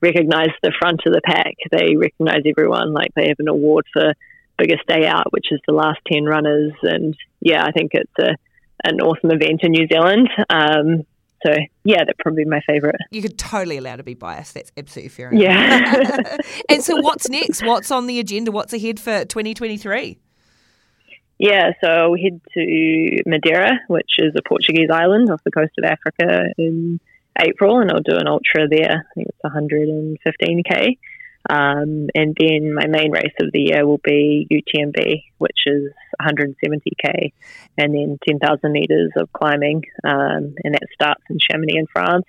recognize 0.00 0.50
the 0.62 0.72
front 0.78 1.00
of 1.06 1.12
the 1.12 1.20
pack; 1.24 1.54
they 1.70 1.96
recognize 1.96 2.42
everyone. 2.46 2.92
Like 2.92 3.10
they 3.14 3.28
have 3.28 3.40
an 3.40 3.48
award 3.48 3.86
for 3.92 4.14
biggest 4.58 4.86
day 4.86 5.06
out, 5.06 5.32
which 5.32 5.46
is 5.50 5.60
the 5.66 5.72
last 5.72 5.98
ten 6.10 6.24
runners. 6.24 6.72
And 6.82 7.16
yeah, 7.40 7.64
I 7.64 7.72
think 7.72 7.92
it's 7.94 8.12
a 8.18 8.36
an 8.84 9.00
awesome 9.00 9.30
event 9.30 9.60
in 9.62 9.72
New 9.72 9.86
Zealand. 9.88 10.28
Um, 10.48 11.04
so 11.44 11.54
yeah, 11.84 12.04
that's 12.04 12.18
probably 12.20 12.44
my 12.44 12.60
favorite. 12.68 12.96
You 13.10 13.22
could 13.22 13.38
totally 13.38 13.78
allow 13.78 13.96
to 13.96 14.02
be 14.02 14.14
biased. 14.14 14.54
That's 14.54 14.70
absolutely 14.76 15.08
fair. 15.08 15.30
Enough. 15.30 15.42
Yeah. 15.42 16.36
and 16.68 16.82
so, 16.82 17.00
what's 17.00 17.28
next? 17.28 17.64
What's 17.64 17.90
on 17.90 18.06
the 18.06 18.20
agenda? 18.20 18.52
What's 18.52 18.72
ahead 18.72 19.00
for 19.00 19.24
2023? 19.24 20.18
Yeah, 21.40 21.70
so 21.82 22.10
we 22.10 22.22
head 22.22 22.40
to 22.52 23.22
Madeira, 23.24 23.80
which 23.88 24.10
is 24.18 24.34
a 24.36 24.46
Portuguese 24.46 24.90
island 24.92 25.30
off 25.30 25.42
the 25.42 25.50
coast 25.50 25.72
of 25.78 25.84
Africa 25.84 26.52
in 26.58 27.00
April, 27.42 27.80
and 27.80 27.90
I'll 27.90 28.02
do 28.02 28.16
an 28.16 28.28
ultra 28.28 28.68
there. 28.68 29.06
I 29.10 29.14
think 29.14 29.28
it's 29.28 29.38
115k. 29.42 30.98
Um, 31.48 32.10
and 32.14 32.36
then 32.38 32.74
my 32.74 32.86
main 32.88 33.10
race 33.10 33.32
of 33.40 33.52
the 33.52 33.60
year 33.60 33.86
will 33.86 34.02
be 34.04 34.48
UTMB, 34.52 35.22
which 35.38 35.60
is 35.64 35.90
170k, 36.20 37.32
and 37.78 37.94
then 37.94 38.18
10,000 38.28 38.70
meters 38.70 39.12
of 39.16 39.32
climbing, 39.32 39.84
um, 40.04 40.54
and 40.62 40.74
that 40.74 40.82
starts 40.92 41.22
in 41.30 41.38
Chamonix 41.38 41.78
in 41.78 41.86
France. 41.90 42.26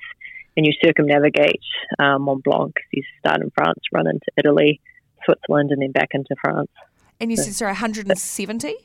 And 0.55 0.65
you 0.65 0.71
circumnavigate 0.81 1.59
um, 1.99 2.21
Mont 2.21 2.45
Blanc. 2.45 2.73
You 2.93 3.03
start 3.19 3.41
in 3.41 3.51
France, 3.51 3.79
run 3.91 4.07
into 4.07 4.27
Italy, 4.37 4.79
Switzerland, 5.25 5.71
and 5.71 5.81
then 5.81 5.91
back 5.91 6.11
into 6.13 6.33
France. 6.41 6.71
And 7.19 7.29
you 7.29 7.35
said 7.35 7.53
sorry, 7.53 7.71
170. 7.71 8.77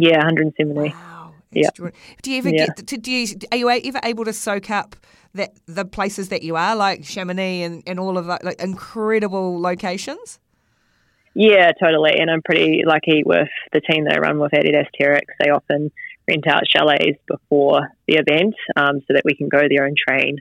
Yeah, 0.00 0.18
170. 0.18 0.80
Wow. 0.80 1.34
Yeah. 1.50 1.68
Do 2.22 2.30
you 2.30 2.38
ever 2.38 2.48
Yeah. 2.48 2.66
get 2.66 2.86
to, 2.86 2.96
do 2.96 3.10
you 3.10 3.26
are 3.50 3.58
you 3.58 3.70
ever 3.70 4.00
able 4.02 4.24
to 4.24 4.32
soak 4.32 4.70
up 4.70 4.96
that 5.34 5.50
the 5.66 5.84
places 5.84 6.28
that 6.30 6.42
you 6.42 6.56
are 6.56 6.74
like 6.74 7.04
Chamonix 7.04 7.62
and, 7.62 7.82
and 7.86 8.00
all 8.00 8.16
of 8.16 8.26
that 8.26 8.44
like 8.44 8.60
incredible 8.62 9.60
locations? 9.60 10.38
Yeah, 11.34 11.72
totally. 11.72 12.18
And 12.18 12.30
I'm 12.30 12.42
pretty 12.42 12.82
lucky 12.86 13.22
with 13.24 13.48
the 13.72 13.80
team 13.80 14.04
that 14.04 14.16
I 14.16 14.18
run 14.18 14.38
with 14.38 14.52
Adidas 14.52 14.86
Terrex. 14.98 15.22
They 15.42 15.50
often 15.50 15.90
rent 16.28 16.46
out 16.46 16.62
chalets 16.68 17.18
before 17.26 17.88
the 18.06 18.14
event 18.16 18.54
um, 18.76 19.00
so 19.00 19.14
that 19.14 19.22
we 19.24 19.34
can 19.34 19.48
go 19.48 19.62
there 19.68 19.86
and 19.86 19.96
train 19.96 20.38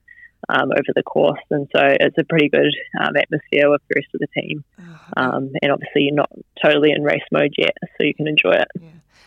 um, 0.50 0.72
over 0.72 0.92
the 0.94 1.04
course. 1.04 1.40
And 1.50 1.68
so 1.76 1.82
it's 1.82 2.18
a 2.18 2.24
pretty 2.26 2.50
good 2.50 2.74
um, 3.00 3.16
atmosphere 3.16 3.70
with 3.70 3.82
the 3.90 3.96
rest 3.96 4.08
of 4.14 4.20
the 4.20 4.42
team. 4.42 4.64
Um, 5.16 5.52
and 5.62 5.72
obviously, 5.72 6.04
you're 6.04 6.16
not 6.16 6.30
totally 6.62 6.92
in 6.92 7.04
race 7.04 7.24
mode 7.32 7.54
yet, 7.58 7.76
so 7.98 8.04
you 8.04 8.14
can 8.14 8.28
enjoy 8.28 8.52
it. 8.54 8.68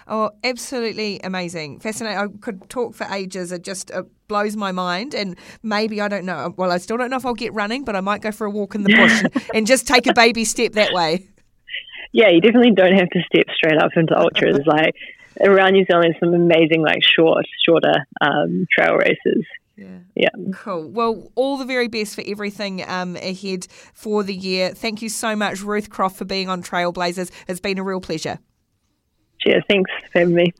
Oh, 0.06 0.30
absolutely 0.42 1.20
amazing. 1.24 1.80
Fascinating. 1.80 2.18
I 2.18 2.26
could 2.40 2.68
talk 2.68 2.94
for 2.94 3.04
ages. 3.10 3.52
It 3.52 3.62
just 3.62 3.90
it 3.90 4.04
blows 4.28 4.56
my 4.56 4.72
mind. 4.72 5.14
And 5.14 5.36
maybe, 5.62 6.00
I 6.00 6.08
don't 6.08 6.24
know. 6.24 6.54
Well, 6.56 6.70
I 6.70 6.78
still 6.78 6.96
don't 6.96 7.10
know 7.10 7.16
if 7.16 7.24
I'll 7.24 7.34
get 7.34 7.54
running, 7.54 7.84
but 7.84 7.96
I 7.96 8.00
might 8.00 8.20
go 8.20 8.30
for 8.30 8.46
a 8.46 8.50
walk 8.50 8.74
in 8.74 8.82
the 8.82 8.94
bush 8.94 9.22
and, 9.22 9.44
and 9.54 9.66
just 9.66 9.86
take 9.86 10.06
a 10.06 10.14
baby 10.14 10.44
step 10.44 10.72
that 10.72 10.92
way. 10.92 11.28
Yeah, 12.12 12.28
you 12.30 12.40
definitely 12.40 12.72
don't 12.72 12.94
have 12.94 13.08
to 13.10 13.20
step 13.26 13.46
straight 13.54 13.78
up 13.82 13.90
into 13.96 14.16
ultras. 14.16 14.60
like 14.66 14.94
around 15.40 15.72
New 15.72 15.84
Zealand, 15.90 16.14
some 16.20 16.32
amazing, 16.34 16.82
like 16.82 17.00
short, 17.02 17.44
shorter 17.66 18.06
um, 18.20 18.66
trail 18.76 18.96
races. 18.96 19.44
Yeah. 19.76 19.98
Yeah. 20.14 20.28
Cool. 20.52 20.90
Well, 20.90 21.32
all 21.34 21.56
the 21.56 21.64
very 21.64 21.88
best 21.88 22.14
for 22.14 22.22
everything 22.24 22.88
um, 22.88 23.16
ahead 23.16 23.66
for 23.92 24.22
the 24.22 24.34
year. 24.34 24.70
Thank 24.70 25.02
you 25.02 25.08
so 25.08 25.34
much, 25.34 25.62
Ruth 25.62 25.90
Croft, 25.90 26.16
for 26.16 26.24
being 26.24 26.48
on 26.48 26.62
Trailblazers. 26.62 27.30
It's 27.48 27.60
been 27.60 27.78
a 27.78 27.82
real 27.82 28.00
pleasure. 28.00 28.38
Cheers. 29.44 29.62
Thanks 29.68 29.90
for 30.10 30.20
having 30.20 30.34
me. 30.34 30.54